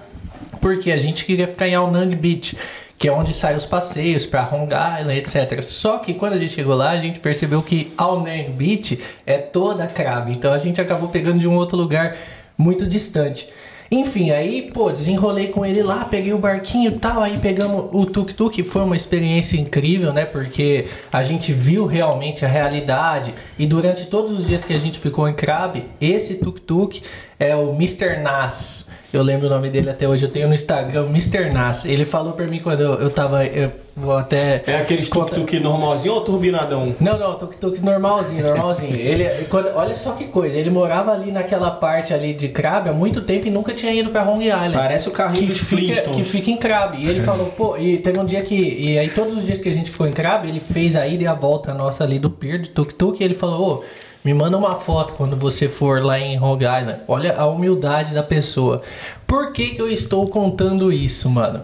[0.61, 2.57] Porque a gente queria ficar em Aonang Beach,
[2.99, 5.63] que é onde saem os passeios para Hong Island, etc.
[5.63, 9.87] Só que quando a gente chegou lá, a gente percebeu que Aonang Beach é toda
[9.87, 10.33] crave.
[10.33, 12.17] Então a gente acabou pegando de um outro lugar
[12.59, 13.49] muito distante.
[13.93, 18.07] Enfim, aí, pô, desenrolei com ele lá, peguei o barquinho e tal, aí pegamos o
[18.07, 20.25] tuk-tuk, foi uma experiência incrível, né?
[20.25, 25.01] Porque a gente viu realmente a realidade e durante todos os dias que a gente
[25.01, 27.03] ficou em Krabi, esse tuk-tuk
[27.41, 28.19] é o Mr.
[28.23, 28.89] Nas.
[29.13, 31.51] Eu lembro o nome dele até hoje, eu tenho no Instagram, Mr.
[31.51, 31.85] Nas.
[31.85, 33.45] Ele falou pra mim quando eu, eu tava.
[33.45, 34.63] Eu vou até.
[34.67, 36.95] É aquele tuk-tuk normalzinho ou turbinadão?
[37.01, 38.95] Não, não, tuk-tuk normalzinho, normalzinho.
[38.95, 42.93] ele, quando, olha só que coisa, ele morava ali naquela parte ali de Krabi há
[42.93, 44.75] muito tempo e nunca tinha ido pra Hong Island.
[44.75, 47.05] Parece o carrinho que fica, que fica em Krabi.
[47.05, 48.55] E ele falou, pô, e teve um dia que.
[48.55, 51.25] E aí todos os dias que a gente ficou em Krabi, ele fez a ida
[51.25, 54.10] e a volta nossa ali do pier de tuk-tuk e ele falou, ô.
[54.25, 57.01] Me manda uma foto quando você for lá em Hong Island.
[57.09, 58.83] Olha a humildade da pessoa.
[59.27, 61.63] Por que, que eu estou contando isso, mano?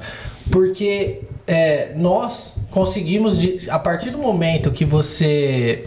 [0.50, 3.38] Porque é, nós conseguimos,
[3.68, 5.86] a partir do momento que você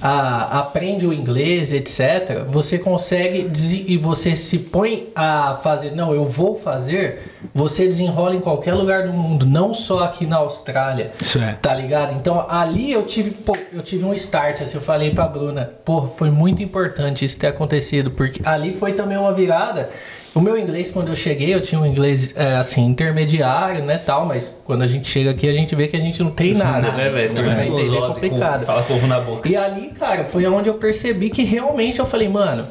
[0.00, 3.50] a- aprende o inglês, etc., você consegue
[3.86, 9.06] e você se põe a fazer, não, eu vou fazer, você desenrola em qualquer lugar
[9.06, 11.12] do mundo, não só aqui na Austrália.
[11.20, 11.52] Isso é.
[11.62, 12.14] Tá ligado?
[12.14, 16.02] Então ali eu tive, pô, eu tive um start, assim, eu falei pra Bruna, pô,
[16.06, 19.88] foi muito importante isso ter acontecido, porque ali foi também uma virada.
[20.36, 24.26] O meu inglês, quando eu cheguei, eu tinha um inglês, é, assim, intermediário, né, tal,
[24.26, 26.92] mas quando a gente chega aqui, a gente vê que a gente não tem nada,
[26.92, 27.32] né, velho?
[27.32, 28.66] Não é Aí é complicado.
[28.66, 29.48] fala com na boca.
[29.48, 32.66] E ali, cara, foi onde eu percebi que realmente eu falei, mano,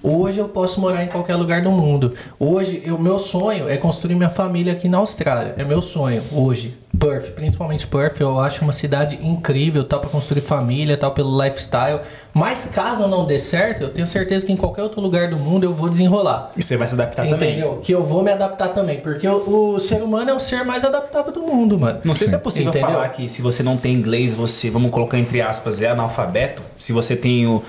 [0.00, 2.14] hoje eu posso morar em qualquer lugar do mundo.
[2.38, 5.56] Hoje, o meu sonho é construir minha família aqui na Austrália.
[5.58, 6.78] É meu sonho, hoje.
[6.98, 12.00] Perth, principalmente Perth, eu acho uma cidade incrível, tal pra construir família, tal pelo lifestyle.
[12.34, 15.64] Mas caso não dê certo, eu tenho certeza que em qualquer outro lugar do mundo
[15.64, 16.50] eu vou desenrolar.
[16.56, 17.52] E você vai se adaptar Tá também.
[17.52, 17.80] Entendeu?
[17.82, 19.00] Que eu vou me adaptar também.
[19.00, 22.00] Porque o, o ser humano é o ser mais adaptável do mundo, mano.
[22.04, 22.88] Não sei se é possível Entendeu?
[22.90, 26.62] falar que se você não tem inglês, você, vamos colocar entre aspas, é analfabeto.
[26.78, 27.62] Se você tem o-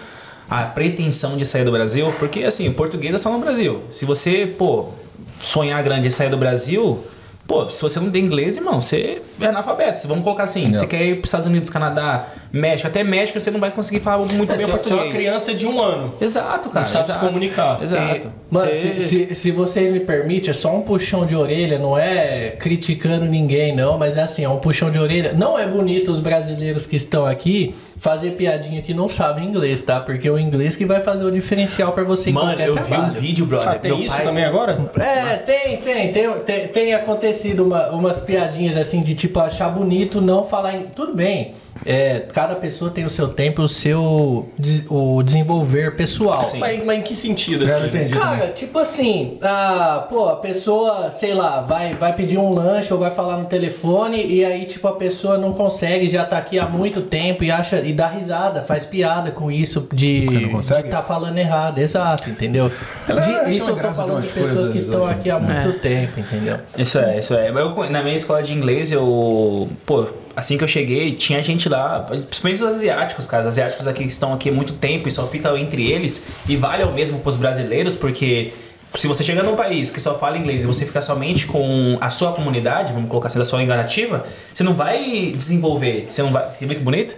[0.50, 3.84] a pretensão de sair do Brasil, porque assim, o português é só no Brasil.
[3.92, 4.88] Se você, pô,
[5.40, 7.00] sonhar grande e sair do Brasil,
[7.50, 10.08] pô, se você não tem inglês, irmão, você é analfabeto.
[10.08, 13.60] Vamos colocar assim, você quer ir para Estados Unidos, Canadá, México, até México você não
[13.60, 15.04] vai conseguir falar muito É, bem você é português.
[15.04, 16.14] uma criança de um ano.
[16.20, 16.86] Exato, cara.
[16.86, 17.26] Não sabe se exato.
[17.28, 17.84] comunicar.
[17.84, 18.32] Exato.
[18.50, 21.98] Mano, Você- se, se, se vocês me permitem, é só um puxão de orelha, não
[21.98, 25.34] é criticando ninguém, não, mas é assim, é um puxão de orelha.
[25.34, 30.00] Não é bonito os brasileiros que estão aqui fazer piadinha que não sabem inglês, tá?
[30.00, 32.74] Porque é o inglês que vai fazer o diferencial pra você em Mano, qualquer eu
[32.76, 33.14] vi um trabalho.
[33.22, 33.70] vídeo, brother.
[33.70, 34.80] Ah, tem Meu isso pai- também agora?
[34.98, 40.22] É, tem, tem, tem, tem, tem acontecido uma- umas piadinhas assim de tipo achar bonito
[40.22, 40.84] não falar em.
[40.96, 41.54] Tudo bem.
[41.86, 44.50] É, cada pessoa tem o seu tempo, o seu
[44.90, 46.44] o desenvolver pessoal.
[46.44, 46.60] Sim.
[46.60, 47.88] Mas, mas em que sentido, assim?
[47.88, 52.54] entendi Cara, Cara, tipo assim, a, pô, a pessoa, sei lá, vai, vai pedir um
[52.54, 56.38] lanche ou vai falar no telefone e aí, tipo, a pessoa não consegue, já tá
[56.38, 60.84] aqui há muito tempo e acha e dá risada, faz piada com isso de de
[60.90, 62.72] tá falando errado, exato, entendeu?
[63.08, 65.12] Ela De- isso eu tô de falando umas de pessoas que estão hoje.
[65.14, 66.58] aqui há muito tempo, entendeu?
[66.78, 67.50] Isso é, isso é.
[67.50, 69.68] Eu, na minha escola de inglês, eu.
[69.86, 70.06] Pô,
[70.40, 73.42] assim que eu cheguei, tinha gente lá, principalmente os asiáticos, cara.
[73.44, 76.28] Os asiáticos aqui que estão aqui há muito tempo e só ficam entre eles.
[76.48, 78.54] E vale o mesmo pros brasileiros, porque.
[78.96, 82.10] Se você chega num país que só fala inglês e você fica somente com a
[82.10, 86.08] sua comunidade, vamos colocar assim, da sua enganativa, você não vai desenvolver.
[86.10, 86.48] Você não vai.
[86.60, 87.16] Viu que bonito?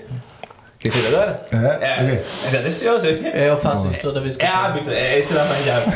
[0.78, 1.40] Que fez agora?
[1.80, 3.22] É, É, agradeceu, você.
[3.34, 4.66] É, eu faço isso toda vez que É eu falo.
[4.66, 5.92] hábito, é isso que dá mais de hábito.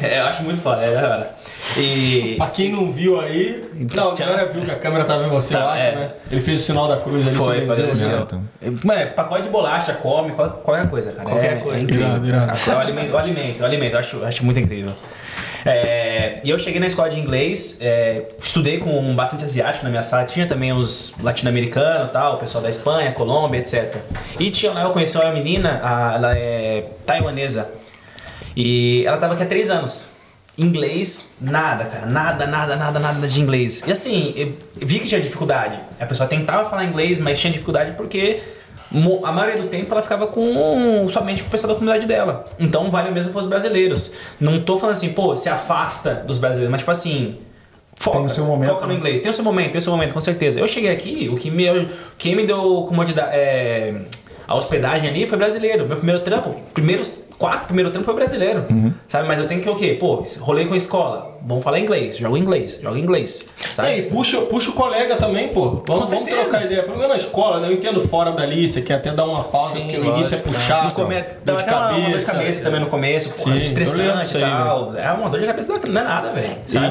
[0.02, 1.30] É, eu acho muito foda, é da hora.
[1.76, 2.34] E.
[2.36, 3.64] Pra quem não viu aí.
[3.94, 5.92] Não, a galera viu que a câmera tava em você, eu Tá, acho, é.
[5.94, 6.10] né?
[6.30, 7.36] Ele fez o sinal da cruz ali.
[7.36, 8.08] Foi, benzeu, foi.
[8.08, 8.22] né?
[8.26, 8.42] então.
[8.84, 11.28] Mano, é pacote de bolacha, come, qual- qualquer coisa, cara.
[11.28, 11.78] Qualquer é, coisa.
[11.78, 12.06] É incrível.
[12.08, 12.50] Irado, irado.
[12.70, 14.92] É o alimento, o alimento, o alimento, eu acho, acho muito incrível.
[15.64, 20.02] É, e eu cheguei na escola de inglês, é, estudei com bastante asiático na minha
[20.02, 23.96] sala, tinha também os latino-americanos tal, o pessoal da Espanha, Colômbia, etc.
[24.40, 27.70] E tinha lá, eu conheci uma menina, a- ela é taiwanesa,
[28.56, 30.10] e ela tava aqui há três anos.
[30.56, 32.06] Inglês, nada, cara.
[32.06, 33.82] Nada, nada, nada, nada de inglês.
[33.86, 35.78] E assim, eu vi que tinha dificuldade.
[35.98, 38.40] A pessoa tentava falar inglês, mas tinha dificuldade porque
[39.24, 42.44] a maioria do tempo ela ficava com somente com o pessoal da comunidade dela.
[42.58, 44.12] Então vale o mesmo para os brasileiros.
[44.38, 47.38] Não tô falando assim, pô, se afasta dos brasileiros, mas tipo assim.
[47.94, 48.98] Foca, Tem o seu momento, foca no né?
[48.98, 49.20] inglês.
[49.20, 50.58] Tem o seu momento, tem o seu momento, com certeza.
[50.58, 51.88] Eu cheguei aqui, o que me,
[52.18, 53.94] quem me deu comodidade, é,
[54.46, 55.86] a hospedagem ali foi brasileiro.
[55.86, 57.12] Meu primeiro trampo, primeiros
[57.42, 58.66] quatro primeiro trampo foi brasileiro.
[58.70, 58.92] Uhum.
[59.08, 59.26] Sabe?
[59.26, 59.96] Mas eu tenho que o quê?
[59.98, 61.31] Pô, rolei com a escola.
[61.44, 62.16] Vamos falar inglês.
[62.18, 62.78] Joga inglês.
[62.82, 63.48] Joga inglês.
[63.74, 63.88] Sabe?
[63.88, 65.82] Aí, puxa, puxa o colega também, pô.
[65.86, 66.82] Vamos, vamos trocar ideia.
[66.82, 67.68] Pelo menos na escola, né?
[67.68, 70.38] Eu entendo fora dali, você quer até dar uma pausa, Sim, porque no início é
[70.38, 70.52] lógico.
[70.52, 70.86] puxado.
[70.88, 71.14] No come...
[71.14, 72.32] dor Dá de até uma, dor de cabeça.
[72.32, 74.96] cabeça também no começo, pô, Sim, estressante e aí, tal.
[74.96, 76.46] É uma dor de cabeça não é nada, velho.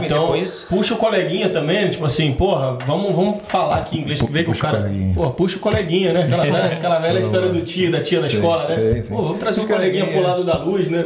[0.06, 0.68] Então, Depois.
[0.70, 4.44] puxa o coleguinha também, tipo assim, porra, vamos, vamos falar aqui em inglês, que vê
[4.44, 4.92] que o cara.
[5.16, 6.24] Porra, puxa o coleguinha, né?
[6.24, 9.04] Aquela, velha- aquela velha história do tio, da tia da escola, né?
[9.08, 11.06] Pô, vamos trazer o Puxa o coleguinha pro lado da luz, né?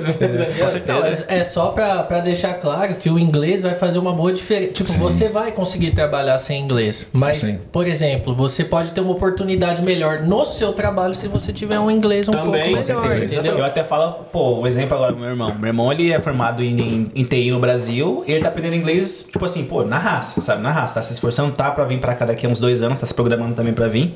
[1.30, 4.74] É, é só pra, pra deixar claro que o inglês vai fazer uma boa diferença.
[4.74, 7.10] Tipo, você vai conseguir trabalhar sem inglês.
[7.14, 7.60] Mas, Sim.
[7.72, 11.90] por exemplo, você pode ter uma oportunidade melhor no seu trabalho se você tiver um
[11.90, 13.26] inglês um Também, pouco melhor, certeza.
[13.26, 13.58] entendeu?
[13.58, 15.56] Eu até falo, pô, um exemplo agora do meu irmão.
[15.58, 18.76] Meu irmão, ele é formado em, em, em TI no Brasil e ele tá aprendendo
[18.76, 20.62] inglês, tipo assim, pô, na raça, sabe?
[20.62, 23.00] Na raça, tá se esforçando, tá pra vir pra cá daqui a uns dois anos,
[23.00, 24.16] tá se programando também pra vir.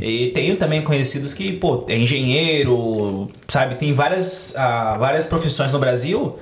[0.00, 3.76] E tenho também conhecidos que, pô, é engenheiro, sabe?
[3.76, 6.36] Tem várias, ah, várias profissões no Brasil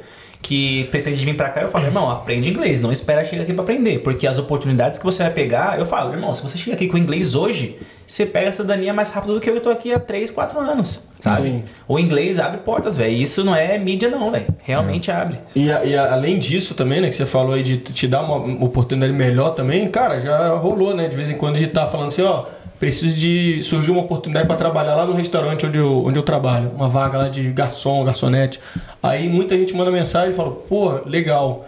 [0.46, 3.62] que pretende vir pra cá, eu falo, irmão, aprende inglês, não espera chegar aqui pra
[3.64, 6.86] aprender, porque as oportunidades que você vai pegar, eu falo, irmão, se você chega aqui
[6.86, 9.98] com inglês hoje, você pega a cidadania mais rápido do que eu tô aqui há
[9.98, 11.48] 3, 4 anos, sabe?
[11.48, 11.64] Sim.
[11.88, 15.38] O inglês abre portas, velho, isso não é mídia não, velho, realmente abre.
[15.56, 18.20] E, a- e a- além disso também, né, que você falou aí de te dar
[18.22, 21.08] uma oportunidade melhor também, cara, já rolou, né?
[21.08, 22.44] De vez em quando a gente tá falando assim, ó,
[22.78, 23.62] preciso de.
[23.62, 27.18] Surgiu uma oportunidade para trabalhar lá no restaurante onde eu, onde eu trabalho, uma vaga
[27.18, 28.60] lá de garçom, garçonete.
[29.02, 31.66] Aí muita gente manda mensagem e fala, pô, legal.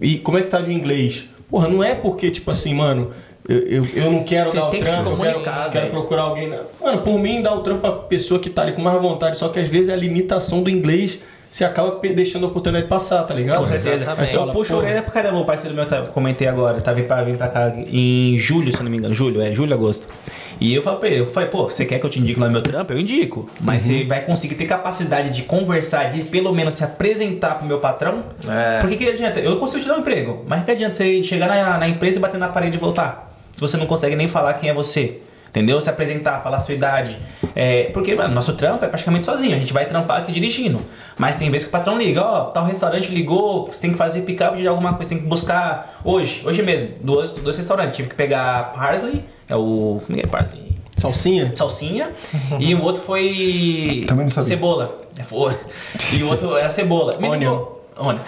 [0.00, 1.28] E como é que tá de inglês?
[1.50, 3.10] Porra, não é porque, tipo assim, mano.
[3.48, 5.90] Eu, eu, eu não quero Você dar o trampo, eu quero, quero velho.
[5.92, 6.52] procurar alguém.
[6.82, 9.48] Mano, por mim, dá o trampo pra pessoa que tá ali com mais vontade, só
[9.48, 11.20] que às vezes é a limitação do inglês
[11.56, 13.60] você acaba deixando a oportunidade passar, tá ligado?
[13.60, 14.02] Com certeza.
[14.02, 14.34] Exatamente.
[14.36, 15.38] Eu puxo a orelha pra caramba.
[15.38, 18.82] O parceiro meu, tá, comentei agora, tá vindo pra vir pra cá em julho, se
[18.82, 19.14] não me engano.
[19.14, 20.06] Julho, é, julho, agosto.
[20.60, 22.46] E eu falei pra ele, eu falei, pô, você quer que eu te indique lá
[22.46, 22.92] no meu trampo?
[22.92, 23.48] Eu indico.
[23.58, 27.78] Mas você vai conseguir ter capacidade de conversar, de pelo menos se apresentar pro meu
[27.78, 28.24] patrão.
[28.46, 28.78] É.
[28.80, 29.40] Por que que adianta?
[29.40, 32.20] Eu consigo te dar um emprego, mas que adianta você chegar na, na empresa e
[32.20, 33.34] bater na parede e voltar?
[33.54, 35.22] Se você não consegue nem falar quem é você.
[35.56, 35.80] Entendeu?
[35.80, 37.16] Se apresentar, falar a sua idade.
[37.54, 39.56] É, porque, mano, nosso trampo é praticamente sozinho.
[39.56, 40.82] A gente vai trampar aqui dirigindo.
[41.16, 44.20] Mas tem vezes que o patrão liga, ó, tal restaurante ligou, você tem que fazer
[44.20, 47.96] pick-up de alguma coisa, tem que buscar hoje, hoje mesmo, dois, dois restaurantes.
[47.96, 50.02] Tive que pegar Parsley, é o.
[50.04, 50.76] Como é que é Parsley?
[50.98, 51.50] Salsinha?
[51.54, 52.10] Salsinha.
[52.60, 54.04] e o outro foi.
[54.06, 54.48] Também não sabia.
[54.50, 54.98] Cebola.
[55.18, 55.56] É, foi.
[56.12, 57.16] E o outro é a cebola.
[57.18, 57.38] Me Onion.
[57.38, 57.75] ligou.
[57.98, 58.20] Onion.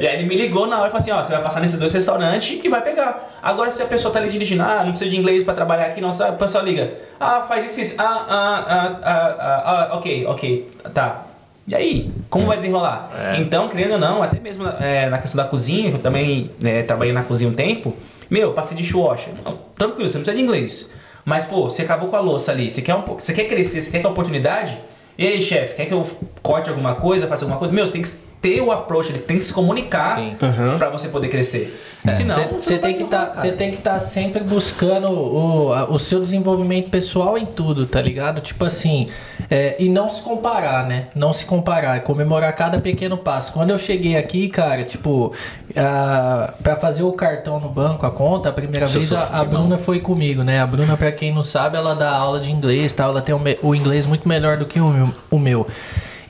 [0.00, 1.78] e aí ele me ligou na hora e falou assim: ó, você vai passar nesses
[1.78, 3.38] dois restaurantes e vai pegar.
[3.42, 6.00] Agora, se a pessoa tá ali dirigindo, ah, não precisa de inglês pra trabalhar aqui,
[6.00, 6.30] não, sabe?
[6.30, 6.92] a pessoa liga.
[7.18, 8.00] Ah, faz isso, isso.
[8.00, 11.24] Ah, ah, ah, ah, ah, ah, ok, ok, tá.
[11.66, 13.10] E aí, como vai desenrolar?
[13.38, 16.82] Então, querendo ou não, até mesmo é, na questão da cozinha, que eu também é,
[16.82, 17.94] trabalhei na cozinha um tempo,
[18.30, 19.34] meu, passei de dishwasher.
[19.44, 20.94] Não, tranquilo, você não precisa de inglês.
[21.26, 23.82] Mas, pô, você acabou com a louça ali, você quer, um, pouco- você quer crescer,
[23.82, 24.78] você quer ter oportunidade?
[25.18, 26.08] E aí, chefe, quer que eu
[26.40, 27.74] corte alguma coisa, faça alguma coisa?
[27.74, 28.08] Meu, você tem que
[28.40, 30.36] ter o approach, ele tem que se comunicar Sim.
[30.78, 31.76] pra você poder crescer.
[32.14, 36.88] Senão, Você tem que tá, tem que estar sempre buscando o, a- o seu desenvolvimento
[36.88, 38.40] pessoal em tudo, tá ligado?
[38.40, 39.08] Tipo assim,
[39.50, 41.08] é, e não se comparar, né?
[41.14, 43.52] Não se comparar, é comemorar cada pequeno passo.
[43.52, 45.32] Quando eu cheguei aqui, cara, tipo,
[45.76, 49.44] a, pra fazer o cartão no banco, a conta, a primeira eu vez a, a
[49.44, 50.60] Bruna foi comigo, né?
[50.60, 53.04] A Bruna, pra quem não sabe, ela dá aula de inglês, tá?
[53.04, 55.12] Ela tem o, me- o inglês muito melhor do que o meu.
[55.30, 55.66] O meu.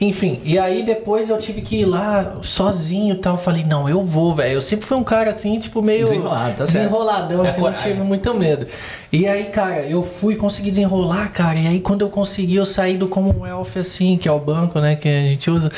[0.01, 3.37] Enfim, e aí depois eu tive que ir lá sozinho e tal.
[3.37, 4.53] Falei, não, eu vou, velho.
[4.53, 8.01] Eu sempre fui um cara assim, tipo, meio Desenrolado, tá desenroladão, É assim, não tive
[8.01, 8.65] muito medo.
[9.11, 11.59] E aí, cara, eu fui conseguir desenrolar, cara.
[11.59, 14.95] E aí, quando eu consegui, eu saí do Commonwealth, assim, que é o banco, né,
[14.95, 15.69] que a gente usa.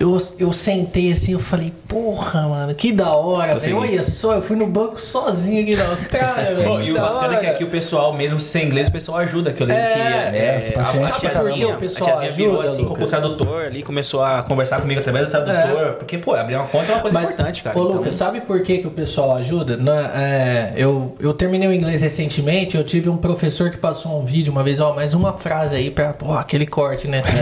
[0.00, 3.74] Eu, eu sentei assim, eu falei, porra, mano, que da hora, Consegui.
[3.74, 3.82] velho.
[3.92, 6.80] Olha só, eu fui no banco sozinho aqui na Austrália, velho.
[6.80, 9.52] E o bacana é que aqui o pessoal, mesmo sem inglês, o pessoal ajuda.
[9.52, 12.32] Que eu lembro É, que é, a, paciência a pra tiazinha, a O pessoal tiazinha
[12.32, 13.10] virou assim com o Lucas.
[13.10, 15.92] tradutor ali, começou a conversar comigo através do tradutor.
[15.96, 17.78] Porque, pô, abrir uma conta é uma coisa importante, cara.
[17.78, 19.76] Ô, Então, Lucas, sabe por que, que o pessoal ajuda?
[19.76, 24.24] Na- é, eu, eu terminei o inglês recentemente, eu tive um professor que passou um
[24.24, 26.14] vídeo uma vez, ó, mais uma frase aí pra.
[26.14, 27.22] Pô, aquele corte, né?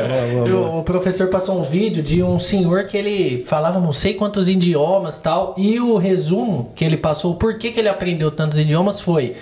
[0.48, 4.48] Eu- o professor passou um vídeo de um senhor que ele falava não sei quantos
[4.48, 9.00] idiomas tal, e o resumo que ele passou, o porquê que ele aprendeu tantos idiomas
[9.00, 9.36] foi.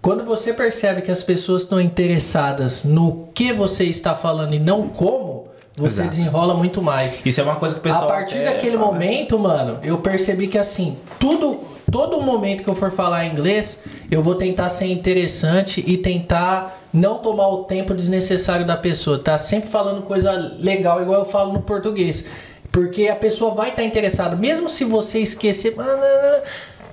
[0.00, 4.88] Quando você percebe que as pessoas estão interessadas no que você está falando e não
[4.88, 6.10] como, você Exato.
[6.10, 7.20] desenrola muito mais.
[7.24, 8.04] Isso é uma coisa que o pessoal.
[8.04, 8.92] A partir daquele fala.
[8.92, 11.60] momento, mano, eu percebi que assim, tudo,
[11.90, 17.18] todo momento que eu for falar inglês, eu vou tentar ser interessante e tentar não
[17.18, 19.36] tomar o tempo desnecessário da pessoa, tá?
[19.38, 22.24] Sempre falando coisa legal, igual eu falo no português.
[22.72, 25.74] Porque a pessoa vai estar interessada, mesmo se você esquecer,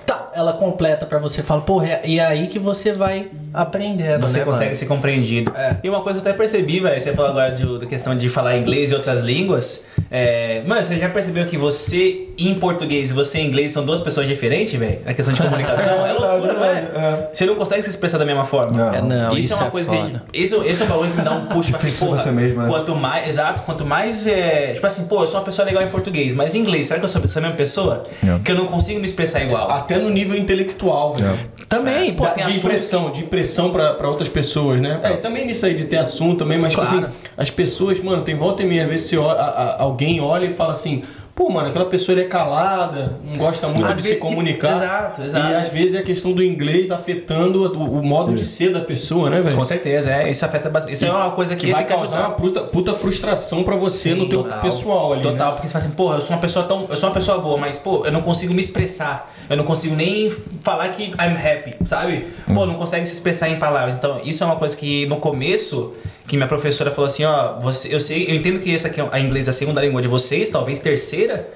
[0.06, 4.22] tá, ela completa pra você, fala, porra, é- e é aí que você vai aprendendo,
[4.22, 4.76] Você né, consegue mano?
[4.76, 5.52] ser compreendido.
[5.56, 5.78] É.
[5.84, 8.30] E uma coisa que eu até percebi, velho, você falou agora de- da questão de
[8.30, 9.88] falar inglês e outras línguas.
[10.18, 14.00] É, mano, você já percebeu que você em português e você em inglês são duas
[14.02, 15.00] pessoas diferentes, velho?
[15.06, 16.06] Na questão de comunicação?
[16.08, 16.78] é loucura, não é?
[16.96, 17.30] É.
[17.34, 18.78] Você não consegue se expressar da mesma forma.
[18.78, 18.94] Não.
[18.94, 20.02] É, não, isso, isso, é uma é coisa foda.
[20.02, 20.08] que.
[20.14, 22.18] gente- Esse, esse é um bagulho que me dá um push pra assim, Difícil porra.
[22.22, 22.68] você mesmo, né?
[22.70, 23.28] Quanto mais.
[23.28, 24.26] Exato, quanto mais.
[24.28, 27.00] É, tipo assim, pô, eu sou uma pessoa legal em português, mas em inglês, será
[27.00, 28.04] que eu sou essa mesma pessoa?
[28.24, 28.40] Não.
[28.40, 29.70] Que eu não consigo me expressar igual.
[29.72, 31.38] Até no nível intelectual, velho.
[31.68, 35.00] Também, pô, Da- tem de impressão, de impressão pra, pra outras pessoas, né?
[35.04, 37.08] É, também nisso aí de ter assunto também, mas tipo Claro.
[37.08, 40.46] assim, as pessoas, mano, tem volta e meia, às vezes olha, a- a- alguém olha
[40.46, 41.02] e fala assim,
[41.36, 44.76] pô, mano, aquela pessoa ele é calada, não gosta muito Às de se comunicar.
[44.76, 45.52] exato, exato.
[45.52, 48.80] E às vezes é a questão do inglês afetando o, o modo de ser da
[48.82, 49.56] pessoa, né, velho?
[49.56, 50.94] Com certeza, é, isso afeta bastante.
[50.94, 52.28] Isso é uma coisa que, Que vai que causar ajudar.
[52.30, 54.62] uma puta, puta frustração pra você Sim, no teu total.
[54.62, 55.22] pessoal ali.
[55.24, 55.52] Total, né?
[55.56, 56.86] porque você fala assim, porra, eu sou uma pessoa tão.
[56.90, 59.32] Eu sou uma pessoa boa, mas, pô, eu não consigo me expressar.
[59.50, 60.30] Eu não consigo nem
[60.62, 62.28] falar que I'm happy, sabe?
[62.54, 63.96] Pô, não consegue se expressar em palavras.
[63.96, 65.94] Então, isso é uma coisa que no começo,
[66.28, 69.08] que minha professora falou assim, ó, você, eu sei, eu entendo que essa aqui é
[69.12, 71.48] a inglês é a segunda língua de vocês, talvez terceira,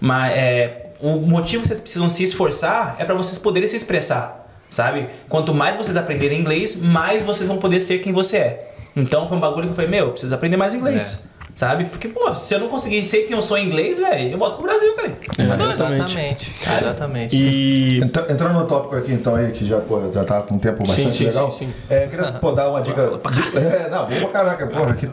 [0.00, 4.42] mas é, o motivo que vocês precisam se esforçar é para vocês poderem se expressar.
[4.70, 5.06] Sabe?
[5.28, 8.74] Quanto mais vocês aprenderem inglês, mais vocês vão poder ser quem você é.
[8.96, 11.28] Então foi um bagulho que eu falei, meu, eu preciso aprender mais inglês.
[11.54, 11.84] Sabe?
[11.84, 14.54] Porque, pô, se eu não conseguir ser quem eu sou em inglês, velho, eu volto
[14.56, 15.12] pro Brasil, cara.
[15.38, 15.70] É.
[15.72, 16.50] Exatamente,
[16.80, 17.36] exatamente.
[17.36, 20.58] E Entra- Entrando no tópico aqui, então, aí, que já, pô, já tá com um
[20.58, 21.50] tempo Sim, bastante sim, legal.
[21.52, 21.72] sim, sim.
[21.88, 23.02] É, queria pô, dar uma dica.
[23.56, 25.06] É, não, bom pra caraca, porra, que,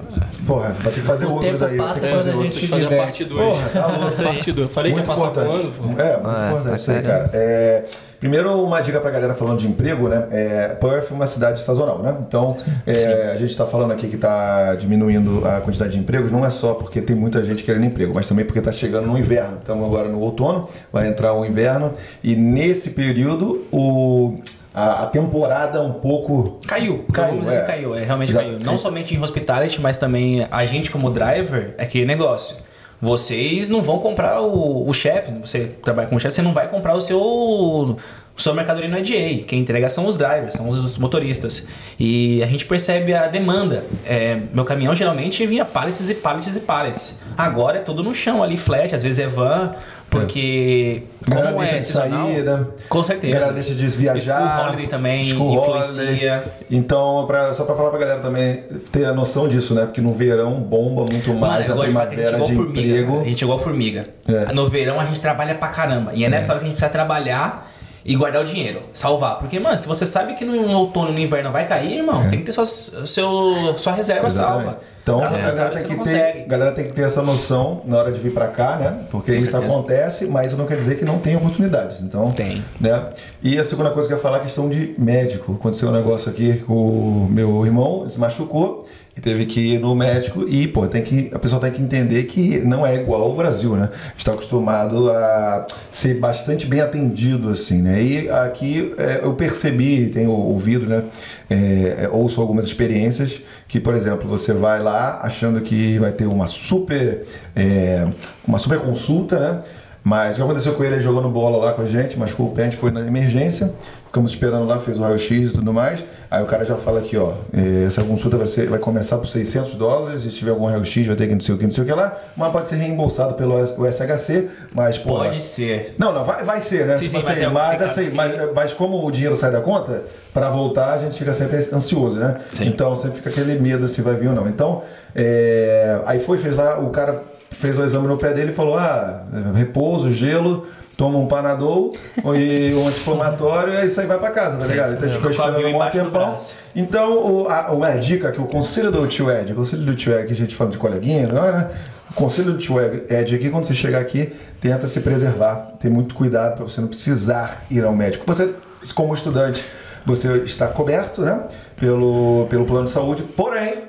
[0.48, 1.78] porra, vai ter que fazer O outros tempo aí.
[1.78, 3.48] passa quando fazer a gente fazer a parte 2.
[3.48, 4.24] Porra, tá louco.
[4.24, 4.58] parte 2.
[4.58, 5.52] Eu falei Muito que ia passar importante.
[5.58, 5.84] voando, pô.
[5.84, 7.30] É, muito É, importante pra isso aí, cara.
[7.34, 7.84] É,
[8.22, 10.28] primeiro, uma dica pra galera falando de emprego, né?
[10.32, 12.16] É, Perth é uma cidade sazonal, né?
[12.22, 16.46] Então, é, a gente tá falando aqui que tá diminuindo a quantidade de empregos, não
[16.46, 19.58] é só porque tem muita gente querendo emprego, mas também porque tá chegando no inverno.
[19.60, 24.38] Estamos agora no outono, vai entrar o inverno, e nesse período, o,
[24.72, 27.04] a, a temporada um pouco Caiu.
[27.12, 27.64] Caiu, Vamos dizer é.
[27.64, 27.96] caiu.
[27.96, 28.46] É, realmente Exato.
[28.46, 28.60] caiu.
[28.60, 32.58] Não somente em hospitality, mas também a gente como driver, é aquele negócio.
[33.02, 36.94] Vocês não vão comprar o, o chefe, você trabalha como chefe, você não vai comprar
[36.94, 37.98] o seu
[38.36, 39.44] sua mercadoria no EDA.
[39.46, 41.68] Quem entrega são os drivers, são os motoristas.
[42.00, 43.84] E a gente percebe a demanda.
[44.06, 47.22] É, meu caminhão geralmente vinha pallets e pallets e pallets.
[47.38, 49.74] Agora é tudo no chão ali, flash, às vezes é van,
[50.12, 52.66] porque A galera como deixa é de sazonal, sair, né?
[52.90, 53.34] com A certeza.
[53.34, 54.42] galera deixa de viajar.
[54.58, 56.04] School holiday também School influencia.
[56.04, 56.42] holiday.
[56.70, 59.86] Então, pra, só pra falar pra galera também ter a noção disso, né?
[59.86, 62.82] Porque no verão bomba muito mais, Mano, na de é primavera igual de formiga.
[62.88, 63.12] emprego.
[63.14, 63.22] cara.
[63.22, 64.06] A gente é igual formiga.
[64.28, 64.54] É.
[64.54, 66.12] No verão a gente trabalha pra caramba.
[66.14, 67.72] E é nessa hora que a gente precisa trabalhar
[68.04, 68.82] e guardar o dinheiro.
[68.94, 69.40] Salvar.
[69.40, 72.40] Porque, mano, se você sabe que no outono e no inverno vai cair, irmão, tem
[72.40, 74.28] que ter sua, seu, sua reserva É.
[74.28, 74.64] Exatamente.
[74.66, 74.80] salva.
[75.04, 78.12] Então, a galera, contrário, tem que ter, galera tem que ter essa noção na hora
[78.12, 79.00] de vir pra cá, né?
[79.10, 79.72] Porque isso certeza.
[79.72, 82.02] acontece, mas não quer dizer que não tem oportunidades.
[82.02, 82.64] Então, Tem.
[82.80, 83.04] Né?
[83.42, 85.54] E a segunda coisa que eu ia falar é a questão de médico.
[85.54, 88.88] Aconteceu um negócio aqui com o meu irmão, ele se machucou
[89.22, 92.60] teve que ir no médico e, pô, tem que, a pessoa tem que entender que
[92.60, 93.90] não é igual ao Brasil, né?
[94.18, 98.02] Está acostumado a ser bastante bem atendido, assim, né?
[98.02, 101.04] E aqui é, eu percebi, tenho ouvido, né?
[101.50, 106.48] É, ouço algumas experiências que, por exemplo, você vai lá achando que vai ter uma
[106.48, 107.26] super,
[107.56, 108.08] é,
[108.48, 109.62] uma super consulta, né?
[110.04, 110.96] Mas o que aconteceu com ele?
[110.96, 113.72] Ele jogando bola lá com a gente, machucou o pé, a gente foi na emergência,
[114.12, 116.04] ficamos esperando lá, fez o raio-x e tudo mais.
[116.30, 119.26] Aí o cara já fala aqui, ó, eh, essa consulta vai, ser, vai começar por
[119.28, 121.86] 600 dólares, se tiver algum raio-x vai ter que não sei o que, não sei
[121.86, 123.58] o que lá, mas pode ser reembolsado pelo
[123.90, 125.16] SHC, mas pô...
[125.16, 125.96] Pode ser.
[125.98, 126.98] Não, não, vai, vai ser, né?
[126.98, 130.04] Sim, sim, vai ter mas, assim, que- mas, mas como o dinheiro sai da conta,
[130.34, 132.42] para voltar a gente fica sempre ansioso, né?
[132.54, 132.68] Sim.
[132.68, 134.46] Então sempre fica aquele medo se vai vir ou não.
[134.46, 134.84] Então,
[135.16, 137.22] é, aí foi, fez lá, o cara
[137.52, 139.24] fez o exame no pé dele e falou: ah,
[139.56, 140.68] repouso, gelo,
[141.02, 141.92] toma um panadol
[142.38, 144.94] e um anti-inflamatório, e aí isso aí vai pra casa, tá ligado?
[144.94, 146.36] Então a gente ficou a esperando um tempão.
[146.76, 150.14] Então, o, a, uma dica que o conselho do tio Ed, o conselho do tio
[150.14, 151.70] Ed, que a gente fala de coleguinha, não é, né?
[152.12, 156.14] O conselho do tio Ed aqui, quando você chegar aqui, tenta se preservar, ter muito
[156.14, 158.24] cuidado para você não precisar ir ao médico.
[158.28, 158.54] Você,
[158.94, 159.66] como estudante,
[160.06, 161.46] você está coberto, né?
[161.80, 163.86] Pelo, pelo plano de saúde, porém.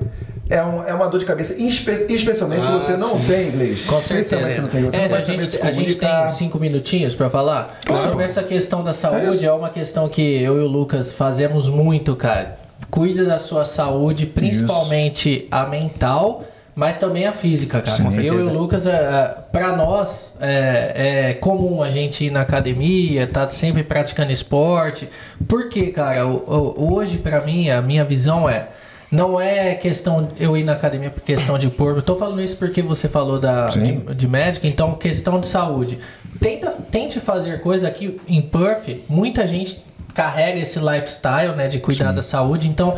[0.53, 3.27] É, um- é uma dor de cabeça, espe- especialmente se Ah, você não sim.
[3.27, 3.85] tem inglês.
[3.87, 4.47] Com certeza.
[4.53, 7.79] se não tem, você É, não a, gente, a gente tem cinco minutinhos para falar
[7.85, 8.03] Claro.
[8.03, 9.29] sobre essa questão da É saúde.
[9.37, 9.45] isso.
[9.47, 12.59] É, uma questão que eu e o Lucas fazemos muito, cara.
[12.91, 17.97] Cuida da sua saúde, principalmente a mental, mas também a física, cara.
[18.13, 22.41] Sim, eu e o Lucas, é, para nós, é, é comum a gente ir na
[22.43, 25.09] academia, tá sempre praticando esporte.
[25.49, 26.27] Por quê, cara?
[26.27, 28.69] O- o- Hoje, para mim, a minha visão é.
[29.13, 31.99] Não é questão eu ir na academia por questão de corpo.
[31.99, 34.01] Eu tô falando isso porque você falou da, Sim.
[34.01, 35.99] de, de médica, então questão de saúde.
[36.41, 39.03] Tenta, tente fazer coisa aqui em Perth.
[39.11, 39.85] Muita gente
[40.15, 42.69] carrega esse lifestyle, né, de cuidar da saúde.
[42.69, 42.97] Então,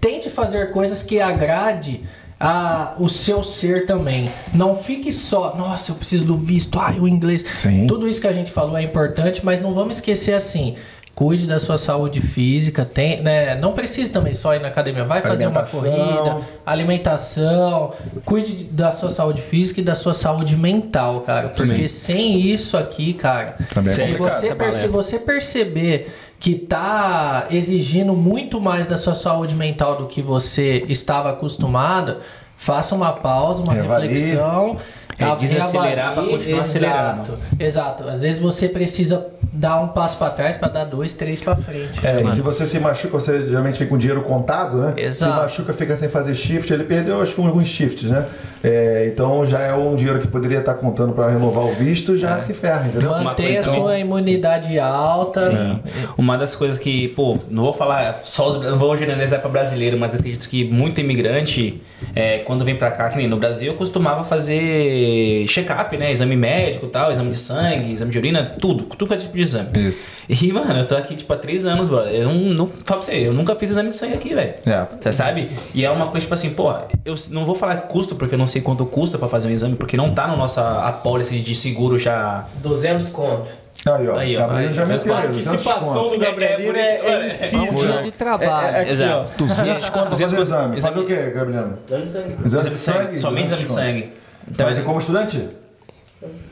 [0.00, 2.00] tente fazer coisas que agrade
[2.38, 4.28] a, o seu ser também.
[4.54, 7.44] Não fique só, nossa, eu preciso do visto, ai, o inglês.
[7.54, 7.86] Sim.
[7.86, 10.76] Tudo isso que a gente falou é importante, mas não vamos esquecer assim.
[11.16, 13.54] Cuide da sua saúde física, tem, né?
[13.54, 19.08] Não precisa também só ir na academia, vai fazer uma corrida, alimentação, cuide da sua
[19.08, 21.48] saúde física e da sua saúde mental, cara.
[21.48, 27.46] Porque sem isso aqui, cara, Também é se, complicado, você se você perceber que tá
[27.50, 32.18] exigindo muito mais da sua saúde mental do que você estava acostumado,
[32.58, 34.76] faça uma pausa, uma reflexão.
[35.18, 36.30] É, desacelerar pra reavalie.
[36.36, 37.38] continuar Exato, acelerando.
[37.58, 38.08] Exato.
[38.08, 42.06] Às vezes você precisa dar um passo para trás para dar dois, três para frente.
[42.06, 44.94] É, e se você se machuca, você geralmente fica com dinheiro contado, né?
[44.96, 45.34] Exato.
[45.34, 48.26] Se machuca, fica sem fazer shift, ele perdeu acho que alguns shifts, né?
[48.66, 52.36] É, então já é um dinheiro que poderia estar contando para renovar o visto, já
[52.38, 53.12] se ferra, entendeu?
[53.34, 55.80] Coisa a sua imunidade alta.
[56.18, 59.96] Uma das coisas que, pô, não vou falar só os, não vou generalizar para brasileiro,
[59.96, 61.80] mas acredito que muito imigrante,
[62.14, 66.10] é, quando vem pra cá, que nem no Brasil, costumava fazer check-up, né?
[66.10, 69.34] Exame médico e tal, exame de sangue, exame de urina, tudo, tudo que é tipo
[69.34, 69.88] de exame.
[69.88, 70.08] Isso.
[70.28, 72.00] E, mano, eu tô aqui, tipo, há três anos, bro.
[72.00, 74.54] Eu não, não falo pra você, eu nunca fiz exame de sangue aqui, velho.
[74.66, 74.86] É.
[75.00, 75.50] Você sabe?
[75.72, 76.72] E é uma coisa, tipo assim, pô,
[77.04, 79.76] eu não vou falar custo, porque eu não sei quanto custa pra fazer um exame,
[79.76, 82.46] porque não tá na nossa apólice de seguro já.
[82.62, 83.50] 200 conto.
[83.86, 84.16] Aí, ó.
[84.16, 84.40] Aí, ó.
[84.40, 87.70] Gabriel já Aí, meteu a aí, 200 Participação do Gabrielino É, é, é é, é,
[87.70, 88.66] dia de trabalho.
[88.74, 89.28] É, é, aqui, Exato.
[89.32, 89.36] ó.
[89.38, 90.80] 200 conto pra fazer exame.
[90.80, 91.68] Fazer o quê, Gabriel?
[91.86, 92.36] Exame de sangue.
[92.44, 94.12] Exame Exame de sangue, somente exame de sangue.
[94.50, 95.48] Então, Mas é como estudante?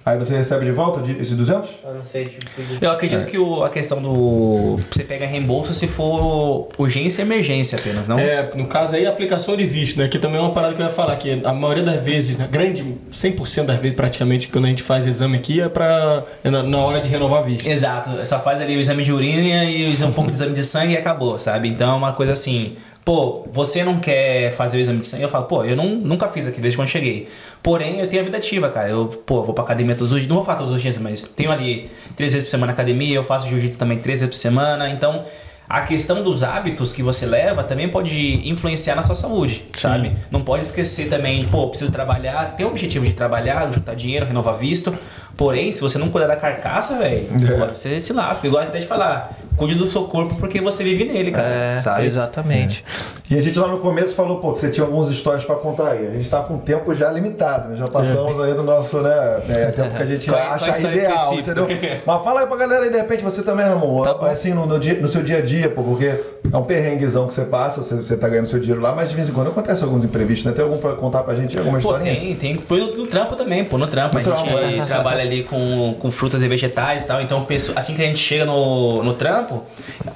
[0.05, 1.71] Aí você recebe de volta de- esses 200?
[1.85, 2.45] Eu não sei, tipo,
[2.83, 4.79] Eu acredito que o- a questão do.
[4.91, 8.19] Você pega reembolso se for urgência e emergência apenas, não?
[8.19, 10.07] É, no caso aí, aplicação de visto, né?
[10.07, 12.47] Que também é uma parada que eu ia falar, que a maioria das vezes, né,
[12.51, 16.63] grande, 100% das vezes praticamente, quando a gente faz exame aqui, é, pra, é na,
[16.63, 17.67] na hora de renovar visto.
[17.67, 20.93] Exato, só faz ali o exame de urina e um pouco de exame de sangue
[20.93, 21.69] e acabou, sabe?
[21.69, 25.23] Então é uma coisa assim, pô, você não quer fazer o exame de sangue?
[25.23, 27.29] Eu falo, pô, eu não, nunca fiz aqui desde quando cheguei.
[27.65, 28.91] Porém, eu tenho a vida ativa, cara.
[28.91, 31.25] Eu, pô, vou pra academia todos os dias, não vou falar todos os dias, mas
[31.25, 34.39] tenho ali três vezes por semana na academia, eu faço jiu-jitsu também três vezes por
[34.39, 35.25] semana, então.
[35.67, 40.13] A questão dos hábitos que você leva também pode influenciar na sua saúde, sabe?
[40.31, 44.59] Não pode esquecer também, pô, preciso trabalhar, tem o objetivo de trabalhar, juntar dinheiro, renovar
[44.59, 44.95] visto.
[45.37, 47.67] Porém, se você não cuidar da carcaça, velho, É.
[47.75, 48.49] você se lasca.
[48.49, 51.49] Gosto até de falar, cuide do seu corpo porque você vive nele, cara.
[51.49, 52.07] É, sabe?
[52.07, 52.85] exatamente.
[53.31, 55.89] E a gente lá no começo falou, pô, que você tinha algumas histórias pra contar
[55.93, 56.07] aí.
[56.07, 57.77] A gente tá com tempo já limitado, né?
[57.77, 59.41] Já passamos aí do nosso, né?
[59.49, 61.51] É, tempo que a gente Qual é- qual é a acha história ideal, específica?
[61.63, 62.01] entendeu?
[62.07, 64.27] Mas fala aí pra galera aí, de repente, você também, Ramon, Tá bom.
[64.27, 66.13] assim, no, no dia- no seu dia a dia, pô, porque
[66.53, 69.17] É um perrenguezão que você passa, você, você tá ganhando seu dinheiro lá, mas de
[69.17, 70.53] vez em quando acontece alguns imprevistos, né?
[70.53, 71.57] Tem algum pra contar pra gente?
[71.59, 72.15] Alguma Pô, historinha?
[72.15, 72.57] tem, tem.
[72.57, 74.15] Pô, no, no trampo também, pô, no trampo.
[74.15, 74.87] No a gente trampo, é.
[74.87, 77.21] trabalha ali com, com frutas e vegetais e tal.
[77.21, 77.47] Então,
[77.77, 79.63] assim que a gente chega no, no trampo,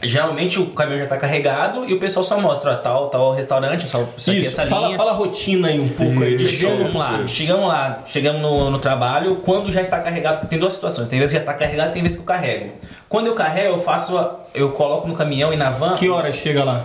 [0.02, 3.88] geralmente o caminhão já tá carregado e o pessoal só mostra, ó, tal, tal restaurante,
[3.88, 4.96] só isso aqui, Isso, essa fala, linha.
[4.96, 6.36] fala a rotina aí um pouco aí.
[6.36, 7.24] de dia vamos lá.
[7.26, 11.08] Chegamos lá, chegamos no, no trabalho, quando já está carregado, porque tem duas situações.
[11.08, 12.72] Tem vezes que já está carregado, tem vezes que eu carrego.
[13.08, 16.36] Quando eu carrego, eu faço, a- eu coloco no caminhão e na van, Que horas
[16.36, 16.84] chega lá?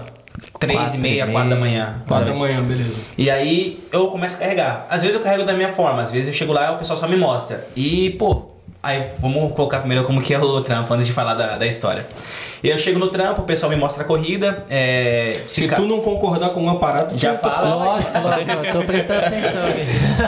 [0.60, 1.96] Três e meia, quatro da manhã.
[2.08, 2.94] Quatro da manhã, beleza.
[3.18, 4.88] E aí eu começo a carregar.
[4.90, 6.98] Às vezes eu carrego da minha forma, às vezes eu chego lá e o pessoal
[6.98, 7.66] só me mostra.
[7.76, 8.46] E, pô,
[8.82, 12.06] aí vamos colocar primeiro como que é o trampo antes de falar da, da história.
[12.64, 14.64] Eu chego no trampo, o pessoal me mostra a corrida.
[14.70, 17.76] É, Se ca- tu não concordar com um aparato, Já fala.
[17.76, 19.82] Lógico, lógico, tô prestando atenção aqui.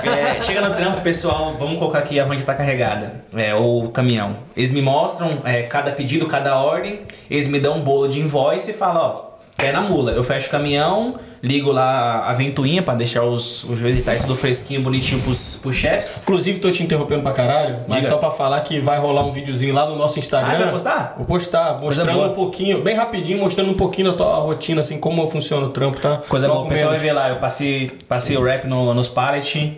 [0.09, 3.85] É, chega no trampo, pessoal, vamos colocar aqui a van já tá carregada, é, ou
[3.85, 4.35] o caminhão.
[4.57, 7.01] Eles me mostram é, cada pedido, cada ordem,
[7.31, 10.11] eles me dão um bolo de invoice e falam, ó, pé na mula.
[10.11, 14.81] Eu fecho o caminhão, ligo lá a ventoinha pra deixar os, os vegetais tudo fresquinho,
[14.81, 16.19] bonitinho pros, pros chefes.
[16.23, 18.09] Inclusive, tô te interrompendo pra caralho, mas Diga.
[18.11, 20.51] só pra falar que vai rolar um videozinho lá no nosso Instagram.
[20.51, 21.13] Ah, você vai postar?
[21.17, 25.25] Vou postar, mostrando um pouquinho, bem rapidinho, mostrando um pouquinho da tua rotina, assim, como
[25.29, 26.21] funciona o trampo, tá?
[26.27, 29.77] Coisa boa, o pessoal vai ver lá, eu passei, passei o rap no- nos pallet.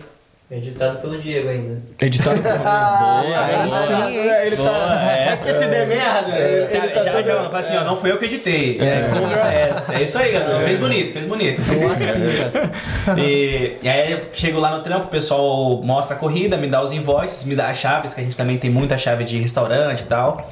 [0.50, 1.82] Editado pelo Diego ainda.
[2.00, 3.70] Editado Boa, aí boa.
[3.70, 5.12] sim, ele Boa, tá.
[5.12, 5.28] é.
[5.32, 8.16] É porque se der merda, ele Já, tá já, todo- assim, ó, não fui eu
[8.18, 8.78] que editei.
[8.80, 9.94] É, essa.
[9.98, 10.64] É isso aí, galera.
[10.64, 11.60] Fez bonito, fez bonito.
[13.18, 16.82] E, e aí eu chego lá no trampo, o pessoal mostra a corrida, me dá
[16.82, 20.00] os invoices, me dá as chaves, que a gente também tem muita chave de restaurante
[20.00, 20.50] e tal.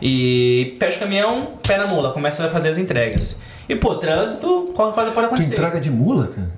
[0.00, 3.40] E fecha o caminhão, pé na mula, começa a fazer as entregas.
[3.68, 5.54] E pô, trânsito, qualquer coisa pode Tu acontecer.
[5.54, 6.48] entrega de mula, cara?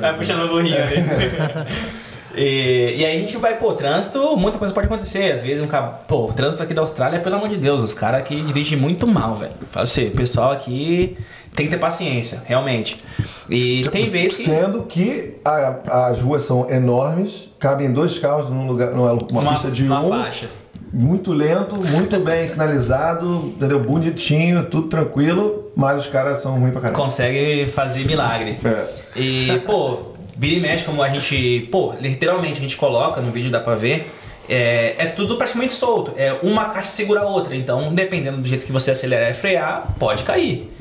[0.00, 0.96] Vai puxando o burrinho ali.
[2.32, 5.32] E, e aí a gente vai, pô, trânsito, muita coisa pode acontecer.
[5.32, 5.88] Às vezes um cara.
[6.06, 9.04] Pô, o trânsito aqui da Austrália, pelo amor de Deus, os caras aqui dirigem muito
[9.04, 9.50] mal, velho.
[9.72, 11.16] Fala você, o pessoal aqui
[11.56, 13.02] tem que ter paciência, realmente.
[13.48, 14.44] E tem vezes que.
[14.44, 19.68] Sendo que a- as ruas são enormes, cabem dois carros num lugar, numa uma, pista
[19.68, 20.46] de uma um, faixa.
[20.92, 23.78] Muito lento, muito bem sinalizado, entendeu?
[23.80, 27.00] Bonitinho, tudo tranquilo, mas os caras são ruins pra caramba.
[27.00, 28.58] consegue fazer milagre.
[28.64, 28.86] É.
[29.16, 33.50] E, pô, vira e mexe como a gente, pô, literalmente a gente coloca no vídeo
[33.50, 34.12] dá pra ver.
[34.48, 36.12] É, é tudo praticamente solto.
[36.16, 37.54] É uma caixa segura a outra.
[37.54, 40.72] Então, dependendo do jeito que você acelerar e frear, pode cair.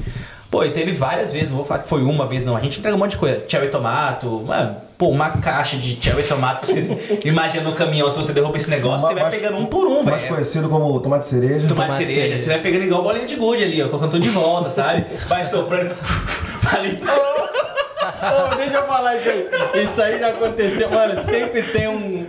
[0.50, 2.58] Pô, e teve várias vezes, não vou falar que foi uma vez, não.
[2.58, 3.44] A gente entrega um monte de coisa.
[3.48, 6.68] Cherry tomato, mano, pô, uma caixa de cherry tomato.
[6.68, 6.86] Você
[7.24, 10.04] imagina no caminhão, se você derruba esse negócio, você vai Mais- pegando um por um,
[10.04, 10.34] Mais velho.
[10.36, 11.68] conhecido como tomate cereja.
[11.68, 12.14] Tomate, Tomate cereja.
[12.28, 12.38] cereja.
[12.38, 15.06] Você vai pegando igual bolinha de gude ali, ó, colocando tudo de volta, sabe?
[15.28, 15.96] Vai soprando.
[16.62, 17.18] Vai limpando.
[18.52, 19.84] Ô, deixa eu falar isso aí.
[19.84, 21.22] Isso aí já aconteceu, mano.
[21.22, 22.28] Sempre tem um.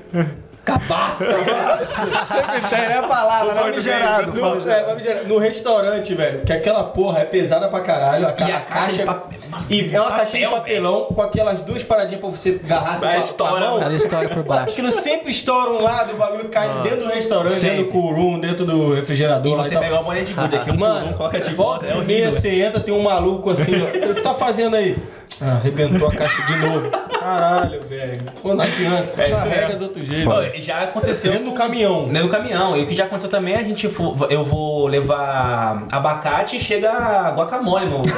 [1.17, 2.99] Sempre tem, né?
[2.99, 3.61] A palavra, né?
[3.61, 5.29] Famigerado, No, é, famigerado.
[5.29, 8.27] no restaurante, velho, que aquela porra é pesada pra caralho.
[8.27, 9.23] A, ca- E a caixa caixa.
[9.69, 13.21] e é uma caixinha de papelão com aquelas duas paradinhas pra você agarrar Vai, a-
[13.21, 13.83] estoura, mão.
[13.83, 14.71] Ela estoura por baixo.
[14.73, 17.93] Aquilo sempre estoura um lado, o bagulho cai dentro do restaurante, dentro do Sempre.
[18.01, 19.53] curum, dentro do refrigerador.
[19.53, 21.91] E lá você pega uma bolinha de gude aqui, um Mano, coloca de volta é
[21.91, 22.33] e meia, horrível.
[22.33, 24.11] você entra, tem um maluco assim, ó.
[24.11, 24.97] O que tá fazendo aí?
[25.43, 26.91] Ah, arrebentou a caixa de novo.
[27.19, 28.25] Caralho, velho.
[28.43, 29.23] Pô, não adianta.
[29.23, 29.79] É isso mesmo.
[29.79, 30.29] do outro jeito.
[30.29, 31.33] Pô, já aconteceu.
[31.33, 32.09] Dentro do caminhão.
[32.09, 32.77] Dentro do caminhão.
[32.77, 33.87] E o que já aconteceu também, a gente
[34.29, 36.91] eu vou levar abacate e chega
[37.35, 38.03] guacamole no.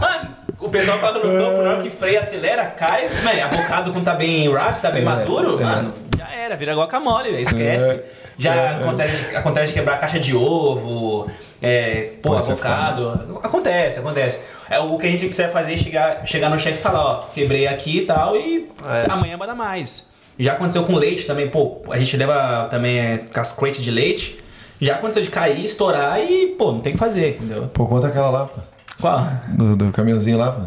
[0.00, 3.08] Mano, o pessoal paga no campo, na hora que freia, acelera, cai.
[3.22, 5.64] Mano, avocado quando tá bem rápido, tá bem É, maduro, é.
[5.64, 8.02] mano, já era, vira guacamole, velho, esquece.
[8.40, 8.74] Já É.
[8.76, 11.30] acontece, acontece de quebrar caixa de ovo,
[11.60, 13.38] é, pô, é avocado.
[13.42, 14.40] acontece, acontece.
[14.68, 17.14] É, o que a gente precisa fazer é chegar, chegar no chefe e falar, ó,
[17.34, 18.66] quebrei aqui e tal, e
[19.10, 20.10] amanhã manda mais.
[20.38, 23.90] Já aconteceu com leite também, pô, a gente leva também é, com as crates de
[23.90, 24.38] leite.
[24.80, 27.68] Já aconteceu de cair, estourar e, pô, não tem o que fazer, entendeu?
[27.74, 28.58] Pô, conta aquela lá, pô.
[28.98, 29.20] Qual?
[29.48, 30.62] Do, do caminhãozinho lá, pô.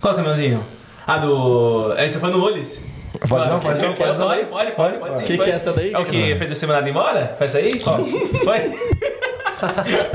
[0.00, 0.64] Qual caminhãozinho?
[1.06, 1.94] Ah, do.
[1.98, 2.80] Esse foi no Ulis?
[3.28, 4.16] Pode não, pode não, pode.
[4.16, 5.24] Pode, pode, pode, pode sim.
[5.24, 5.92] Que é essa daí?
[5.92, 7.34] É o que fez você mandar embora?
[7.36, 7.78] Foi isso aí?
[8.44, 8.58] Foi?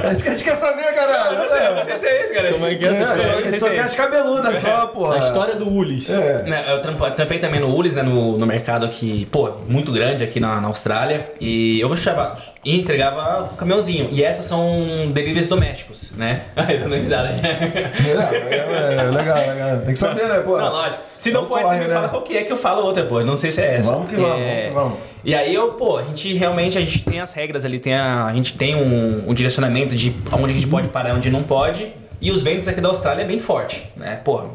[0.03, 1.38] É isso que a gente quer saber, caralho.
[1.38, 2.52] Não sei, não sei se é esse, cara.
[2.52, 3.38] Como é que é essa sei, história?
[3.38, 5.11] a gente só é quer as cabeludas só, pô.
[5.11, 6.10] A história do Ulis.
[6.10, 6.44] É.
[6.44, 10.40] Né, Eu trampei também no Ulis, né, no, no mercado aqui, pô, muito grande aqui
[10.40, 11.32] na, na Austrália.
[11.40, 12.38] E eu chamava
[12.68, 14.10] e entregava o caminhãozinho.
[14.11, 16.41] E essas são deliveries domésticos, né?
[16.56, 17.30] Ai, dando risada.
[17.30, 17.94] É,
[18.52, 19.80] é, é, legal, legal.
[19.86, 20.57] Tem que saber, né, pô?
[20.57, 21.02] Não, lógico.
[21.18, 21.94] Se não for essa, me né?
[21.94, 23.22] fala qual que é que eu falo outra, pô.
[23.24, 23.91] Não sei se é essa.
[23.91, 24.98] Vamos que vamos, É, vamos que vamos.
[25.28, 28.28] E aí eu, pô, a gente realmente a gente tem as regras ali, tem a,
[28.28, 31.91] a gente tem um, um direcionamento de onde a gente pode parar, onde não pode.
[32.22, 34.22] E os ventos aqui da Austrália é bem forte, né?
[34.24, 34.49] Porra.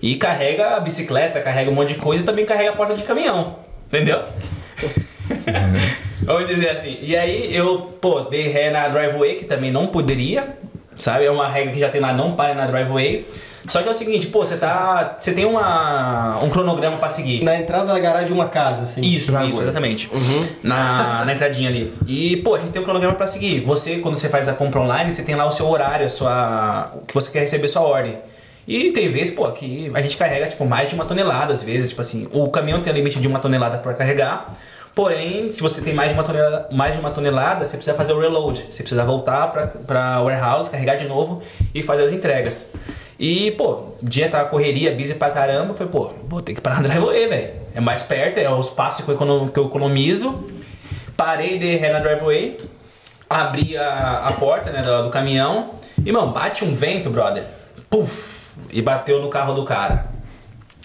[0.00, 3.02] E carrega a bicicleta, carrega um monte de coisa e também carrega a porta de
[3.02, 3.56] caminhão.
[3.86, 4.18] Entendeu?
[6.24, 6.96] Vamos dizer assim.
[7.02, 10.56] E aí eu, pô, dei ré na driveway, que também não poderia,
[10.96, 11.26] sabe?
[11.26, 13.26] É uma regra que já tem lá, não pare na driveway.
[13.66, 15.16] Só que é o seguinte, pô, você tá.
[15.18, 17.42] Você tem uma, um cronograma pra seguir.
[17.42, 19.00] Na entrada da garagem de uma casa, assim.
[19.00, 20.10] Isso, isso, exatamente.
[20.62, 21.92] Na, na entradinha ali.
[22.06, 23.60] E, pô, a gente tem um cronograma pra seguir.
[23.60, 26.92] Você, quando você faz a compra online, você tem lá o seu horário, a sua.
[27.06, 28.18] que você quer receber sua ordem.
[28.66, 31.88] E tem vezes, pô, que a gente carrega, tipo, mais de uma tonelada, às vezes,
[31.88, 34.54] tipo assim, o caminhão tem limite de uma tonelada pra carregar.
[34.94, 38.12] Porém, se você tem mais de uma tonelada, mais de uma tonelada você precisa fazer
[38.12, 38.66] o reload.
[38.68, 41.40] Você precisa voltar pra, pra warehouse, carregar de novo
[41.74, 42.66] e fazer as entregas.
[43.18, 45.72] E, pô, o dia tava correria, busy pra caramba.
[45.72, 47.52] Eu falei, pô, vou ter que parar na driveway, velho.
[47.74, 50.48] É mais perto, é os passos que eu, economizo.
[51.16, 52.56] Parei de ré na driveway,
[53.28, 55.70] abri a, a porta né, do, do caminhão
[56.04, 57.44] e, mano, bate um vento, brother.
[57.90, 58.56] Puf!
[58.70, 60.06] E bateu no carro do cara.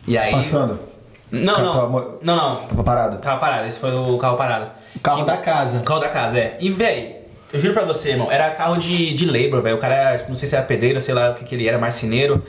[0.08, 0.32] E aí.
[0.32, 0.80] Passando.
[1.32, 1.74] Não, não.
[1.74, 2.56] tava Não, não.
[2.68, 3.18] Tava parado.
[3.18, 4.68] Tava parado, esse foi o carro parado.
[4.96, 5.78] O carro Que- da casa.
[5.80, 6.58] O carro da casa, é.
[6.60, 7.23] E, véi,
[7.54, 9.76] eu juro pra você, irmão, era carro de, de labor, velho.
[9.76, 12.44] O cara, não sei se era pedreiro, sei lá o que, que ele era, marceneiro.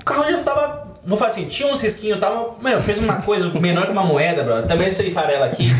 [0.00, 0.98] O carro já não tava.
[1.04, 2.56] Vou falar assim, tinha uns risquinhos, tava.
[2.60, 4.62] Mano, fez uma coisa menor que uma moeda, bro.
[4.64, 5.70] Também esse farela aqui.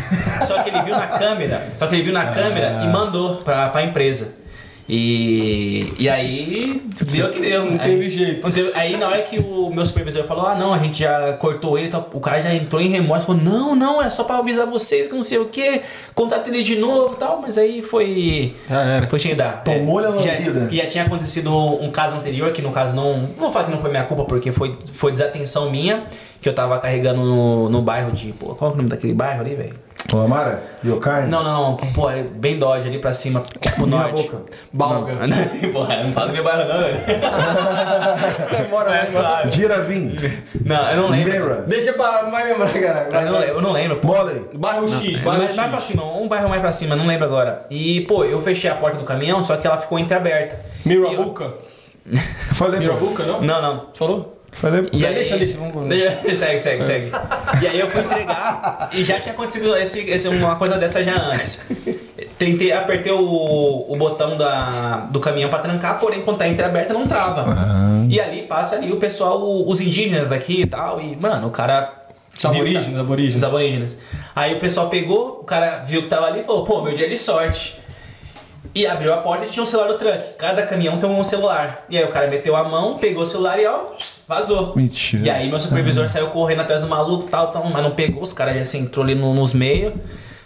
[0.47, 1.73] Só que ele viu na câmera.
[1.77, 4.42] Só que ele viu na câmera e mandou pra, pra empresa.
[4.95, 6.79] E, e aí,
[7.11, 7.65] deu o que deu.
[7.65, 8.43] Não Aí- teve jeito.
[8.47, 11.33] não teve- aí na hora que o meu supervisor falou, ah não, a gente já
[11.33, 14.23] cortou ele, e tal, o cara já entrou em remorso, falou, não, não, é só
[14.23, 15.81] pra avisar vocês que não sei o que,
[16.13, 18.53] contrata ele de novo e tal, mas aí foi.
[18.69, 19.07] Já era.
[19.07, 19.63] Foi cheio dar.
[19.63, 20.67] Tomou-lhe a já, lambida.
[20.67, 23.17] que já tinha acontecido um caso anterior, que no caso não.
[23.17, 26.03] Não vou falar que não foi minha culpa, porque foi, foi desatenção minha,
[26.39, 28.31] que eu tava carregando no, no bairro de.
[28.33, 29.73] Pô, qual é o nome daquele bairro ali, velho?
[30.11, 30.61] Lamara?
[30.85, 31.27] Yokai?
[31.27, 33.41] Não, não, pô, é bem Dodge ali pra cima,
[33.75, 34.21] pro Minha norte.
[34.23, 34.41] boca.
[34.71, 35.13] Balga.
[35.27, 35.37] Não,
[35.71, 36.83] Porra, não fala do meu bairro não,
[38.93, 39.49] É suave.
[39.49, 40.15] Diravim.
[40.63, 41.31] Não, eu não lembro.
[41.31, 41.55] Mira.
[41.67, 43.09] Deixa eu parar, não vai lembrar, cara.
[43.11, 43.97] Mas eu não, eu não lembro.
[43.97, 44.07] pô.
[44.09, 44.41] Molly.
[44.55, 45.55] Bairro X, bairro Mais, X.
[45.57, 47.65] mais pra cima, um bairro mais pra cima, não lembro agora.
[47.69, 50.59] E, pô, eu fechei a porta do caminhão, só que ela ficou entreaberta.
[50.85, 51.53] Mirabuca.
[52.53, 52.85] Falei, pô.
[52.93, 53.41] Mirabuca, não?
[53.41, 53.85] Não, não.
[53.93, 54.42] Falou?
[54.55, 54.87] Falei.
[54.93, 57.11] E aí, deixa, deixa, vamos- Deixa- segue, segue, segue.
[57.61, 61.15] E aí eu fui entregar e já tinha acontecido esse, esse- uma coisa dessa já
[61.15, 61.65] antes.
[62.37, 67.07] Tentei, apertei o, o botão da, do caminhão pra trancar, porém quando tá entreaberta não
[67.07, 67.45] trava.
[68.09, 72.01] E ali passa ali o pessoal, os indígenas daqui e tal, e mano, o cara.
[72.37, 73.35] Os aborígenes, tá- aborígenes.
[73.35, 73.97] Os aborígenes.
[74.35, 77.07] Aí o pessoal pegou, o cara viu que tava ali e falou, pô, meu dia
[77.07, 77.79] de sorte.
[78.75, 80.33] E abriu a porta e tinha um celular no truck.
[80.37, 81.85] Cada caminhão tem um celular.
[81.89, 83.81] E aí o cara meteu a mão, pegou o celular e ó,
[84.27, 84.73] vazou.
[84.75, 85.23] Mentira.
[85.23, 88.33] E aí meu supervisor saiu correndo atrás do maluco tal, tal, mas não pegou, os
[88.33, 89.93] caras já assim, entrou ali no- nos meios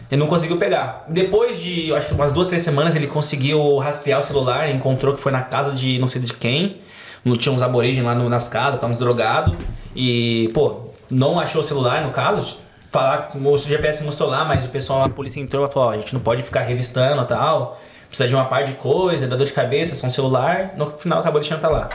[0.10, 1.06] e não conseguiu pegar.
[1.08, 5.22] Depois de, acho que umas duas, três semanas, ele conseguiu rastrear o celular, encontrou que
[5.22, 6.78] foi na casa de não sei de quem.
[7.26, 9.54] Não tinha uns aborígenes lá no- nas casas, uns drogados.
[9.96, 12.58] E, pô, não achou o celular no caso.
[12.90, 15.98] Falar, o GPS mostrou lá, mas o pessoal, a polícia entrou e falou, ó, a
[15.98, 17.78] gente não pode ficar revistando e tal.
[18.08, 20.74] Precisa de uma par de coisa, dá dor de cabeça, só um celular.
[20.78, 21.90] No final acabou deixando pra lá.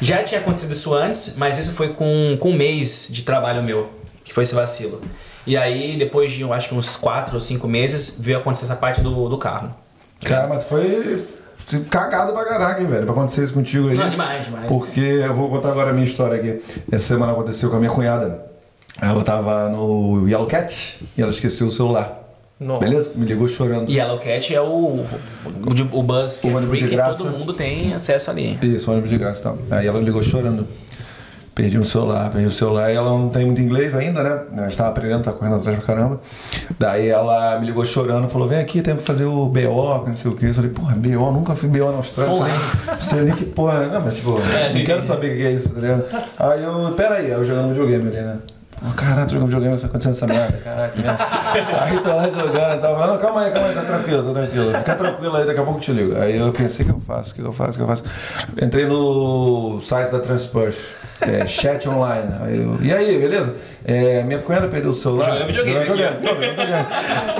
[0.00, 3.90] Já tinha acontecido isso antes, mas isso foi com, com um mês de trabalho meu,
[4.24, 5.00] que foi esse vacilo.
[5.46, 8.76] E aí, depois de, eu acho que uns 4 ou 5 meses, veio acontecer essa
[8.76, 9.74] parte do, do carro.
[10.24, 11.24] Cara, mas tu foi
[11.90, 13.96] cagado pra caraca, hein, velho, pra acontecer isso contigo aí.
[13.96, 14.66] Não, demais, demais.
[14.66, 16.62] Porque eu vou contar agora a minha história aqui.
[16.90, 18.46] Essa semana aconteceu com a minha cunhada.
[19.00, 22.27] Ela tava no Yellow Cat e ela esqueceu o celular.
[22.60, 22.84] Nossa.
[22.84, 23.12] Beleza?
[23.14, 23.88] Me ligou chorando.
[23.88, 25.06] E Yellow Cat é o, o,
[25.92, 28.58] o Buzz que O é free, que todo mundo tem acesso ali.
[28.62, 29.58] Isso, ônibus de graça e tal.
[29.70, 30.66] Aí ela ligou chorando.
[31.54, 34.42] Perdi o celular, perdi o celular e ela não tem muito inglês ainda, né?
[34.56, 36.20] Ela estava aprendendo, tá correndo atrás pra caramba.
[36.78, 40.30] Daí ela me ligou chorando, falou: vem aqui, tem que fazer o BO, não sei
[40.30, 40.46] o que.
[40.46, 43.86] Eu falei, porra, BO, nunca fui BO na Austrália, nem, sei nem que porra.
[43.86, 46.04] Não, mas tipo, É, não quero saber o que é isso, tá ligado?
[46.38, 48.38] Aí eu, pera aí, eu jogando videogame ali, né?
[48.80, 51.18] Pô, caralho, jogando videogame, tá acontecendo essa merda, caraca, né?
[51.82, 54.72] Aí tô lá jogando e tava falando, calma aí, calma aí, tá tranquilo, tá tranquilo.
[54.78, 56.16] Fica tranquilo aí, daqui a pouco eu te ligo.
[56.16, 58.04] Aí eu pensei, o que eu faço, o que eu faço, o que eu faço?
[58.62, 60.76] Entrei no site da Transport,
[61.22, 62.28] é, chat online.
[62.42, 63.54] Aí eu, e aí, beleza?
[63.84, 65.24] É, minha cunhada perdeu o celular.
[65.26, 66.24] Jogando videogame Jogando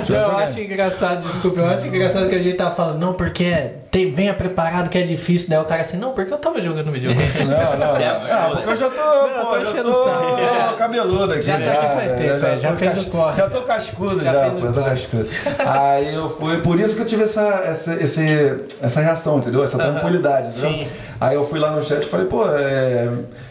[0.05, 0.31] jogando.
[0.31, 3.53] Eu acho engraçado, desculpa, eu acho engraçado que a gente tava falando, não, porque
[3.91, 6.91] tem, venha preparado que é difícil, daí o cara assim, não, porque eu tava jogando
[6.91, 7.29] videogame.
[7.39, 8.31] Não, não, É, não.
[8.31, 10.77] Ah, porque eu já tô, Não, pô, tô já enchendo tô o saco.
[10.77, 11.43] cabeludo aqui.
[11.43, 13.37] Já Já, tá aqui faz tempo, já, é, já tô fez o corre.
[13.37, 15.29] Já tô cascudo, Já já, fez o pô, já tô cascudo.
[15.67, 19.63] Aí eu fui, por isso que eu tive essa, essa, esse, essa reação, entendeu?
[19.63, 20.85] Essa tranquilidade, entendeu?
[20.85, 20.91] Sim.
[21.19, 23.09] Aí eu fui lá no chat e falei, pô, é,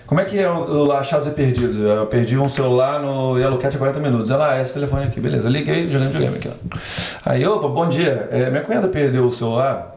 [0.08, 1.76] como é que é o, o achados e perdidos?
[1.76, 4.30] Eu perdi um celular no Yellow Cat há 40 minutos.
[4.30, 5.50] Ela, ah, esse telefone aqui, beleza.
[5.50, 7.30] Liguei, jogando videogame aqui, ó.
[7.30, 8.26] Aí, opa, bom dia.
[8.32, 9.94] É, minha cunhada perdeu o celular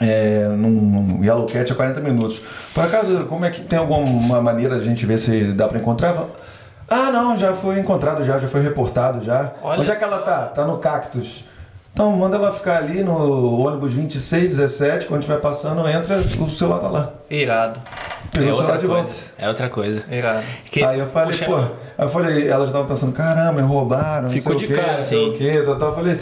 [0.00, 2.40] é, num Yellow Cat há 40 minutos.
[2.72, 5.80] Por acaso, como é que tem alguma maneira de a gente ver se dá pra
[5.80, 6.26] encontrar?
[6.88, 9.54] Ah, não, já foi encontrado já, já foi reportado já.
[9.60, 10.46] Olha Onde é que ela tá?
[10.46, 11.44] Tá no Cactus.
[11.92, 16.78] Então manda ela ficar ali no ônibus 26, 17, quando estiver passando, entra, o celular
[16.78, 17.12] tá lá.
[17.28, 17.80] Irado.
[18.30, 19.27] Pegou É o celular de volta.
[19.38, 20.04] É outra coisa.
[20.10, 20.42] Irado.
[20.70, 21.66] Que- aí eu falei, puxa- pô, aí
[21.98, 24.98] eu falei, ela já tava pensando, caramba, roubaram, Ficou não sei de o quê, cara,
[24.98, 25.38] não sei o sim.
[25.38, 25.88] quê, tal, tal.
[25.90, 26.18] Eu falei,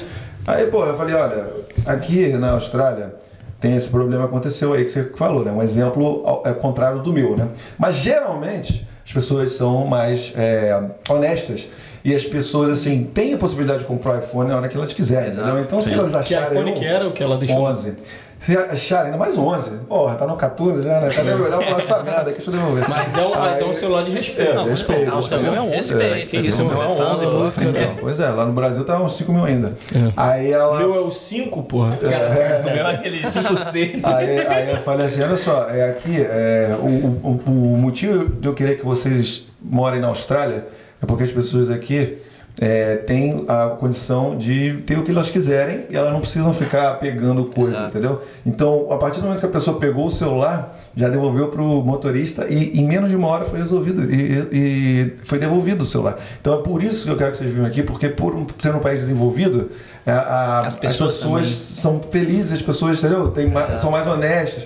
[0.47, 1.47] aí, pô, eu falei, olha,
[1.87, 3.15] aqui na Austrália
[3.59, 5.51] tem esse problema que aconteceu aí que você falou, né?
[5.51, 7.49] Um exemplo ao- é contrário do meu, né?
[7.79, 10.79] Mas geralmente as pessoas são mais é,
[11.09, 11.69] honestas.
[12.05, 14.93] E as pessoas, assim, têm a possibilidade de comprar o iPhone na hora que elas
[14.93, 15.49] quiserem, Exato.
[15.49, 15.65] entendeu?
[15.65, 16.53] Então, se elas Que acharem.
[16.59, 17.63] iPhone um- que era o que ela deixou?
[17.65, 17.97] 11.
[18.47, 19.71] Se acharem, ainda mais 11.
[19.89, 21.11] Porra, tá no 14 já, né?
[21.11, 22.89] Tá nem melhor falar essa merda aqui, deixa eu devolver.
[22.89, 24.53] Mas é um, mas é um celular de respeito.
[24.53, 25.07] É, de respeito.
[25.11, 26.27] Não, meu é um 11, velho.
[26.29, 27.47] Que isso, o meu é um 11, pô.
[27.61, 29.77] Então, pois é, lá no Brasil tá uns 5 mil ainda.
[30.17, 30.79] Aí ela.
[30.79, 31.99] Meu é o 5, porra.
[32.01, 34.01] O meu é aquele 5C.
[34.07, 38.47] Aí, aí eu falei assim, olha só, é aqui, é, o, o, o motivo de
[38.47, 40.67] eu querer que vocês morem na Austrália
[41.03, 42.19] é porque as pessoas aqui
[42.61, 46.95] é, têm a condição de ter o que elas quiserem e elas não precisam ficar
[46.99, 47.89] pegando coisa, Exato.
[47.91, 48.23] entendeu?
[48.47, 51.83] Então, a partir do momento que a pessoa pegou o celular, já devolveu para o
[51.83, 56.19] motorista e em menos de uma hora foi resolvido e, e foi devolvido o celular.
[56.41, 58.75] Então é por isso que eu quero que vocês venham aqui, porque por um- ser
[58.75, 59.71] um país desenvolvido,
[60.07, 62.01] a- a- As as pessoas pessoas, também.
[62.01, 63.29] são felizes, as pessoas entendeu?
[63.33, 64.65] Tem mais- são mais honestas.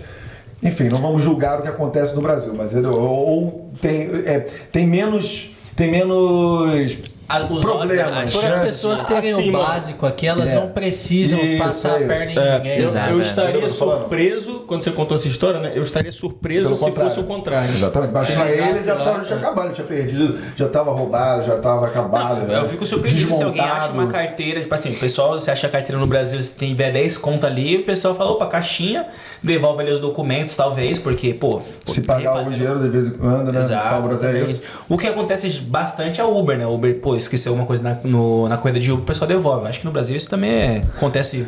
[0.63, 2.93] Enfim, não vamos julgar o que acontece no Brasil, mas entendeu?
[2.93, 5.57] ou, ou tem, é, tem menos.
[5.75, 6.99] Tem menos
[7.33, 8.11] Ah, os problemas.
[8.13, 8.67] olhos, Por as chances.
[8.67, 10.55] pessoas terem Assim, o básico aqui, elas É.
[10.57, 12.79] não precisam Isso, passar é a perna em É, ninguém.
[12.79, 13.23] eu, Exato, eu é.
[13.23, 15.73] estaria Eu surpreso, quando você contou essa história, né?
[15.75, 17.11] Eu estaria surpreso Pelo se contrário.
[17.11, 17.71] fosse o contrário.
[17.71, 18.13] Exatamente.
[18.13, 20.91] Mas pra ele ligasse já, lá, tava, já tinha acabado, ele tinha perdido, já tava
[20.93, 22.47] roubado, já tava acabado.
[22.47, 23.99] Não, eu fico surpreendido se alguém acha desmontado.
[23.99, 24.61] uma carteira.
[24.61, 27.77] Tipo assim, o pessoal, você acha a carteira no Brasil, se tiver 10 conto ali,
[27.77, 29.07] o pessoal fala, opa, caixinha,
[29.43, 31.61] devolve ali os documentos, talvez, porque, pô.
[31.87, 33.59] Se pagar o refazendo- dinheiro de vez em quando, né?
[33.59, 33.97] Exato.
[34.03, 34.63] Cobra até isso.
[34.89, 36.67] O que acontece bastante é o Uber, né?
[36.67, 39.67] O Uber, pô, esqueceu uma coisa na, no- na corrida de Uber, o pessoal devolve.
[39.69, 41.47] Acho que no Brasil isso também é- acontece.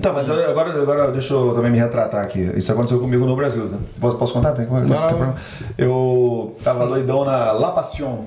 [0.00, 2.40] Tá, mas eu- agora, agora deixa eu também me retratar aqui.
[2.56, 3.68] Isso aconteceu comigo no Brasil.
[3.68, 3.76] tá?
[4.00, 4.52] Posso, posso contar?
[4.52, 5.34] Tem, tem problema?
[5.76, 8.24] Eu tava doidão na La Passion.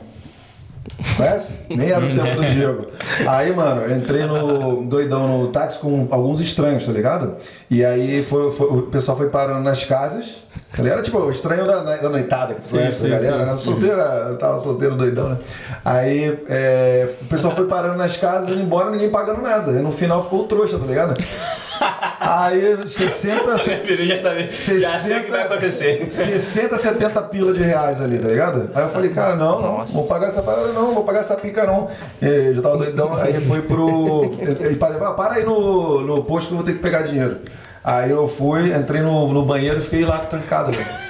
[1.15, 1.53] Conhece?
[1.69, 2.88] Nem era o tempo do Diego.
[3.27, 7.35] Aí, mano, eu entrei no doidão no táxi com alguns estranhos, tá ligado?
[7.69, 10.38] E aí foi, foi- o pessoal foi parando nas casas.
[10.77, 13.39] Ele era tipo o estranho da, da noitada que você Sim, conhece, sim, a galera,
[13.39, 13.45] sim.
[13.45, 13.55] né?
[13.55, 15.38] Solteira, eu tava solteiro doidão, né?
[15.84, 19.72] Aí é, o pessoal foi parando nas casas, indo embora, ninguém pagando nada.
[19.72, 21.15] E no final ficou o trouxa, tá ligado?
[22.19, 23.57] Aí 60,
[23.95, 26.07] já sabe, já sei o que vai acontecer.
[26.10, 28.69] 60, 70 pila de reais ali, tá ligado?
[28.73, 31.65] Aí eu falei, cara, não, não, vou pagar essa parada não, vou pagar essa pica
[31.65, 31.89] não.
[32.22, 34.31] E já tava doidão, aí foi pro.
[34.34, 37.38] E falei, "Ah, para aí no, no posto que eu vou ter que pegar dinheiro.
[37.84, 41.06] Aí eu fui, entrei no, no banheiro e fiquei lá trancado, velho.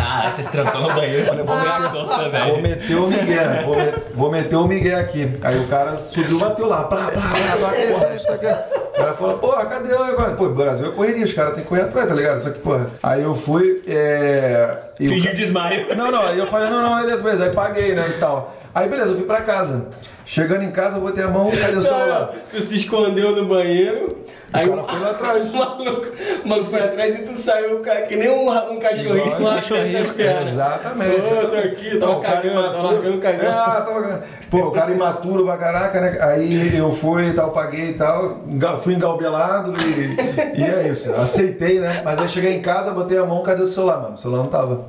[0.00, 1.30] Ah, vocês trancou no banheiro.
[1.30, 4.98] Olha, vou ver a conta, Vou meter o Miguel, vou, me- vou meter o Miguel
[4.98, 5.34] aqui.
[5.42, 7.20] Aí o cara subiu, bateu lá, pá, pá, pá,
[7.60, 8.46] pá, que isso, isso aqui.
[8.46, 10.36] O cara falou, pô, cadê o negócio?
[10.36, 12.38] Pô, Brasil é correria, os caras têm que correr atrás, tá ligado?
[12.38, 12.90] Isso aqui, porra.
[13.02, 14.76] Aí eu fui, é...
[15.00, 15.96] o Fingiu ca- desmaio.
[15.96, 17.44] Não, não, aí eu falei, não, não, beleza, beleza.
[17.44, 18.56] Aí paguei, né, e tal.
[18.74, 19.86] Aí beleza, eu fui pra casa.
[20.28, 22.34] Chegando em casa, eu botei a mão, cadê o celular?
[22.50, 24.18] Tu se escondeu no banheiro,
[24.52, 25.54] aí O cara foi lá atrás.
[25.54, 26.06] o maluco,
[26.44, 29.54] o maluco foi atrás e tu saiu que nem um, um cachorrinho Igual um lá
[29.54, 30.04] cachorrinho.
[30.46, 31.20] Exatamente.
[31.22, 33.56] Ô, tô aqui, tava cagando, tava largando cagando.
[33.56, 34.22] Ah, tava cagando.
[34.50, 36.18] Pô, o cara imaturo pra caraca, né?
[36.20, 38.42] Aí eu fui e tal, paguei e tal,
[38.82, 41.10] fui engalbelado e, e é isso.
[41.14, 42.02] Aceitei, né?
[42.04, 44.16] Mas aí cheguei em casa, botei a mão, cadê o celular, mano?
[44.16, 44.84] O celular não tava.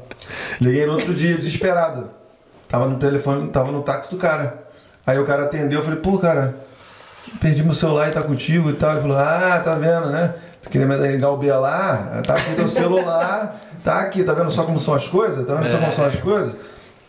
[0.59, 2.09] Liguei no outro dia, desesperado.
[2.67, 4.58] Tava no telefone, tava no táxi do cara.
[5.09, 6.53] Aí o cara atendeu, eu falei, pô, cara,
[7.41, 8.91] perdi meu celular e tá contigo e tal.
[8.91, 10.35] Ele falou, ah, tá vendo, né?
[10.61, 12.21] Tu queria me engalbelar?
[12.21, 15.47] Tá aqui teu celular, tá aqui, tá vendo só como são as coisas?
[15.47, 16.53] Tá vendo só como são as coisas?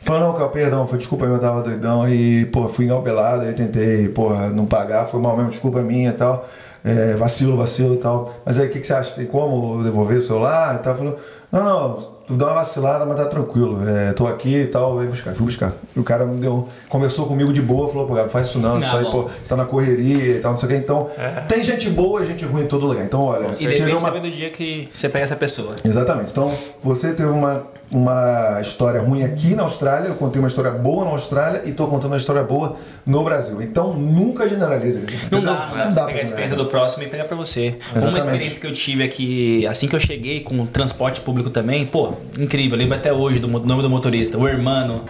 [0.01, 3.53] Falou, não, cara, perdão, foi desculpa aí, eu tava doidão e, pô, fui engalbelado, aí
[3.53, 6.49] tentei, porra, não pagar, foi mal mesmo, desculpa minha e tal.
[6.83, 8.35] É, vacilo, vacilo e tal.
[8.47, 9.15] Mas aí o que, que você acha?
[9.15, 10.97] Tem como devolver o celular e tal?
[10.97, 11.19] Falou,
[11.53, 11.99] não, não,
[12.31, 13.81] tu dá uma vacilada, mas tá tranquilo.
[13.89, 15.73] É, tô aqui e tal, vai buscar, fui buscar.
[15.97, 18.59] E o cara me deu, conversou comigo de boa, falou, pô, cara, não faz isso
[18.61, 20.79] não, Não, isso aí, pô, você tá na correria e tal, não sei o que.
[20.79, 21.11] Então,
[21.49, 23.05] tem gente boa e gente ruim em todo lugar.
[23.05, 25.71] Então, olha, E você depende uma, também do dia que você pega essa pessoa.
[25.85, 26.31] Exatamente.
[26.31, 26.53] Então,
[26.85, 31.11] você teve uma, uma história ruim aqui na Austrália, eu contei uma história boa na
[31.11, 33.61] Austrália e estou contando uma história boa no Brasil.
[33.61, 35.01] Então, nunca generalize.
[35.31, 37.79] Não dá, não dá pra você pegar a experiência do próximo e pegar pra você.
[37.91, 38.19] Uma Exatamente.
[38.19, 42.13] experiência que eu tive aqui, assim que eu cheguei com o transporte público também, pô,
[42.39, 45.05] incrível, lembro até hoje do nome do motorista, o Hermano.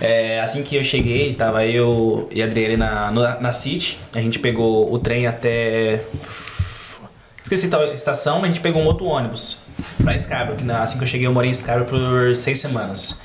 [0.00, 4.20] É, assim que eu cheguei, tava eu e a Adriele na, na, na City, a
[4.20, 6.02] gente pegou o trem até.
[7.42, 9.62] Esqueci tal estação, a gente pegou um outro ônibus
[10.02, 13.20] pra Scarborough, que na- assim que eu cheguei eu morei em Scarborough por seis semanas.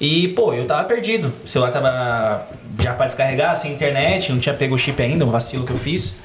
[0.00, 1.32] E, pô, eu tava perdido.
[1.44, 2.48] O celular tava
[2.80, 5.78] já pra descarregar, sem internet, não tinha pego o chip ainda, um vacilo que eu
[5.78, 6.20] fiz.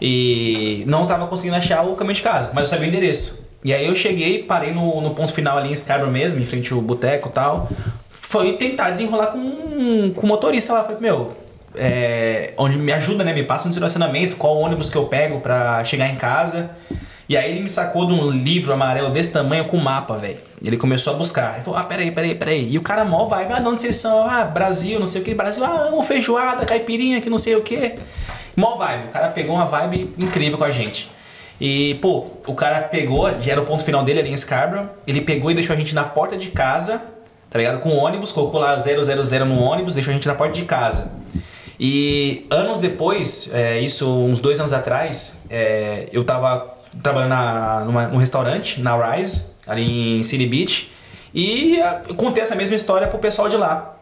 [0.00, 3.42] E não tava conseguindo achar o caminho de casa, mas eu sabia o endereço.
[3.64, 6.72] E aí eu cheguei, parei no, no ponto final ali em Scarborough mesmo, em frente
[6.72, 7.68] ao boteco e tal.
[8.10, 10.82] Foi tentar desenrolar com, com o motorista lá.
[10.82, 11.36] Falei, meu,
[11.76, 13.32] é, onde me ajuda, né?
[13.32, 16.70] Me passa no estacionamento, qual ônibus que eu pego pra chegar em casa.
[17.28, 20.38] E aí ele me sacou de um livro amarelo desse tamanho com mapa, velho.
[20.62, 21.54] Ele começou a buscar.
[21.54, 22.70] Ele falou, ah, peraí, peraí, peraí.
[22.70, 24.28] E o cara mó vai, ah, de onde vocês são?
[24.28, 25.34] Ah, Brasil, não sei o que.
[25.34, 27.94] Brasil, ah, uma feijoada, caipirinha, que não sei o que.
[28.56, 29.08] Mó vibe.
[29.08, 31.08] O cara pegou uma vibe incrível com a gente.
[31.64, 34.88] E, pô, o cara pegou, já era o ponto final dele ali em Scarborough.
[35.06, 37.00] Ele pegou e deixou a gente na porta de casa,
[37.48, 37.78] tá ligado?
[37.78, 41.12] Com o ônibus, colocou lá 000 no ônibus, deixou a gente na porta de casa.
[41.78, 46.68] E anos depois, é, isso uns dois anos atrás, é, eu tava
[47.00, 50.90] trabalhando na, numa, num restaurante, na Rise, ali em City Beach,
[51.32, 51.78] e
[52.08, 53.98] eu contei essa mesma história pro pessoal de lá.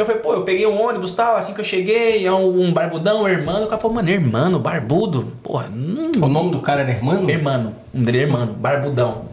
[0.00, 2.72] Eu falei, pô, eu peguei um ônibus tal, assim que eu cheguei, é um, um
[2.72, 3.64] barbudão, um irmão.
[3.64, 5.32] O cara falou, mano, irmão, barbudo.
[5.42, 7.28] Porra, hum, O nome do cara era Hermano?
[7.28, 9.24] Irmão, um dele é irmão, barbudão.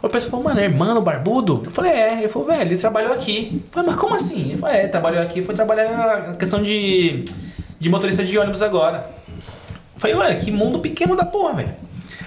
[0.00, 1.62] O pessoal falou, mano, é irmão, barbudo?
[1.64, 2.18] Eu falei, é.
[2.18, 3.60] Ele falou, velho, ele trabalhou aqui.
[3.64, 4.50] Eu falei, mas como assim?
[4.50, 7.24] Ele falou, é, trabalhou aqui, foi trabalhar na questão de,
[7.80, 9.10] de motorista de ônibus agora.
[9.36, 11.74] Eu falei, olha, que mundo pequeno da porra, velho.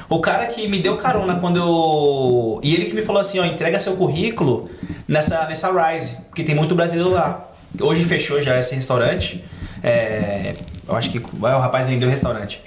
[0.09, 2.59] O cara que me deu carona quando eu.
[2.61, 4.69] E ele que me falou assim, ó, entrega seu currículo
[5.07, 7.45] nessa, nessa Rise, porque tem muito brasileiro lá.
[7.79, 9.43] Hoje fechou já esse restaurante.
[9.83, 10.55] É,
[10.87, 12.61] eu acho que ah, o rapaz vendeu o restaurante.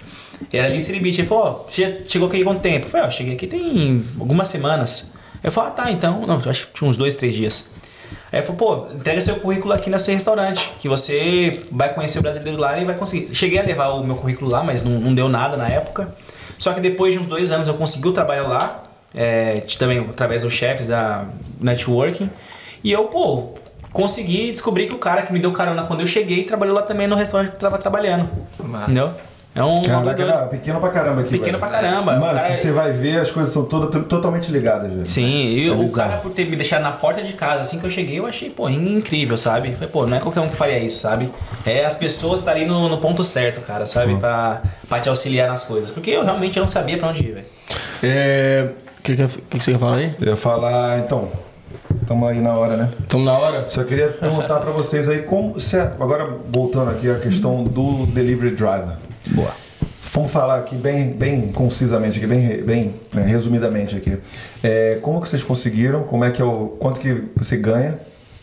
[0.53, 1.21] Era ali em Beach.
[1.21, 2.87] Ele falou, ó, che- chegou aqui há quanto tempo?
[2.87, 5.11] Eu falei, ó, cheguei aqui tem algumas semanas.
[5.43, 6.27] Eu falei, ah, tá, então.
[6.27, 7.71] Não, acho que tinha uns dois, três dias.
[8.31, 12.59] Aí ele pô, entrega seu currículo aqui nesse restaurante, que você vai conhecer o brasileiro
[12.59, 13.35] lá e vai conseguir.
[13.35, 16.15] Cheguei a levar o meu currículo lá, mas não, não deu nada na época.
[16.59, 18.83] Só que depois de uns dois anos eu consegui o trabalho lá,
[19.15, 21.27] é, também através dos chefes da
[21.61, 22.31] networking.
[22.83, 23.55] E eu, pô,
[23.93, 27.07] consegui descobrir que o cara que me deu carona quando eu cheguei trabalhou lá também
[27.07, 28.29] no restaurante que eu tava trabalhando.
[28.63, 28.85] Massa.
[28.87, 29.11] Entendeu?
[29.55, 29.83] É um.
[29.83, 31.31] Caraca, não, pequeno pra caramba aqui.
[31.33, 31.59] Pequeno velho.
[31.59, 32.17] pra caramba.
[32.19, 35.05] Mano, cara- se você vai ver, as coisas são todas to- totalmente ligadas, velho.
[35.05, 35.93] Sim, e É o bizarro.
[35.93, 38.49] cara por ter me deixado na porta de casa assim que eu cheguei, eu achei,
[38.49, 39.73] pô, incrível, sabe?
[39.75, 41.31] Falei, pô, não é qualquer um que faria isso, sabe?
[41.67, 44.17] É as pessoas estarem no, no ponto certo, cara, sabe?
[44.17, 45.91] Pra, pra te auxiliar nas coisas.
[45.91, 47.47] Porque eu realmente não sabia pra onde ir, velho.
[48.03, 48.69] É.
[48.99, 50.15] O que, que, que você quer falar aí?
[50.19, 51.29] Eu ia falar, então,
[52.03, 52.91] estamos aí na hora, né?
[53.01, 53.69] Estamos na hora?
[53.69, 58.55] Só queria perguntar pra vocês aí como se agora voltando aqui a questão do delivery
[58.55, 58.97] driver.
[59.29, 59.53] Boa.
[60.13, 64.19] Vamos falar aqui bem, bem concisamente, aqui, bem, bem né, resumidamente aqui.
[64.63, 66.03] É, como que vocês conseguiram?
[66.03, 67.99] Como é que é o quanto que você ganha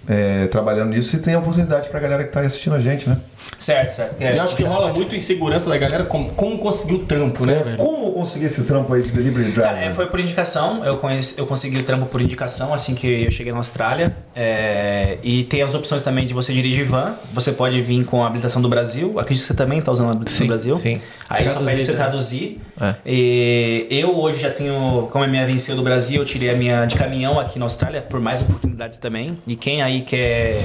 [0.07, 1.15] é, trabalhando nisso?
[1.15, 3.18] E tem oportunidade pra galera que tá aí assistindo a gente, né?
[3.57, 4.22] Certo, certo.
[4.22, 7.61] É, Eu acho que rola muito insegurança da galera como, como conseguir o trampo, né,
[7.64, 7.78] velho?
[7.78, 9.64] Como conseguir esse trampo aí de delivery driver?
[9.64, 10.84] Cara, é, foi por indicação.
[10.86, 14.16] Eu, conheci, eu consegui o trampo por indicação assim que eu cheguei na Austrália.
[14.36, 17.16] É, e tem as opções também de você dirigir van.
[17.34, 19.20] Você pode vir com a habilitação do Brasil.
[19.20, 20.78] Acredito que você também está usando a habilitação Sim, do Brasil.
[20.78, 21.02] sim.
[21.30, 22.61] Aí só pede você Traduzir, traduzir.
[22.82, 22.95] É.
[23.06, 26.86] E eu hoje já tenho, como a minha venceu do Brasil, eu tirei a minha
[26.86, 29.38] de caminhão aqui na Austrália por mais oportunidades também.
[29.45, 30.60] E quem aí quer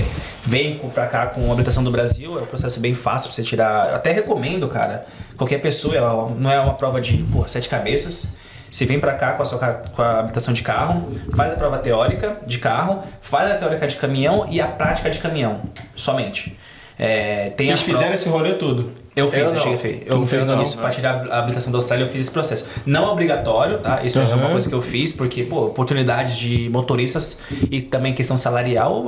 [0.45, 3.43] vem pra cá com a habilitação do Brasil, é um processo bem fácil pra você
[3.43, 3.91] tirar.
[3.91, 5.07] Eu até recomendo, cara.
[5.37, 8.37] Qualquer pessoa, ela não é uma prova de pô, sete cabeças.
[8.71, 11.79] Você vem pra cá com a sua com a habilitação de carro, faz a prova
[11.79, 15.61] teórica de carro, faz a teórica de caminhão e a prática de caminhão,
[15.95, 16.59] somente.
[16.99, 18.93] É, tem as fizeram esse rolê todo.
[19.17, 20.01] Eu fiz, Eu eu, cheguei.
[20.01, 20.63] Tu Eu fiz não?
[20.63, 22.69] isso, pra tirar a habilitação da Austrália, eu fiz esse processo.
[22.85, 24.03] Não é obrigatório, tá?
[24.03, 24.37] Isso é Aham.
[24.37, 27.39] uma coisa que eu fiz, porque, pô, oportunidades de motoristas
[27.71, 29.05] e também questão salarial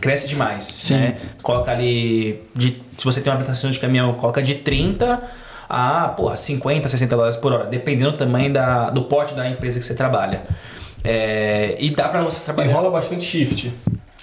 [0.00, 0.88] cresce demais.
[0.90, 1.16] Né?
[1.42, 2.40] Coloca ali.
[2.54, 5.22] De, se você tem uma habilitação de caminhão, coloca de 30
[5.68, 9.84] a, porra, 50, 60 dólares por hora, dependendo também da, do porte da empresa que
[9.86, 10.42] você trabalha.
[11.04, 12.72] É, e dá pra você E trabalhar.
[12.74, 13.72] rola bastante shift.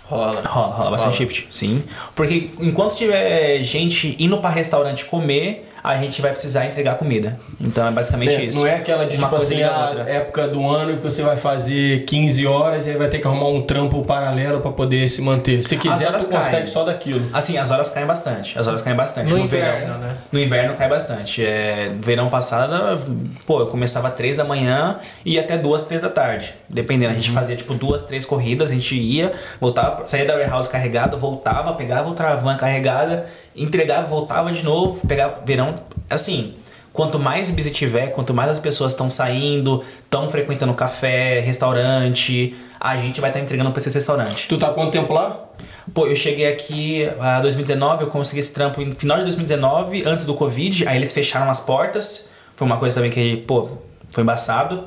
[0.09, 0.41] Rola.
[0.47, 1.83] Rola, rola bastante shift, sim.
[2.15, 7.39] Porque enquanto tiver gente indo pra restaurante comer, a gente vai precisar entregar comida.
[7.59, 8.59] Então é basicamente É, isso.
[8.59, 10.09] Não é aquela de Uma tipo coisa assim, a a outra.
[10.09, 13.47] época do ano que você vai fazer 15 horas e aí vai ter que arrumar
[13.49, 15.63] um trampo paralelo pra poder se manter.
[15.63, 16.67] Se quiser, horas tu consegue caem.
[16.67, 17.29] só daquilo.
[17.33, 18.57] Assim, as horas caem bastante.
[18.57, 19.31] As horas caem bastante.
[19.31, 20.15] No inverno, verão, né?
[20.31, 21.43] No inverno cai bastante.
[21.45, 22.99] É, no verão passado,
[23.45, 26.53] pô, eu começava três da manhã e ia até duas, três da tarde.
[26.69, 27.11] Dependendo.
[27.11, 27.21] A Uhum.
[27.21, 31.73] gente fazia tipo duas, três corridas, a gente ia, voltava, saía da warehouse carregado, voltava,
[31.73, 33.25] pegava outra van carregada,
[33.57, 35.75] entregava, voltava de novo, pegava verão.
[36.09, 36.55] Assim,
[36.93, 42.95] quanto mais busy tiver, quanto mais as pessoas estão saindo, estão frequentando café, restaurante, a
[42.95, 44.47] gente vai estar entregando pra esse restaurante.
[44.47, 45.45] Tu tá quanto tempo lá?
[45.93, 50.25] Pô, eu cheguei aqui em 2019, eu consegui esse trampo no final de 2019, antes
[50.25, 52.29] do Covid, aí eles fecharam as portas.
[52.55, 53.69] Foi uma coisa também que, pô,
[54.11, 54.85] foi embaçado.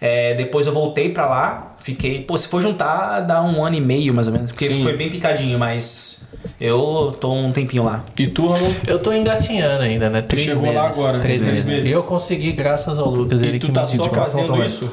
[0.00, 3.80] É, depois eu voltei pra lá, fiquei, pô, se for juntar, dá um ano e
[3.80, 4.82] meio mais ou menos, porque Sim.
[4.82, 6.26] foi bem picadinho, mas
[6.60, 8.04] Eu tô um tempinho lá.
[8.18, 8.72] E tu, Ramon?
[8.86, 10.22] Eu tô engatinhando ainda, né?
[10.22, 10.76] Três chegou meses.
[10.76, 11.64] lá agora, Três meses.
[11.64, 11.86] meses.
[11.86, 14.90] E eu consegui graças ao Lucas, ele E tu que tá me só fazendo isso?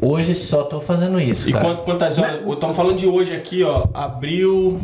[0.00, 1.64] Hoje só tô fazendo isso, E cara.
[1.64, 2.40] quant- quantas horas?
[2.46, 3.84] Estamos falando de hoje aqui, ó.
[3.94, 4.80] Abril.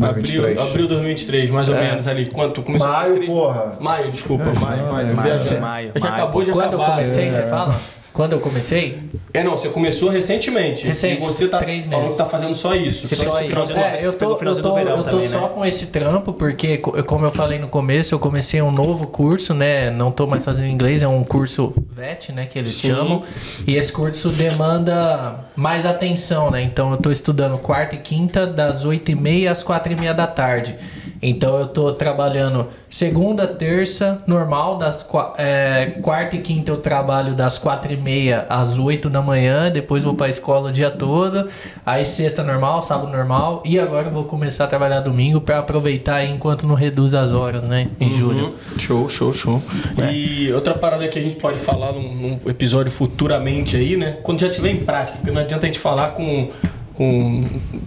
[0.00, 0.60] Abril, 2023.
[0.60, 2.26] abril 2023, mais ou menos ali.
[2.26, 2.62] Quanto?
[2.62, 3.30] Começou Maio, 23?
[3.38, 3.72] porra.
[3.80, 4.44] Maio, desculpa.
[4.44, 5.16] É, maio, maio.
[5.16, 5.60] maio, viajando.
[5.60, 6.14] maio, É que maio.
[6.14, 6.90] acabou de Quando eu acabar.
[6.92, 7.30] comecei, é.
[7.30, 7.80] você fala?
[8.12, 8.98] Quando eu comecei?
[9.32, 10.84] É, não, você começou recentemente.
[10.86, 12.16] Recente, E você tá três falando meses.
[12.16, 13.06] que tá fazendo só isso.
[13.06, 13.72] Você só esse trampo.
[13.72, 15.48] É, eu tô, eu tô, eu tô também, só né?
[15.54, 19.54] com esse trampo, porque, co- como eu falei no começo, eu comecei um novo curso,
[19.54, 19.90] né?
[19.90, 22.46] Não tô mais fazendo inglês, é um curso VET, né?
[22.46, 22.88] Que eles Sim.
[22.88, 23.22] chamam.
[23.66, 26.62] E esse curso demanda mais atenção, né?
[26.62, 30.74] Então eu tô estudando quarta e quinta, das 8h30 às 4h30 da tarde.
[31.22, 37.58] Então eu tô trabalhando segunda, terça, normal, das é, quarta e quinta eu trabalho das
[37.58, 41.48] quatro e meia às 8 da manhã, depois vou pra escola o dia todo,
[41.84, 46.16] aí sexta normal, sábado normal, e agora eu vou começar a trabalhar domingo pra aproveitar
[46.16, 47.88] aí enquanto não reduz as horas, né?
[48.00, 48.46] Em julho.
[48.46, 48.78] Uhum.
[48.78, 49.62] Show, show, show.
[50.10, 54.18] E outra parada que a gente pode falar num, num episódio futuramente aí, né?
[54.22, 56.48] Quando já tiver em prática, porque não adianta a gente falar com,
[56.94, 57.44] com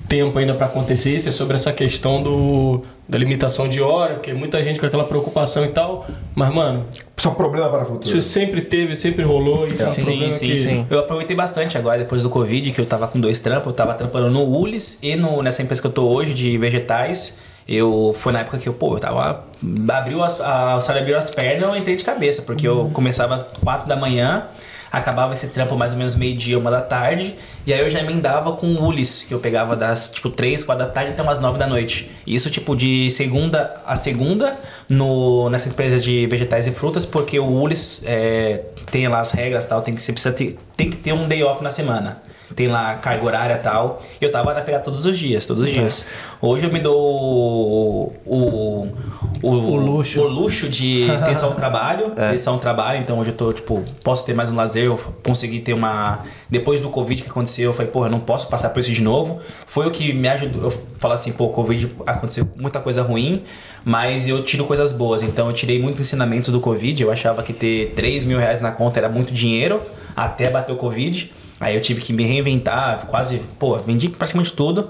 [0.07, 4.33] tempo ainda pra acontecer, isso é sobre essa questão do, da limitação de hora, porque
[4.33, 6.05] muita gente com aquela preocupação e tal.
[6.33, 6.85] Mas, mano,
[7.17, 8.07] Isso é um problema para o futuro.
[8.07, 9.67] isso sempre teve, sempre rolou.
[9.67, 10.55] Isso é um Sim, problema sim, que...
[10.55, 10.87] sim.
[10.89, 13.67] Eu aproveitei bastante agora, depois do Covid, que eu tava com dois trampos.
[13.67, 17.37] Eu tava trampando no Ulis e no, nessa empresa que eu tô hoje, de vegetais.
[17.67, 19.45] Eu, foi na época que eu, pô, eu tava...
[19.89, 22.41] Abriu as, a, o salário abriu as pernas, eu entrei de cabeça.
[22.41, 24.43] Porque eu começava 4 da manhã,
[24.91, 27.35] acabava esse trampo mais ou menos meio-dia, uma da tarde.
[27.65, 30.85] E aí eu já emendava com o Ulis, que eu pegava das, tipo, 3, 4
[30.85, 32.11] da tarde até umas 9 da noite.
[32.27, 34.57] Isso, tipo, de segunda a segunda,
[34.89, 38.61] no, nessa empresa de vegetais e frutas, porque o Ulis é,
[38.91, 41.43] tem lá as regras tal, tem que, você precisa ter, tem que ter um day
[41.43, 42.21] off na semana.
[42.55, 43.99] Tem lá carga horária e tal.
[44.21, 46.05] E eu tava na pegar todos os dias, todos os dias.
[46.39, 48.87] Hoje eu me dou o, o,
[49.41, 50.21] o, O luxo.
[50.21, 53.53] o luxo de ter só um trabalho, ter só um trabalho, então hoje eu tô,
[53.53, 56.19] tipo, posso ter mais um lazer, eu consegui ter uma...
[56.47, 59.39] Depois do Covid que aconteceu, eu falei, porra, não posso passar por isso de novo.
[59.65, 63.41] Foi o que me ajudou, eu falo assim, pô, Covid aconteceu muita coisa ruim,
[63.85, 67.53] mas eu tiro coisas boas, então eu tirei muitos ensinamentos do Covid, eu achava que
[67.53, 69.81] ter 3 mil reais na conta era muito dinheiro,
[70.15, 71.31] até bater o Covid.
[71.59, 74.89] Aí eu tive que me reinventar, quase, pô, vendi praticamente tudo.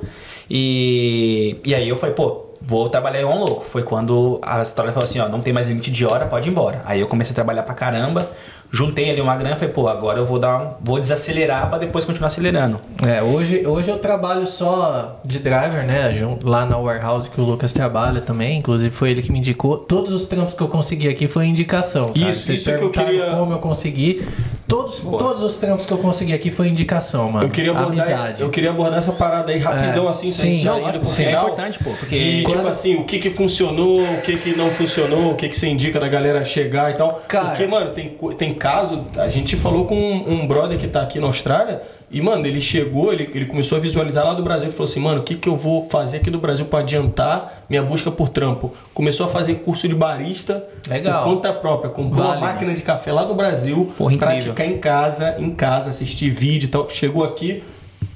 [0.50, 3.64] E, e aí eu falei, pô, vou trabalhar igual um louco.
[3.64, 6.52] Foi quando a história falou assim, ó, não tem mais limite de hora, pode ir
[6.52, 6.82] embora.
[6.86, 8.32] Aí eu comecei a trabalhar pra caramba,
[8.74, 12.04] juntei ali uma grana, falei, pô, agora eu vou dar, um- vou desacelerar pra depois
[12.06, 12.82] continuar acelerando.
[13.06, 16.12] É, hoje, hoje eu trabalho só de driver, né?
[16.44, 18.58] Lá na warehouse que o Lucas trabalha também.
[18.58, 19.78] Inclusive foi ele que me indicou.
[19.78, 22.06] Todos os trampos que eu consegui aqui foi indicação.
[22.12, 22.18] cara.
[22.32, 24.28] Isso, Vocês isso que eu queria- Como eu consegui.
[24.68, 27.46] Todos, todos os trampos que eu consegui aqui foi indicação, mano.
[27.46, 28.42] Eu queria, abordar, Amizade.
[28.42, 30.56] eu queria abordar essa parada aí rapidão, É, assim, sim.
[30.58, 31.26] já Não, pro que sim.
[31.26, 31.44] final.
[31.44, 34.56] É importante, pô, porque- De, tipo Quando- assim, o que que funcionou, o que que
[34.56, 37.22] não funcionou, o que que você indica da galera chegar e tal.
[37.28, 41.02] Cara- Porque, mano, tem, tem caso, a gente falou com um, um brother que tá
[41.02, 41.82] aqui na Austrália,
[42.14, 45.00] e, mano, ele chegou, ele, ele começou a visualizar lá do Brasil, ele falou assim,
[45.00, 48.30] mano, o que que eu vou fazer aqui do Brasil pra adiantar minha busca por
[48.30, 48.72] trampo?
[48.94, 51.24] Começou a fazer curso de barista Legal.
[51.24, 52.38] por conta própria, comprou Válido.
[52.46, 54.36] uma máquina de café lá do Brasil, Porra, incrível.
[54.54, 56.90] praticar em casa, em casa, assistir vídeo e tal.
[56.90, 57.64] Chegou aqui,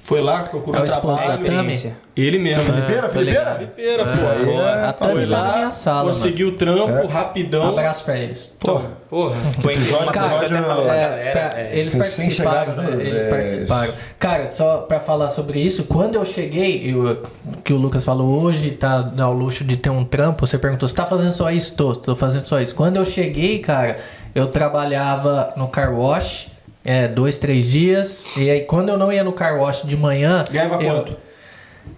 [0.08, 1.30] foi lá, procurou É o trabalho.
[1.32, 1.98] experiência.
[2.16, 2.64] Ele mesmo.
[2.74, 3.56] Filipeira, foi Filipeira?
[3.56, 4.62] Filipeira, pô.
[4.62, 7.06] É, foi lá, na minha sala, Conseguiu o trampo, É.
[7.08, 7.68] rapidão.
[7.70, 8.56] Abraço pra eles.
[8.58, 9.36] Porra, porra.
[9.62, 13.06] Foi Cara, que pra É, pra- é, eles participaram, recém-chegados, né?
[13.06, 13.94] Eles É, participaram.
[14.18, 17.24] Cara, só pra falar sobre isso, quando eu cheguei, eu-
[17.66, 20.88] que o Lucas falou hoje, tá dá o luxo de ter um trampo, você perguntou,
[20.88, 21.76] você tá fazendo só isso?
[21.76, 22.74] Tô, tô fazendo só isso.
[22.74, 23.98] Quando eu cheguei, cara,
[24.34, 26.48] eu trabalhava no car wash,
[26.88, 30.44] é, dois, três dias, e aí quando eu não ia no car wash de manhã...
[30.50, 31.18] Ganhava eu- quanto?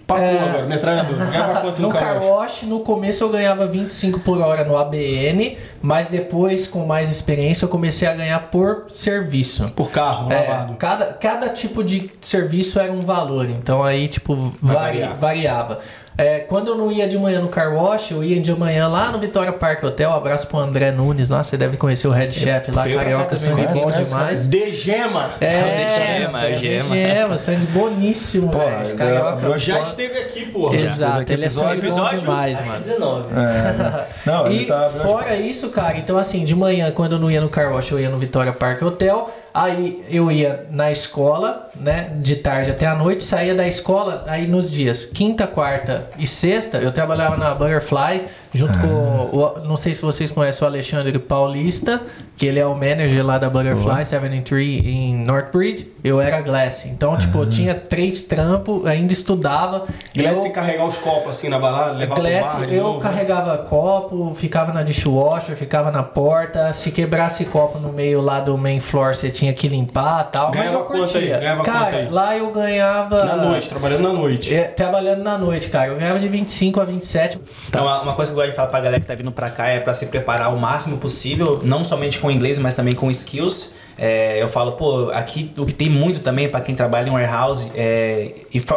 [0.06, 0.38] Papo É.
[0.40, 1.16] agora, metralhador.
[1.18, 2.30] Ganhava quanto no, no car carro?
[2.30, 7.66] wash, no começo eu ganhava 25 por hora no ABN, mas depois, com mais experiência,
[7.66, 9.70] eu comecei a ganhar por serviço.
[9.76, 10.76] Por carro, É, lavado.
[10.76, 15.16] cada, cada tipo de serviço era um valor, então aí, tipo, vari- variar.
[15.18, 15.80] variava.
[16.20, 19.10] É, quando eu não ia de manhã no car wash, eu ia de manhã lá
[19.12, 20.12] no Vitória Park Hotel.
[20.12, 23.82] Abraço pro André Nunes lá, você deve conhecer o head chef lá, carioca, sangue bom
[23.82, 24.48] conhece, demais.
[24.48, 25.30] De gema.
[25.40, 26.96] É, Gema, é, gema.
[26.96, 28.96] gema, sangue boníssimo, Pô, velho.
[28.96, 29.46] Carioca.
[29.46, 29.84] eu Já Pô.
[29.84, 30.76] esteve aqui, porra.
[30.76, 32.20] Exato, ele é episódio- sangue bom episódio?
[32.20, 32.84] demais, Acho que mano.
[32.84, 33.28] 19.
[33.34, 34.06] É.
[34.26, 34.90] Não, ele E tá.
[34.90, 38.00] fora isso, cara, então assim, de manhã, quando eu não ia no car wash, eu
[38.00, 39.30] ia no Vitória Park Hotel.
[39.54, 44.48] Aí eu ia na escola, né, de tarde até a noite, saía da escola, aí
[44.48, 49.38] nos dias quinta, quarta e sexta, eu trabalhava na Butterfly, Junto com.
[49.38, 52.02] O, não sei se vocês conhecem o Alexandre Paulista,
[52.36, 55.88] que ele é o manager lá da Butterfly 73 em Northbridge.
[56.04, 56.86] Eu era Glass.
[56.86, 59.86] Então, tipo, eu tinha três trampos, ainda estudava.
[60.16, 63.04] Glass eu, carregar os copos assim na balada, levar Glass, pro bar eu novo, né?
[63.04, 66.74] carregava copo, ficava na dishwasher, ficava na porta.
[66.74, 70.52] Se quebrasse copo no meio lá do main floor, você tinha que limpar e tal.
[70.52, 71.12] Ganhava mas eu quanto aí?
[71.12, 71.38] curtia.
[71.38, 72.10] Ganhava cara, aí?
[72.10, 73.26] lá eu ganhava.
[73.26, 74.56] Na noite, trabalhando na noite.
[74.56, 75.90] É, trabalhando na noite, cara.
[75.90, 77.40] Eu ganhava de 25 a 27.
[77.68, 79.68] Então, uma, uma coisa que gosto de falar pra galera que tá vindo pra cá
[79.68, 83.76] é pra se preparar o máximo possível, não somente com inglês, mas também com skills.
[83.98, 87.70] É, eu falo, pô, aqui o que tem muito também pra quem trabalha em warehouse
[87.76, 88.32] é,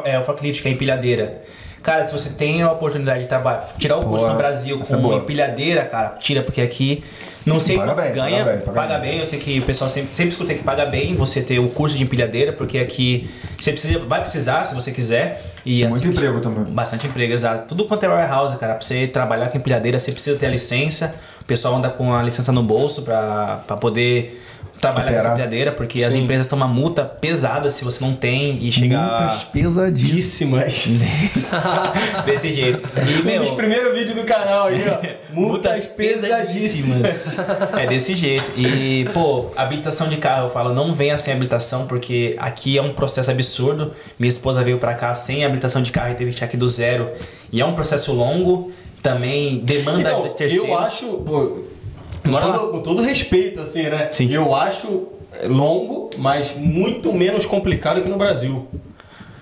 [0.04, 1.42] é o forklift, que é empilhadeira.
[1.82, 4.96] Cara, se você tem a oportunidade de trabalhar, tirar o curso no Brasil Essa é
[4.96, 5.16] com boa.
[5.16, 7.02] empilhadeira, cara, tira, porque aqui
[7.44, 9.10] não sei Paga bem, ganha, paga bem, paga paga bem.
[9.10, 9.20] bem.
[9.20, 11.96] Eu sei que o pessoal sempre, sempre escutei que paga bem você ter o curso
[11.96, 13.28] de empilhadeira, porque aqui
[13.58, 15.42] você precisa, vai precisar se você quiser.
[15.64, 16.64] E assim muito emprego também.
[16.72, 17.66] Bastante emprego, exato.
[17.68, 18.74] Tudo quanto é warehouse, cara.
[18.74, 21.16] Pra você trabalhar com empilhadeira, você precisa ter a licença.
[21.40, 24.40] O pessoal anda com a licença no bolso pra, pra poder
[24.82, 25.32] trabalhar com essa Operar.
[25.32, 26.24] empilhadeira, porque as Sim.
[26.24, 30.72] empresas tomam multa pesada se você não tem e chega Multas pesadíssimas.
[30.72, 31.42] Díssimas.
[32.26, 32.80] desse jeito.
[32.98, 34.98] E, Um meu, dos primeiros vídeos do canal aí, ó.
[35.32, 37.36] Multas pesadíssimas.
[37.78, 38.44] é desse jeito.
[38.56, 42.92] E, pô, habilitação de carro, eu falo, não venha sem habilitação, porque aqui é um
[42.92, 43.92] processo absurdo.
[44.18, 46.66] Minha esposa veio pra cá sem habilitação de carro e teve que tirar aqui do
[46.68, 47.10] zero.
[47.52, 48.72] E é um processo longo,
[49.02, 50.68] também demanda Então, de terceiros.
[50.68, 51.61] eu acho, pô,
[52.22, 54.08] com, todo, com todo respeito, assim, né?
[54.12, 54.32] Sim.
[54.32, 55.08] Eu acho
[55.46, 58.66] longo, mas muito menos complicado que no Brasil.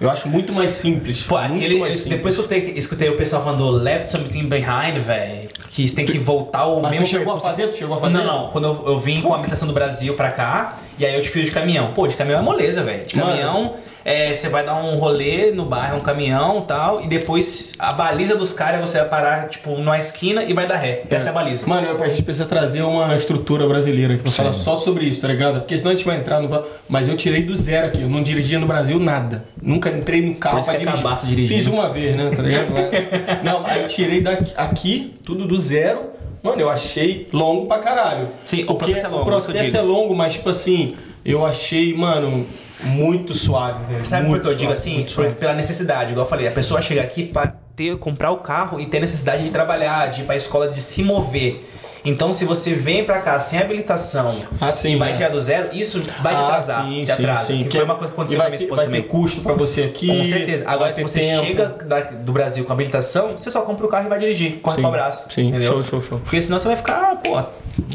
[0.01, 1.24] Eu acho muito mais simples.
[1.24, 2.16] Pô, muito aquele, mais simples.
[2.16, 6.07] depois que eu te- escutei o pessoal falando left something behind, velho, que você tem
[6.07, 7.47] que voltar o Mas mesmo tu chegou a percurso.
[7.47, 7.66] fazer?
[7.70, 8.16] Tu chegou a fazer?
[8.16, 8.48] Não, não.
[8.48, 11.28] Quando eu, eu vim com a habilitação do Brasil pra cá, e aí eu te
[11.28, 11.93] fiz de caminhão.
[11.93, 13.05] Pô, de caminhão é moleza, velho.
[13.07, 13.74] De Mano.
[14.05, 17.93] É, você vai dar um rolê no bairro, um caminhão e tal, e depois a
[17.93, 21.02] baliza dos caras você vai parar, tipo, numa esquina e vai dar ré.
[21.10, 21.66] Essa é a baliza.
[21.66, 25.28] Mano, a gente precisa trazer uma estrutura brasileira aqui pra falar só sobre isso, tá
[25.28, 25.60] ligado?
[25.60, 26.64] Porque senão a gente vai entrar no.
[26.89, 28.02] Mas eu tirei do zero aqui.
[28.02, 29.44] Eu não dirigia no Brasil nada.
[29.62, 31.01] Nunca entrei no carro Por isso pra que dirigir.
[31.05, 31.59] acabaço dirigindo.
[31.62, 32.31] Fiz uma vez, né?
[32.35, 32.68] Tá ligado?
[32.72, 36.10] Mas- não, aí eu tirei daqui, aqui, tudo do zero.
[36.43, 38.28] Mano, eu achei longo pra caralho.
[38.47, 41.44] Sim, o processo é longo, O processo que eu é longo, mas tipo assim, eu
[41.44, 42.47] achei, mano,
[42.82, 44.07] muito suave, velho.
[44.07, 45.07] Sabe por que eu digo assim?
[45.39, 46.11] pela necessidade.
[46.12, 49.43] Igual eu falei, a pessoa chega aqui pra ter, comprar o carro e ter necessidade
[49.44, 51.66] de trabalhar, de ir pra escola, de se mover.
[52.02, 55.16] Então, se você vem pra cá sem habilitação Ah, sim, e vai né?
[55.19, 56.82] tirar do zero, isso vai te Ah, atrasar.
[56.86, 57.44] sim, te sim, atrasa.
[57.44, 57.59] sim.
[57.59, 58.86] Que Que foi uma coisa que aconteceu e com a vai minha ter, esposa vai
[58.86, 59.02] também.
[59.02, 60.07] ter custo pra você aqui.
[60.07, 60.65] Com certeza.
[60.66, 61.44] Agora, se você tempo.
[61.44, 64.61] chega da- do Brasil com habilitação, você só compra o carro e vai dirigir.
[64.62, 65.27] Corre Sim, pra braço.
[65.28, 65.48] sim.
[65.48, 65.73] entendeu?
[65.73, 66.19] Show, show, show.
[66.20, 67.39] Porque senão você vai ficar, pô.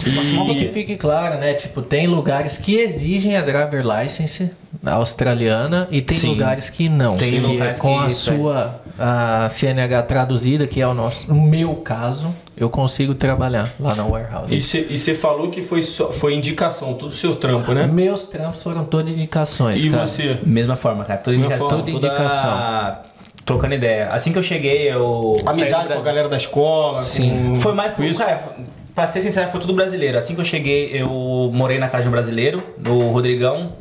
[0.06, 1.56] E que fique claro, né?
[1.56, 4.52] Tipo, tem lugares que exigem a driver license
[4.85, 6.30] australiana e tem Sim.
[6.30, 7.18] lugares que não.
[7.18, 11.39] Tem Que lugares com que a sua a CNH traduzida, que é o nosso, no
[11.41, 14.56] meu caso, eu consigo trabalhar lá na warehouse.
[14.56, 17.85] E você falou que foi, só, foi indicação, tudo seu trampo, né?
[17.88, 20.06] Meus trampos foram todas indicações, E cara.
[20.07, 20.39] você?
[20.45, 21.19] Mesma forma, cara.
[21.19, 21.80] Toda Mesma indicação.
[21.84, 21.91] forma.
[21.91, 22.97] toda Indicação.
[23.45, 24.10] Trocando ideia.
[24.11, 25.38] Assim que eu cheguei, eu.
[25.45, 27.02] Amizade com a galera da escola?
[27.03, 27.49] Sim.
[27.49, 28.19] com- Foi mais com com isso?
[28.19, 28.41] Cara,
[28.95, 30.18] pra ser sincero, foi tudo brasileiro.
[30.18, 33.73] Assim que eu cheguei, eu morei na casa de um brasileiro, do Rodrigão.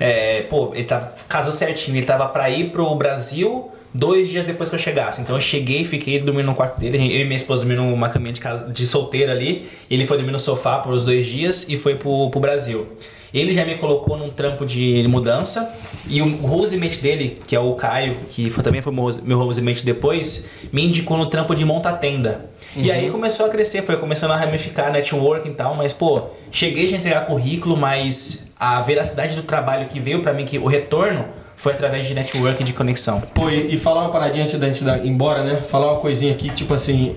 [0.00, 1.96] É, pô, ele tava, casou certinho.
[1.96, 5.20] Ele tava pra ir pro Brasil dois dias depois que eu chegasse.
[5.20, 6.96] Então eu cheguei, fiquei dormindo no quarto dele.
[6.98, 9.68] Eu e minha esposa dormindo numa caminha de, casa, de solteira ali.
[9.90, 12.88] Ele foi dormir no sofá por os dois dias e foi pro, pro Brasil.
[13.32, 15.68] Ele já me colocou num trampo de mudança
[16.08, 18.92] e o housemate dele, que é o Caio, que foi- também foi
[19.24, 22.48] meu housemate depois, me indicou no trampo de monta-tenda.
[22.76, 26.22] E aí começou a crescer, foi começando a ramificar network e tal, mas pô,
[26.52, 30.66] cheguei a entregar currículo, mas a veracidade do trabalho que veio pra mim, que o
[30.66, 31.24] retorno
[31.56, 33.20] foi através de network de conexão.
[33.32, 35.56] Pô, e, e falar uma paradinha antes da gente ir embora, né?
[35.56, 37.16] Falar uma coisinha aqui, tipo assim.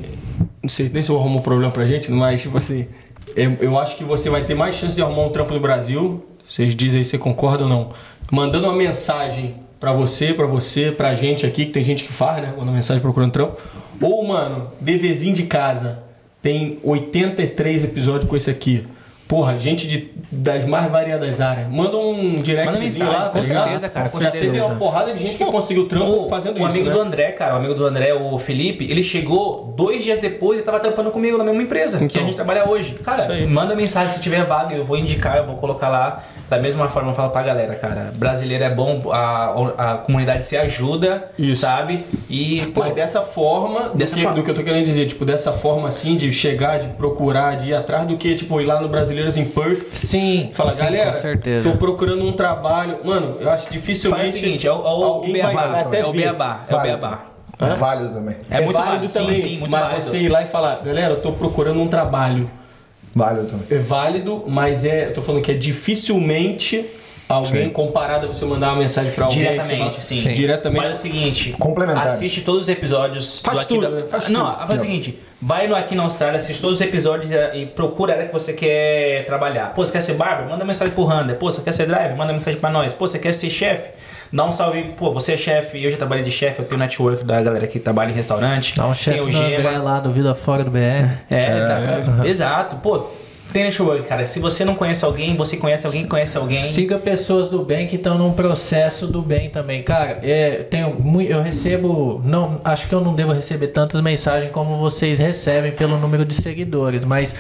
[0.62, 2.88] Não sei nem se eu arrumo um problema pra gente, mas tipo assim.
[3.36, 6.26] Eu, eu acho que você vai ter mais chance de arrumar um trampo no Brasil.
[6.48, 7.92] Vocês dizem aí se concorda ou não.
[8.32, 12.42] Mandando uma mensagem pra você, pra você, pra gente aqui, que tem gente que faz,
[12.42, 12.54] né?
[12.58, 13.62] Manda mensagem procurando trampo.
[14.02, 16.00] Ou, mano, bebezinho de casa.
[16.42, 18.88] Tem 83 episódios com esse aqui.
[19.28, 21.68] Porra, gente de, das mais variadas áreas.
[21.70, 23.64] Manda um directzinho lá, tá com ligado?
[23.64, 24.52] certeza, cara, com Já certeza.
[24.52, 26.94] teve uma porrada de gente que conseguiu trampo O, fazendo o isso, amigo né?
[26.94, 30.64] do André, cara, o amigo do André, o Felipe, ele chegou dois dias depois e
[30.64, 32.22] tava trampando comigo na mesma empresa que Então.
[32.22, 32.94] a gente trabalha hoje.
[33.04, 33.48] Cara, Isso aí.
[33.48, 36.24] manda mensagem se tiver vaga, eu vou indicar, eu vou colocar lá.
[36.50, 40.56] Da mesma forma, eu falo pra galera, cara, brasileiro é bom, a, a comunidade se
[40.56, 41.62] ajuda, Isso.
[41.62, 42.06] sabe?
[42.30, 44.36] E, pô, Mas dessa forma, do, Dessa que, forma.
[44.38, 47.72] do que eu tô querendo dizer, tipo, dessa forma assim, de chegar, de procurar, de
[47.72, 50.17] ir atrás, do que, tipo, ir lá no Brasileiros em Perth, Sim,
[50.54, 51.70] fala, sim, galera, com certeza.
[51.70, 53.00] tô procurando um trabalho.
[53.04, 54.22] Mano, eu acho dificilmente.
[54.22, 56.82] faz o seguinte, é o, é o beabá, vai até é o beabá, é o
[56.82, 57.26] beabá.
[57.60, 58.36] É válido também.
[58.50, 60.02] É, muito válido, também, sim, sim, muito mas válido.
[60.02, 62.50] você ir lá e falar, galera, eu tô procurando um trabalho.
[63.16, 63.66] Válido também.
[63.72, 66.86] É válido, mas é, eu tô falando que é dificilmente
[67.28, 67.70] alguém Sim.
[67.72, 69.40] comparado a você mandar uma mensagem pra alguém.
[69.40, 70.16] Diretamente, fala- sim.
[70.22, 70.34] Sim.
[70.34, 70.86] Diretamente.
[70.86, 71.56] Faz o seguinte,
[72.04, 74.04] assiste todos os episódios Faz tudo, da- né?
[74.10, 74.68] Faz Não, tudo.
[74.68, 78.14] faz o seguinte, vai no Aqui na Austrália, assiste todos os episódios e e procura
[78.14, 79.74] a área que você quer trabalhar.
[79.74, 80.48] Pô, você quer ser barber?
[80.48, 81.36] Manda mensagem pro Hunter.
[81.38, 82.16] Pô, você quer ser driver?
[82.16, 82.94] Manda mensagem pra nós.
[82.94, 83.90] Pô, você quer ser chefe?
[84.32, 84.84] Dá um salve.
[84.98, 87.80] Pô, você é chefe, eu já trabalhei de chefe, eu tenho network da galera que
[87.80, 88.76] trabalha em restaurante.
[88.76, 88.96] Dá um tem
[89.32, 90.80] chefe lá do Vida Fora do BR.
[91.30, 92.76] É, tá- exato.
[92.78, 93.08] Pô,
[93.54, 94.28] tem network, cara.
[94.28, 96.64] Se você não conhece alguém, você conhece alguém que conhece alguém.
[96.64, 99.82] Siga pessoas do bem que estão num processo do bem também.
[99.84, 100.98] Cara, é, tenho,
[101.28, 102.22] eu recebo.
[102.24, 106.34] Não, acho que eu não devo receber tantas mensagens como vocês recebem pelo número de
[106.34, 107.36] seguidores, mas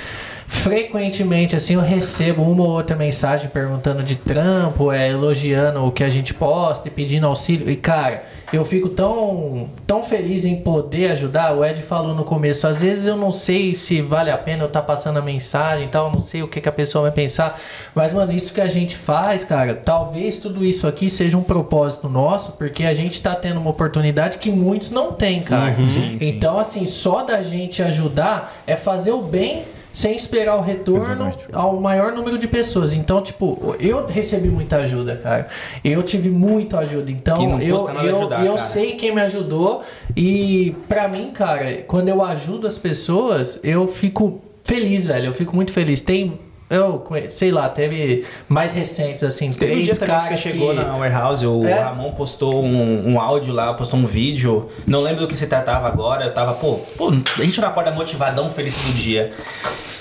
[0.47, 6.03] frequentemente assim eu recebo uma ou outra mensagem perguntando de trampo, é, elogiando o que
[6.03, 7.69] a gente posta e pedindo auxílio.
[7.69, 11.53] E cara, eu fico tão, tão feliz em poder ajudar.
[11.53, 14.67] O Ed falou no começo, às vezes eu não sei se vale a pena eu
[14.67, 17.59] estar passando a mensagem e tal, não sei o que, que a pessoa vai pensar.
[17.93, 22.07] Mas, mano, isso que a gente faz, cara, talvez tudo isso aqui seja um propósito
[22.07, 25.75] nosso, porque a gente tá tendo uma oportunidade que muitos não têm, cara.
[25.75, 26.17] Sim, sim.
[26.21, 29.63] Então, assim, só da gente ajudar é fazer o bem
[29.97, 31.45] sem esperar o retorno Exatamente.
[31.51, 32.93] ao maior número de pessoas.
[32.93, 35.47] Então, tipo, eu recebi muita ajuda, cara.
[35.83, 37.09] Eu tive muita ajuda.
[37.09, 37.87] Então, eu, eu,
[38.19, 38.57] ajudar, eu cara.
[38.59, 39.81] sei quem me ajudou.
[40.15, 45.25] E pra mim, cara, quando eu ajudo as pessoas, eu fico feliz, velho.
[45.25, 45.99] Eu fico muito feliz.
[45.99, 46.39] Tem.
[46.69, 50.41] Eu, sei lá, teve mais recentes, assim, Teve um três dia também caras que você
[50.51, 51.79] chegou na warehouse, o É.
[51.79, 54.69] Ramon postou um, um áudio lá, postou um vídeo.
[54.85, 56.25] Não lembro do que se tratava agora.
[56.25, 59.31] Eu tava, pô, pô, a gente não acorda motivadão, feliz todo dia.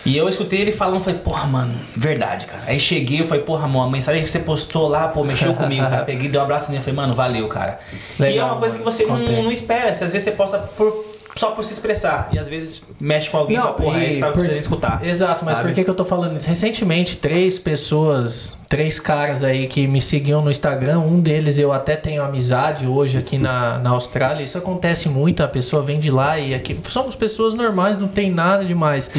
[0.04, 2.62] E eu escutei ele falando, falei, porra, mano, verdade, cara.
[2.66, 5.82] Aí cheguei, eu falei, porra, Ramon, a mensagem que você postou lá, pô, mexeu comigo,
[5.88, 6.02] cara.
[6.06, 7.78] Peguei, dei um abraço nele, falei, mano, valeu, cara.
[8.18, 8.92] e é Legal, uma coisa que mano.
[8.92, 9.90] você não, não espera.
[9.90, 12.28] Às vezes você posta por, só por se expressar.
[12.32, 15.06] E às vezes mexe com alguém e fala, porra, é isso tava por- precisando escutar.
[15.06, 15.68] Exato, mas sabe?
[15.68, 16.48] por que, que eu tô falando isso?
[16.48, 21.94] Recentemente, três pessoas, três caras aí que me seguiam no Instagram, um deles eu até
[21.94, 24.42] tenho amizade hoje aqui na, na Austrália.
[24.42, 26.78] Isso acontece muito, a pessoa vem de lá e aqui.
[26.88, 29.10] Somos pessoas normais, não tem nada demais.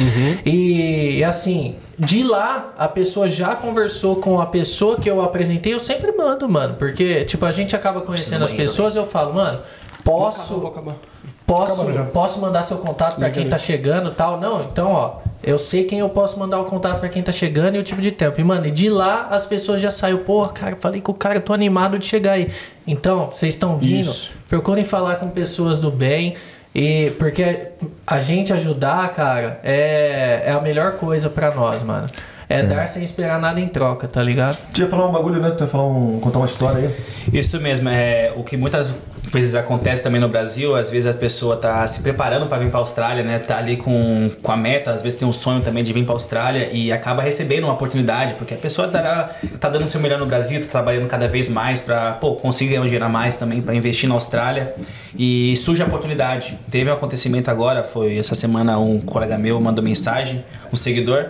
[0.44, 5.80] E assim, de lá, a pessoa já conversou com a pessoa que eu apresentei, eu
[5.80, 6.74] sempre mando, mano.
[6.74, 9.60] Porque, tipo, a gente acaba conhecendo as pessoas, eu falo, mano,
[10.04, 10.54] posso.
[10.58, 10.94] Vou acabar.
[10.94, 11.37] Posso, Acabando
[11.92, 12.04] já.
[12.04, 14.38] posso mandar seu contato pra quem tá chegando e tal?
[14.38, 17.76] Não, então, ó, eu sei quem eu posso mandar o contato pra quem tá chegando
[17.76, 18.40] e o tipo de tempo.
[18.40, 21.36] E, mano, e de lá as pessoas já saíram, porra, cara, falei com o cara,
[21.36, 22.48] eu tô animado de chegar aí.
[22.86, 24.30] Então, vocês estão vindo, Isso.
[24.48, 26.34] procurem falar com pessoas do bem.
[26.74, 27.68] E porque
[28.06, 32.06] a gente ajudar, cara, é, é a melhor coisa pra nós, mano.
[32.48, 34.56] É, dar sem esperar nada em troca, tá ligado?
[34.72, 35.50] Tu ia falar um bagulho, né?
[35.50, 37.38] Tu ia falar um, contar uma história aí.
[37.38, 38.94] Isso mesmo, é o que muitas
[39.32, 42.80] vezes acontece também no Brasil, às vezes a pessoa tá se preparando para vir para
[42.80, 43.38] Austrália, né?
[43.38, 46.14] Tá ali com, com a meta, às vezes tem um sonho também de vir para
[46.14, 49.30] Austrália e acaba recebendo uma oportunidade, porque a pessoa tá,
[49.60, 53.08] tá dando seu melhor no Brasil, tá trabalhando cada vez mais para, pô, conseguir a
[53.08, 54.74] mais também para investir na Austrália
[55.16, 56.58] e surge a oportunidade.
[56.70, 61.26] Teve um acontecimento agora, foi essa semana um colega meu mandou mensagem, um seguidor,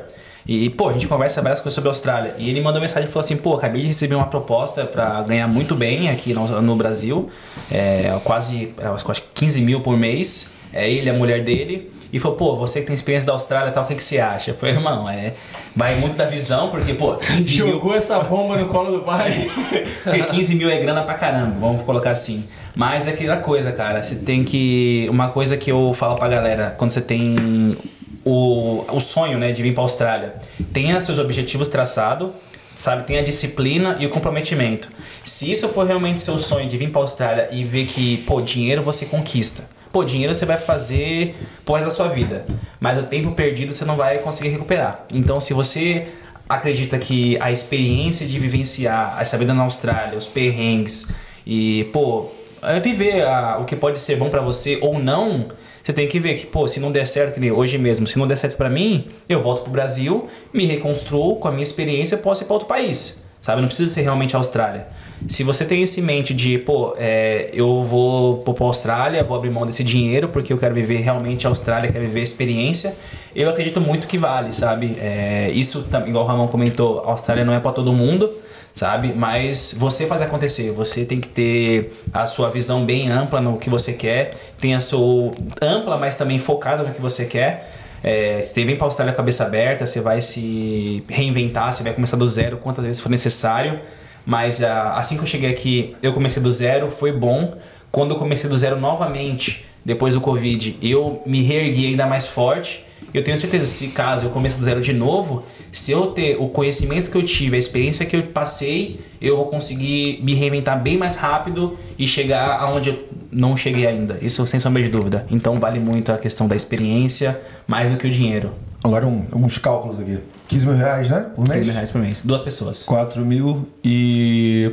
[0.49, 2.35] e, pô, a gente conversa várias coisas sobre a Austrália.
[2.39, 5.47] E ele mandou mensagem e falou assim: pô, acabei de receber uma proposta pra ganhar
[5.47, 7.29] muito bem aqui no, no Brasil,
[7.71, 10.57] é, quase acho que 15 mil por mês.
[10.73, 11.93] É ele, a mulher dele.
[12.11, 14.21] E falou: pô, você que tem experiência da Austrália e tal, o que, que você
[14.21, 14.53] acha?
[14.53, 15.35] Eu falei: irmão, é,
[15.77, 17.73] vai muito da visão, porque, pô, 15 mil.
[17.73, 19.51] Jogou essa bomba no colo do pai.
[20.03, 22.45] Porque 15 mil é grana pra caramba, vamos colocar assim.
[22.75, 25.07] Mas é aquela coisa, cara, você tem que.
[25.11, 27.77] Uma coisa que eu falo pra galera, quando você tem
[28.25, 30.35] o, o sonho, né, de vir pra Austrália,
[30.73, 32.31] tenha seus objetivos traçados,
[32.75, 33.05] sabe?
[33.05, 34.89] Tenha a disciplina e o comprometimento.
[35.25, 38.83] Se isso for realmente seu sonho de vir pra Austrália e ver que, pô, dinheiro
[38.83, 39.65] você conquista.
[39.93, 41.35] Pô, dinheiro você vai fazer
[41.65, 42.45] por da sua vida.
[42.79, 45.07] Mas o tempo perdido você não vai conseguir recuperar.
[45.13, 46.09] Então, se você
[46.49, 51.09] acredita que a experiência de vivenciar essa vida na Austrália, os perrengues
[51.47, 52.29] e, pô,
[52.63, 55.41] é viver a- o que pode ser bom pra você ou não,
[55.89, 58.19] você tem que ver que, pô, se não der certo, que nem hoje mesmo, se
[58.19, 62.19] não der certo pra mim, eu volto pro Brasil, me reconstruo com a minha experiência,
[62.19, 63.63] posso ir pra outro país, sabe?
[63.63, 64.87] Não precisa ser realmente a Austrália.
[65.27, 69.49] Se você tem isso em mente de, pô, é, eu vou pra Austrália, vou abrir
[69.49, 72.95] mão desse dinheiro porque eu quero viver realmente a Austrália, quero viver a experiência,
[73.35, 74.95] eu acredito muito que vale, sabe?
[75.01, 78.31] É, isso, igual o Ramon comentou, a Austrália não é pra todo mundo,
[78.79, 79.13] sabe?
[79.13, 83.69] Mas você faz acontecer, você tem que ter a sua visão bem ampla no que
[83.69, 87.73] você quer, tem a sua ampla, mas também focada no que você quer.
[88.05, 92.17] É, você vem para a Austrália cabeça aberta, você vai se reinventar, você vai começar
[92.17, 93.81] do zero quantas vezes for necessário.
[94.25, 97.57] Mas ah, assim que eu cheguei aqui, eu comecei do zero, foi bom.
[97.91, 102.85] Quando eu comecei do zero novamente, depois do Covid, eu me reergui ainda mais forte.
[103.13, 105.45] Eu tenho certeza, se caso eu comece do zero de novo,
[105.79, 109.47] se eu ter o conhecimento que eu tive, a experiência que eu passei, eu vou
[109.47, 114.19] conseguir me reinventar bem mais rápido e chegar aonde eu não cheguei ainda.
[114.21, 115.27] Isso sem sombra de dúvida.
[115.31, 118.51] Então vale muito a questão da experiência mais do que o dinheiro.
[118.83, 120.19] Agora um, alguns cálculos aqui.
[120.49, 121.31] 15 mil reais, né?
[121.35, 121.65] Por 15 mês?
[121.65, 122.23] mil reais por mês.
[122.23, 122.85] Duas pessoas.
[122.85, 124.73] 4 mil e...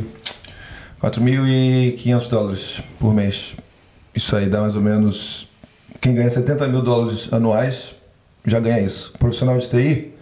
[1.02, 3.56] 4.500 dólares por mês.
[4.14, 5.48] Isso aí dá mais ou menos...
[6.02, 7.96] Quem ganha 70 mil dólares anuais
[8.46, 9.14] já ganha isso.
[9.20, 10.15] Profissional de TI,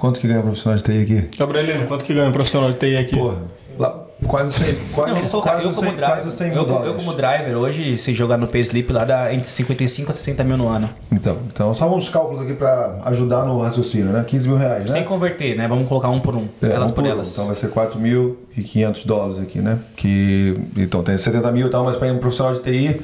[0.00, 1.28] quanto que ganha um profissional de TI aqui?
[1.38, 3.16] Gabrielino, quanto que ganha um profissional de TI aqui?
[3.16, 3.42] Porra,
[3.78, 6.56] lá, quase 100, quase, Não, eu, sou, quase, eu, como 100, driver, quase 100 mil
[6.56, 6.88] eu, dólares.
[6.88, 10.56] eu como driver hoje, se jogar no Payslip lá dá entre 55 a 60 mil
[10.56, 10.88] no ano.
[11.12, 14.24] Então, então, só uns cálculos aqui pra ajudar no raciocínio, né?
[14.26, 14.88] 15 mil reais, né?
[14.88, 15.68] Sem converter, né?
[15.68, 16.48] Vamos colocar um por um.
[16.62, 17.06] É, elas um por um.
[17.06, 17.32] elas.
[17.32, 19.78] Então vai ser 4.500 dólares aqui, né?
[19.96, 23.00] Que, então tem 70 mil e tal, mas para um profissional de TI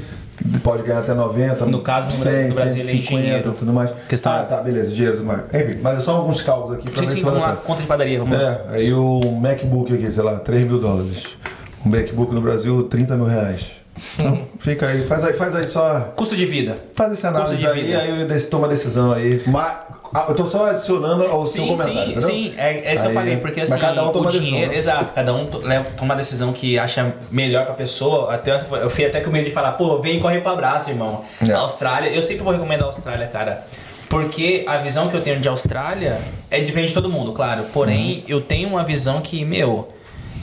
[0.62, 1.66] pode ganhar até 90.
[1.66, 3.52] No caso, no 100, no Brasil, ele é 150 engenheiro.
[3.52, 3.90] tudo mais.
[4.08, 5.40] Questão- Ah, tá, beleza, dinheiro e tudo mais.
[5.52, 7.46] Enfim, mas é só alguns cálculos aqui pra Sim, ver sim, se vale a lá.
[7.48, 7.60] pena.
[7.62, 8.38] Conta de padaria, vamos.
[8.38, 11.36] É, aí o MacBook aqui, sei lá, 3 mil dólares.
[11.84, 13.72] Um MacBook no Brasil, 30 mil reais.
[14.18, 16.12] Então, fica aí, faz aí, faz aí só.
[16.16, 16.76] Custo de vida.
[16.92, 17.98] Faz essa análise aí, vida.
[17.98, 19.42] aí eu tomo a decisão aí.
[19.46, 19.72] Mas,
[20.18, 21.94] ah, eu tô só adicionando ao seu Sim, comentário.
[21.94, 22.20] sim, entendeu?
[22.22, 22.54] sim.
[22.56, 24.70] É, é isso que eu falei, porque assim, cada um toma o uma decisão, dinheiro.
[24.72, 24.76] né?
[24.78, 28.34] Exato, cada um leva- toma uma decisão que acha melhor pra pessoa.
[28.34, 28.52] Até,
[28.82, 31.22] eu fui até com medo de falar, pô, vem e corre pro abraço, irmão.
[31.46, 31.52] É.
[31.52, 33.66] A Austrália, eu sempre vou recomendar a Austrália, cara.
[34.08, 36.20] Porque a visão que eu tenho de Austrália
[36.50, 37.64] é diferente de todo mundo, claro.
[37.72, 38.22] Porém, Uhum.
[38.28, 39.88] eu tenho uma visão que, meu,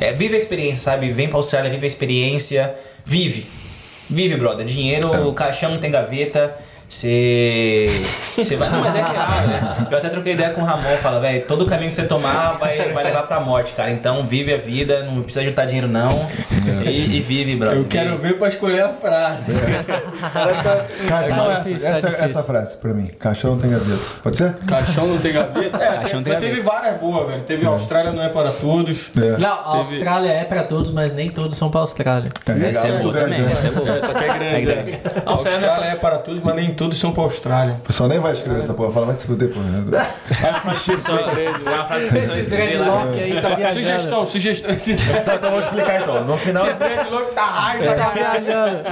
[0.02, 1.10] é, vive a experiência, sabe?
[1.12, 2.76] Vem pra Austrália, vive a experiência,
[3.06, 3.48] vive.
[4.10, 4.66] Vive, brother.
[4.66, 5.20] Dinheiro, É.
[5.22, 6.54] o caixão não tem gaveta.
[6.94, 7.88] Você.
[8.38, 8.70] Você vai.
[8.70, 9.88] Não, mas é real, né?
[9.90, 12.90] Eu até troquei ideia com o Ramon, fala, velho, todo caminho que você tomar vai,
[12.90, 13.90] vai levar pra morte, cara.
[13.90, 16.28] Então vive a vida, não precisa juntar dinheiro, não.
[16.86, 17.78] E, e vive, brother.
[17.78, 19.54] Eu quero ver pra escolher a frase.
[21.08, 22.26] Caixa, Tá essa, difícil, tá essa, difícil.
[22.30, 23.08] essa frase pra mim.
[23.20, 24.02] Caixão não tem gaveta.
[24.22, 24.54] Pode ser?
[24.68, 25.78] Caixão não tem gaveta?
[25.78, 27.44] É, Caixão tem, tem mas teve várias boas, velho.
[27.44, 29.10] Teve Austrália não é para todos.
[29.18, 29.38] É.
[29.40, 32.30] Não, a Austrália é pra todos, mas nem todos são pra Austrália.
[32.48, 33.90] É, Essa é muito boa também, essa é boa.
[33.90, 34.56] É, só que é grande.
[34.56, 34.92] É grande.
[34.92, 35.00] né?
[35.26, 37.74] A Austrália é para todos, mas nem todos são para a Austrália.
[37.76, 38.92] O pessoal nem vai escrever essa porra.
[38.92, 39.66] Fala, vai se fuder, porra.
[40.86, 43.04] Pessoa, é uma frase pessoa escrever lá.
[43.04, 43.80] Aí tá viajando.
[43.80, 44.72] Sugestão, sugestão.
[44.74, 46.24] Então, então vou explicar então.
[46.26, 46.66] No final.
[46.66, 48.84] Esse dreadlock tá raiva, Tá viajando.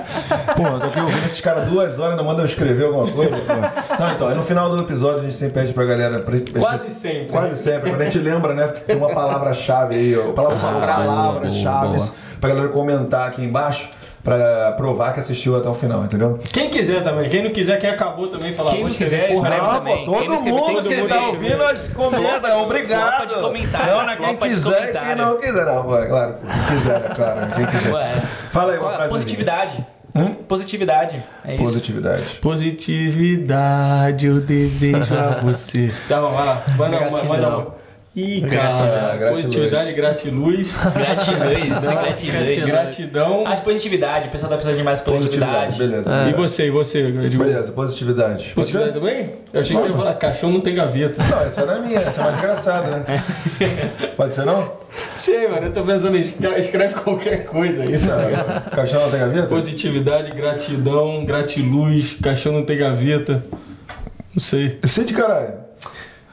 [0.56, 3.36] Porra, tô aqui ouvindo esses caras duas horas, não mandam eu escrever alguma coisa.
[3.38, 4.12] porra.
[4.16, 6.20] Então, aí no final do episódio a gente sempre pede pra galera.
[6.20, 7.28] pra- Quase sempre.
[7.28, 7.90] Quase sempre.
[7.90, 8.68] Quando a gente lembra, né?
[8.68, 10.32] Tem uma palavra-chave aí, ó.
[10.34, 12.14] Palavra, palavras-chave boa, boa.
[12.40, 13.90] pra galera comentar aqui embaixo
[14.24, 16.38] pra provar que assistiu até o final, entendeu?
[16.54, 17.30] Quem quiser também.
[17.30, 18.72] Quem não quiser, quem acabou também, falar.
[18.72, 19.96] Quem não quiser, porra escreve também.
[20.06, 21.94] Quem não escreve, todo mundo tá escreve.
[21.94, 23.18] comenta, obrigado.
[23.18, 24.18] Flopa de comentário, Não, né?
[24.20, 26.36] Quem quiser e quem não quiser, não, pô, é claro.
[26.68, 27.42] Quem quiser, é claro.
[27.42, 27.52] né?
[27.56, 27.94] Quem quiser.
[27.94, 28.14] Ué.
[28.52, 29.10] Fala aí uma Qual- frase.
[29.12, 29.86] Positividade.
[30.14, 30.34] Hum?
[30.48, 31.24] Positividade.
[31.46, 31.64] É isso.
[31.64, 32.24] Positividade.
[32.42, 35.92] Positividade, eu desejo a você.
[36.08, 36.64] Tá bom, vai lá.
[36.78, 37.81] Manda uma, manda uma.
[38.14, 39.16] Ih, Gratidão, cara.
[39.18, 39.44] gratiluz.
[39.46, 40.76] Positividade, gratiluz.
[40.94, 41.88] Gratiluz.
[41.88, 42.66] Gratiluz.
[42.66, 43.44] Gratidão.
[43.48, 44.28] Ah, positividade.
[44.28, 45.78] O pessoal tá precisando de mais positividade.
[45.78, 46.12] Beleza.
[46.30, 47.08] E você, e você?
[47.08, 47.48] Edgar?
[47.48, 48.52] Beleza, positividade.
[48.54, 49.32] Positividade também?
[49.54, 51.24] Eu achei que ia falar, caixão não tem gaveta.
[51.24, 53.24] Não, essa não é minha, essa é mais engraçada, né?
[54.18, 54.74] Pode ser não?
[55.16, 57.98] Sei, mano, eu tô pensando, escre- escreve qualquer coisa aí.
[57.98, 59.48] Não, caixão não tem gaveta?
[59.48, 63.42] Positividade, gratidão, gratiluz, caixão não tem gaveta.
[64.34, 64.80] Não sei.
[64.84, 65.62] Eu sei de caralho.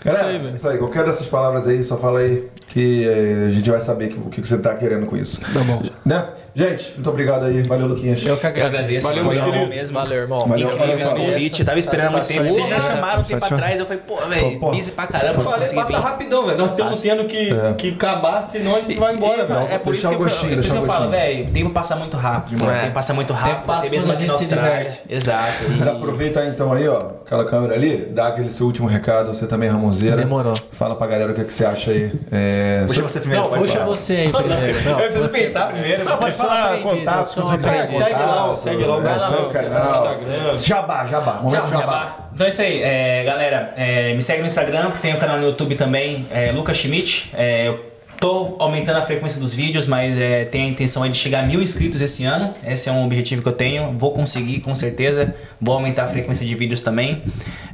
[0.04, 0.54] Galera, Isso aí, velho.
[0.54, 4.08] isso aí, qualquer dessas palavras aí, só fala aí que eh, a gente vai saber
[4.08, 5.40] que- o que, que você tá querendo com isso.
[5.40, 5.82] Tá bom.
[6.04, 6.26] Né?
[6.54, 7.62] Gente, muito obrigado aí.
[7.62, 8.24] Valeu, Luquinhas.
[8.24, 9.06] Eu que agradeço.
[9.06, 9.68] Valeu, meus queridos.
[9.68, 9.94] mesmo.
[9.94, 10.46] Valeu, irmão.
[10.46, 12.44] Valeu, Incrível convite, tava esperando muito tempo.
[12.50, 15.34] Vocês já chamaram um tempo atrás, eu falei, pô, velho, disse pra caramba.
[15.34, 16.58] Eu falei, passa rapidão, velho.
[16.58, 17.72] Nós estamos tendo que, É.
[17.74, 19.66] que acabar, senão a gente vai embora, velho.
[19.70, 22.70] É por isso que eu, é falo, velho, o tempo passa muito rápido, irmão.
[22.74, 22.78] É.
[22.78, 24.78] O tempo passa muito rápido, até mesmo aqui a na gente se Austrália.
[24.80, 25.02] diverte.
[25.08, 25.64] Exato.
[25.76, 29.68] Mas aproveita então aí, ó, aquela câmera ali, dá aquele seu último recado, você também,
[29.68, 30.16] Ramonzeira.
[30.16, 30.54] Demorou.
[30.72, 32.12] Fala pra galera o que, que você acha aí.
[32.32, 33.84] É, Puxa você primeiro, Não, puxa falar.
[33.86, 34.82] você aí primeiro.
[34.84, 36.04] Não, Eu preciso você- pensar primeiro.
[36.04, 37.26] Não, pode falar É, segue lá, contato,
[38.56, 39.90] segue lá o né, canal, seu no canal.
[39.90, 40.58] Instagram.
[40.58, 41.38] Jabá, jabá.
[41.42, 41.78] Momento jabá.
[41.80, 42.28] Jabá.
[42.34, 43.74] Então é isso aí, é, galera.
[43.76, 47.30] é, me segue no Instagram, tem o canal no YouTube também, é, Lucas Schmidt.
[47.34, 47.84] É, eu
[48.20, 51.60] tô aumentando a frequência dos vídeos, mas é, tenho a intenção de chegar a mil
[51.62, 52.52] inscritos esse ano.
[52.66, 53.92] Esse é um objetivo que eu tenho.
[53.98, 55.34] Vou conseguir, com certeza.
[55.60, 57.22] Vou aumentar a frequência de vídeos também.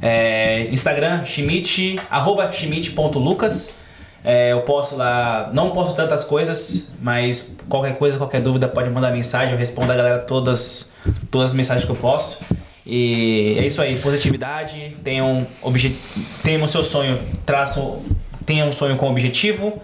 [0.01, 3.77] É, Instagram, Schmidt, arroba schmidt.lucas.
[4.25, 9.11] É, eu posto lá, não posto tantas coisas, mas qualquer coisa, qualquer dúvida pode mandar
[9.11, 10.89] mensagem, eu respondo a galera todas,
[11.29, 12.43] todas as mensagens que eu posso.
[12.85, 15.95] E é isso aí, positividade, tenham, obje...
[16.43, 18.01] tenham o seu sonho, traçam,
[18.45, 19.79] tenham um sonho com objetivo,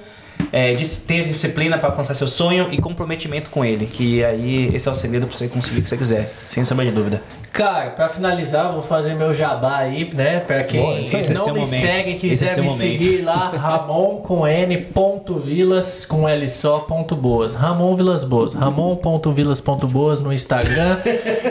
[0.52, 0.76] é,
[1.08, 3.86] tenha disciplina para alcançar seu sonho e comprometimento com ele.
[3.86, 6.86] Que aí esse é o segredo para você conseguir o que você quiser, sem sombra
[6.86, 7.22] de dúvida.
[7.52, 10.40] Cara, pra finalizar, eu vou fazer meu jabá aí, né?
[10.40, 11.82] Pra quem Boa, esse é não seu me momento.
[11.82, 12.78] segue, é quiser me momento.
[12.78, 17.54] seguir lá, Ramon com N ponto Vilas com L só ponto boas.
[17.54, 18.54] Ramon Vilas Boas.
[18.54, 20.98] Ramon ponto Vilas ponto boas no Instagram.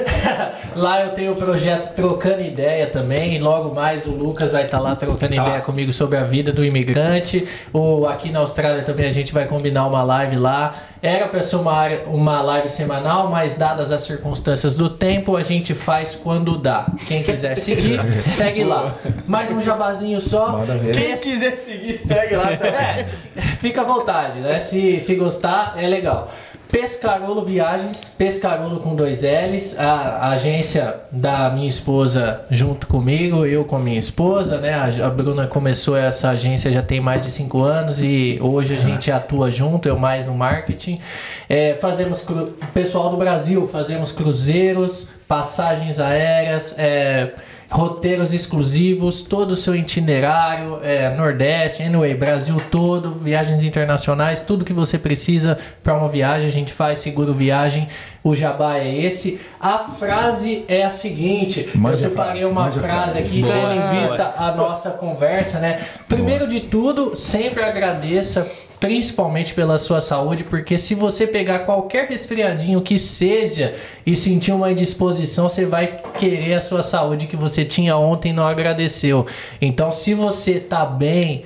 [0.81, 3.39] lá eu tenho o projeto Trocando Ideia também.
[3.39, 6.65] Logo mais o Lucas vai estar lá trocando Tá ideia comigo sobre a vida do
[6.65, 7.47] imigrante.
[7.73, 10.74] O, aqui na Austrália também a gente vai combinar uma live lá.
[11.02, 15.73] Era para ser uma, uma live semanal, mas dadas as circunstâncias do tempo, a gente
[15.74, 16.86] faz quando dá.
[17.09, 18.01] Quem quiser seguir,
[18.31, 18.94] segue lá.
[19.27, 20.62] Mais um jabazinho só.
[20.93, 22.73] Quem quiser seguir, segue lá também.
[22.73, 23.07] É,
[23.61, 24.61] fica à vontade, né?
[24.61, 26.31] Se, se gostar, é legal.
[26.70, 33.76] Pescarolo Viagens, Pescarolo com dois L's, a, agência da minha esposa junto comigo, eu com
[33.76, 34.74] a minha esposa, né?
[34.74, 38.78] A, a Bruna começou essa agência já tem mais de cinco anos e hoje a
[38.78, 41.01] gente atua junto, eu mais no marketing.
[41.48, 47.32] É, fazemos, cru- pessoal do Brasil, fazemos cruzeiros, passagens aéreas, é,
[47.70, 54.72] roteiros exclusivos, todo o seu itinerário, é, Nordeste, anyway, Brasil todo, viagens internacionais, tudo que
[54.72, 57.86] você precisa para uma viagem, a gente faz seguro viagem.
[58.22, 59.40] O jabá é esse.
[59.59, 63.55] A frase é a seguinte: Mande eu separei frase, uma frase aqui, Boa.
[63.55, 65.80] tendo em vista a nossa conversa, né?
[66.06, 68.47] Primeiro de tudo, sempre agradeça
[68.81, 73.74] principalmente pela sua saúde, porque se você pegar qualquer resfriadinho que seja
[74.07, 78.32] e sentir uma indisposição, você vai querer a sua saúde que você tinha ontem e
[78.32, 79.27] não agradeceu.
[79.61, 81.44] Então, se você tá bem,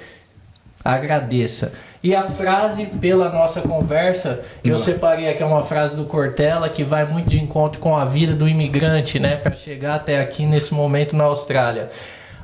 [0.84, 1.74] agradeça.
[2.04, 7.04] E a frase pela nossa conversa, eu separei aqui uma frase do Cortella que vai
[7.06, 11.16] muito de encontro com a vida do imigrante, né, para chegar até aqui nesse momento
[11.16, 11.90] na Austrália.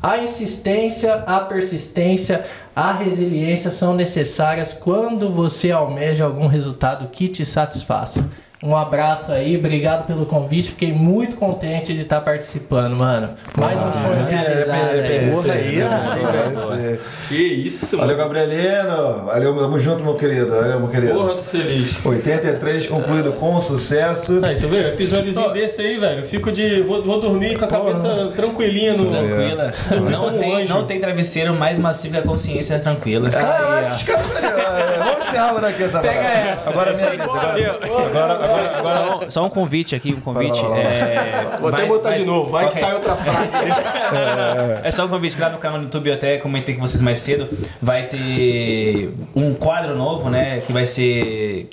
[0.03, 7.45] A insistência, a persistência, a resiliência são necessárias quando você almeja algum resultado que te
[7.45, 8.25] satisfaça.
[8.63, 10.69] Um abraço aí, obrigado pelo convite.
[10.73, 13.31] Fiquei muito contente de estar participando, mano.
[13.57, 15.81] Mais um sonho realizado aí.
[15.81, 18.29] É, Que isso, Valeu, mano.
[18.35, 19.25] Gabrielino.
[19.25, 20.51] Valeu, tamo junto, meu querido.
[20.51, 21.15] Valeu, meu querido.
[21.15, 22.05] Porra, tô feliz.
[22.05, 24.41] 83 concluído com sucesso.
[24.45, 24.89] Aí, tá vendo?
[24.89, 26.19] Episódiozinho desse aí, velho.
[26.21, 26.83] Eu fico de.
[26.83, 29.11] Vou, vou dormir com a cabeça tranquilinha no.
[29.11, 29.73] Tranquila.
[30.11, 33.31] Não, um tem, não tem travesseiro mais macio que a consciência tranquila.
[33.31, 34.27] Cara, esses caras.
[34.27, 36.39] é, Vamos encerrar por aqui essa Pega parada.
[36.51, 36.71] essa.
[36.71, 38.50] Agora, minha agora,
[38.85, 40.61] Só, um- só um convite aqui, um convite.
[40.63, 40.81] Vai.
[40.81, 42.81] É, Vou até vai- botar vai- de novo, vai que Ok.
[42.81, 43.51] sai outra frase.
[44.85, 47.19] É só um convite lá no canal do YouTube, eu até comentei com vocês mais
[47.21, 47.49] cedo.
[47.81, 50.61] Vai ter um quadro novo, né?
[50.67, 51.71] Que vai ser.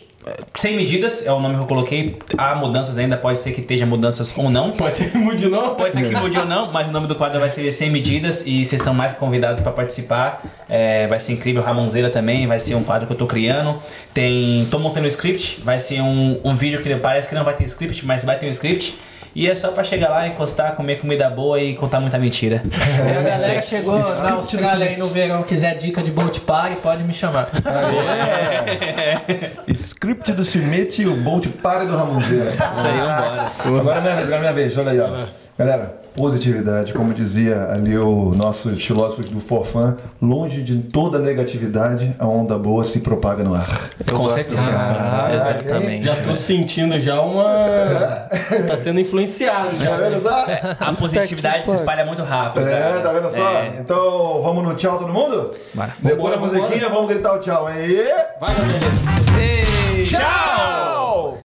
[0.53, 2.17] Sem medidas, é o nome que eu coloquei.
[2.37, 4.71] Há mudanças ainda, pode ser que esteja mudanças ou não.
[4.71, 5.75] Pode ser que mude não?
[5.75, 8.41] Pode ser que mude ou não, mas o nome do quadro vai ser Sem Medidas
[8.45, 10.41] e vocês estão mais convidados para participar.
[10.69, 13.81] É, vai ser incrível, Ramonzeira também, vai ser um quadro que eu tô criando.
[14.13, 14.67] Tem.
[14.71, 17.65] tô montando um script, vai ser um, um vídeo que parece que não vai ter
[17.65, 18.97] script, mas vai ter um script.
[19.35, 22.63] E é só pra chegar lá, encostar, comer comida boa e contar muita mentira.
[22.99, 26.77] É, a galera chegou Script na Austrália aí no verão, quiser dica de boat party,
[26.77, 27.49] pode me chamar.
[29.67, 32.49] Script do Schmidt e o Bolt Pare do Ramonzeira.
[32.49, 33.51] Isso aí, vambora.
[33.79, 35.27] Agora é minha vez, agora é minha vez, olha aí, ó.
[35.57, 42.25] Galera, positividade, como dizia ali o nosso filósofo do Forfã, longe de toda negatividade, a
[42.27, 43.67] onda boa se propaga no ar.
[44.11, 44.59] Com certeza.
[44.71, 46.05] Caraca, Exatamente.
[46.05, 47.43] Já tô sentindo já uma.
[48.67, 49.97] tá sendo influenciado Tá já.
[49.97, 50.45] vendo só?
[50.79, 52.67] A positividade se espalha muito rápido.
[52.67, 53.01] É, cara.
[53.01, 53.49] tá vendo só?
[53.51, 53.73] É.
[53.79, 55.53] Então, vamos no tchau todo mundo?
[55.73, 55.93] Bora.
[55.99, 57.75] Depois da musiquinha, vamos gritar o tchau, hein?
[57.79, 58.03] E...
[58.39, 60.03] Vai, Gabriel.
[60.03, 61.37] Tchau!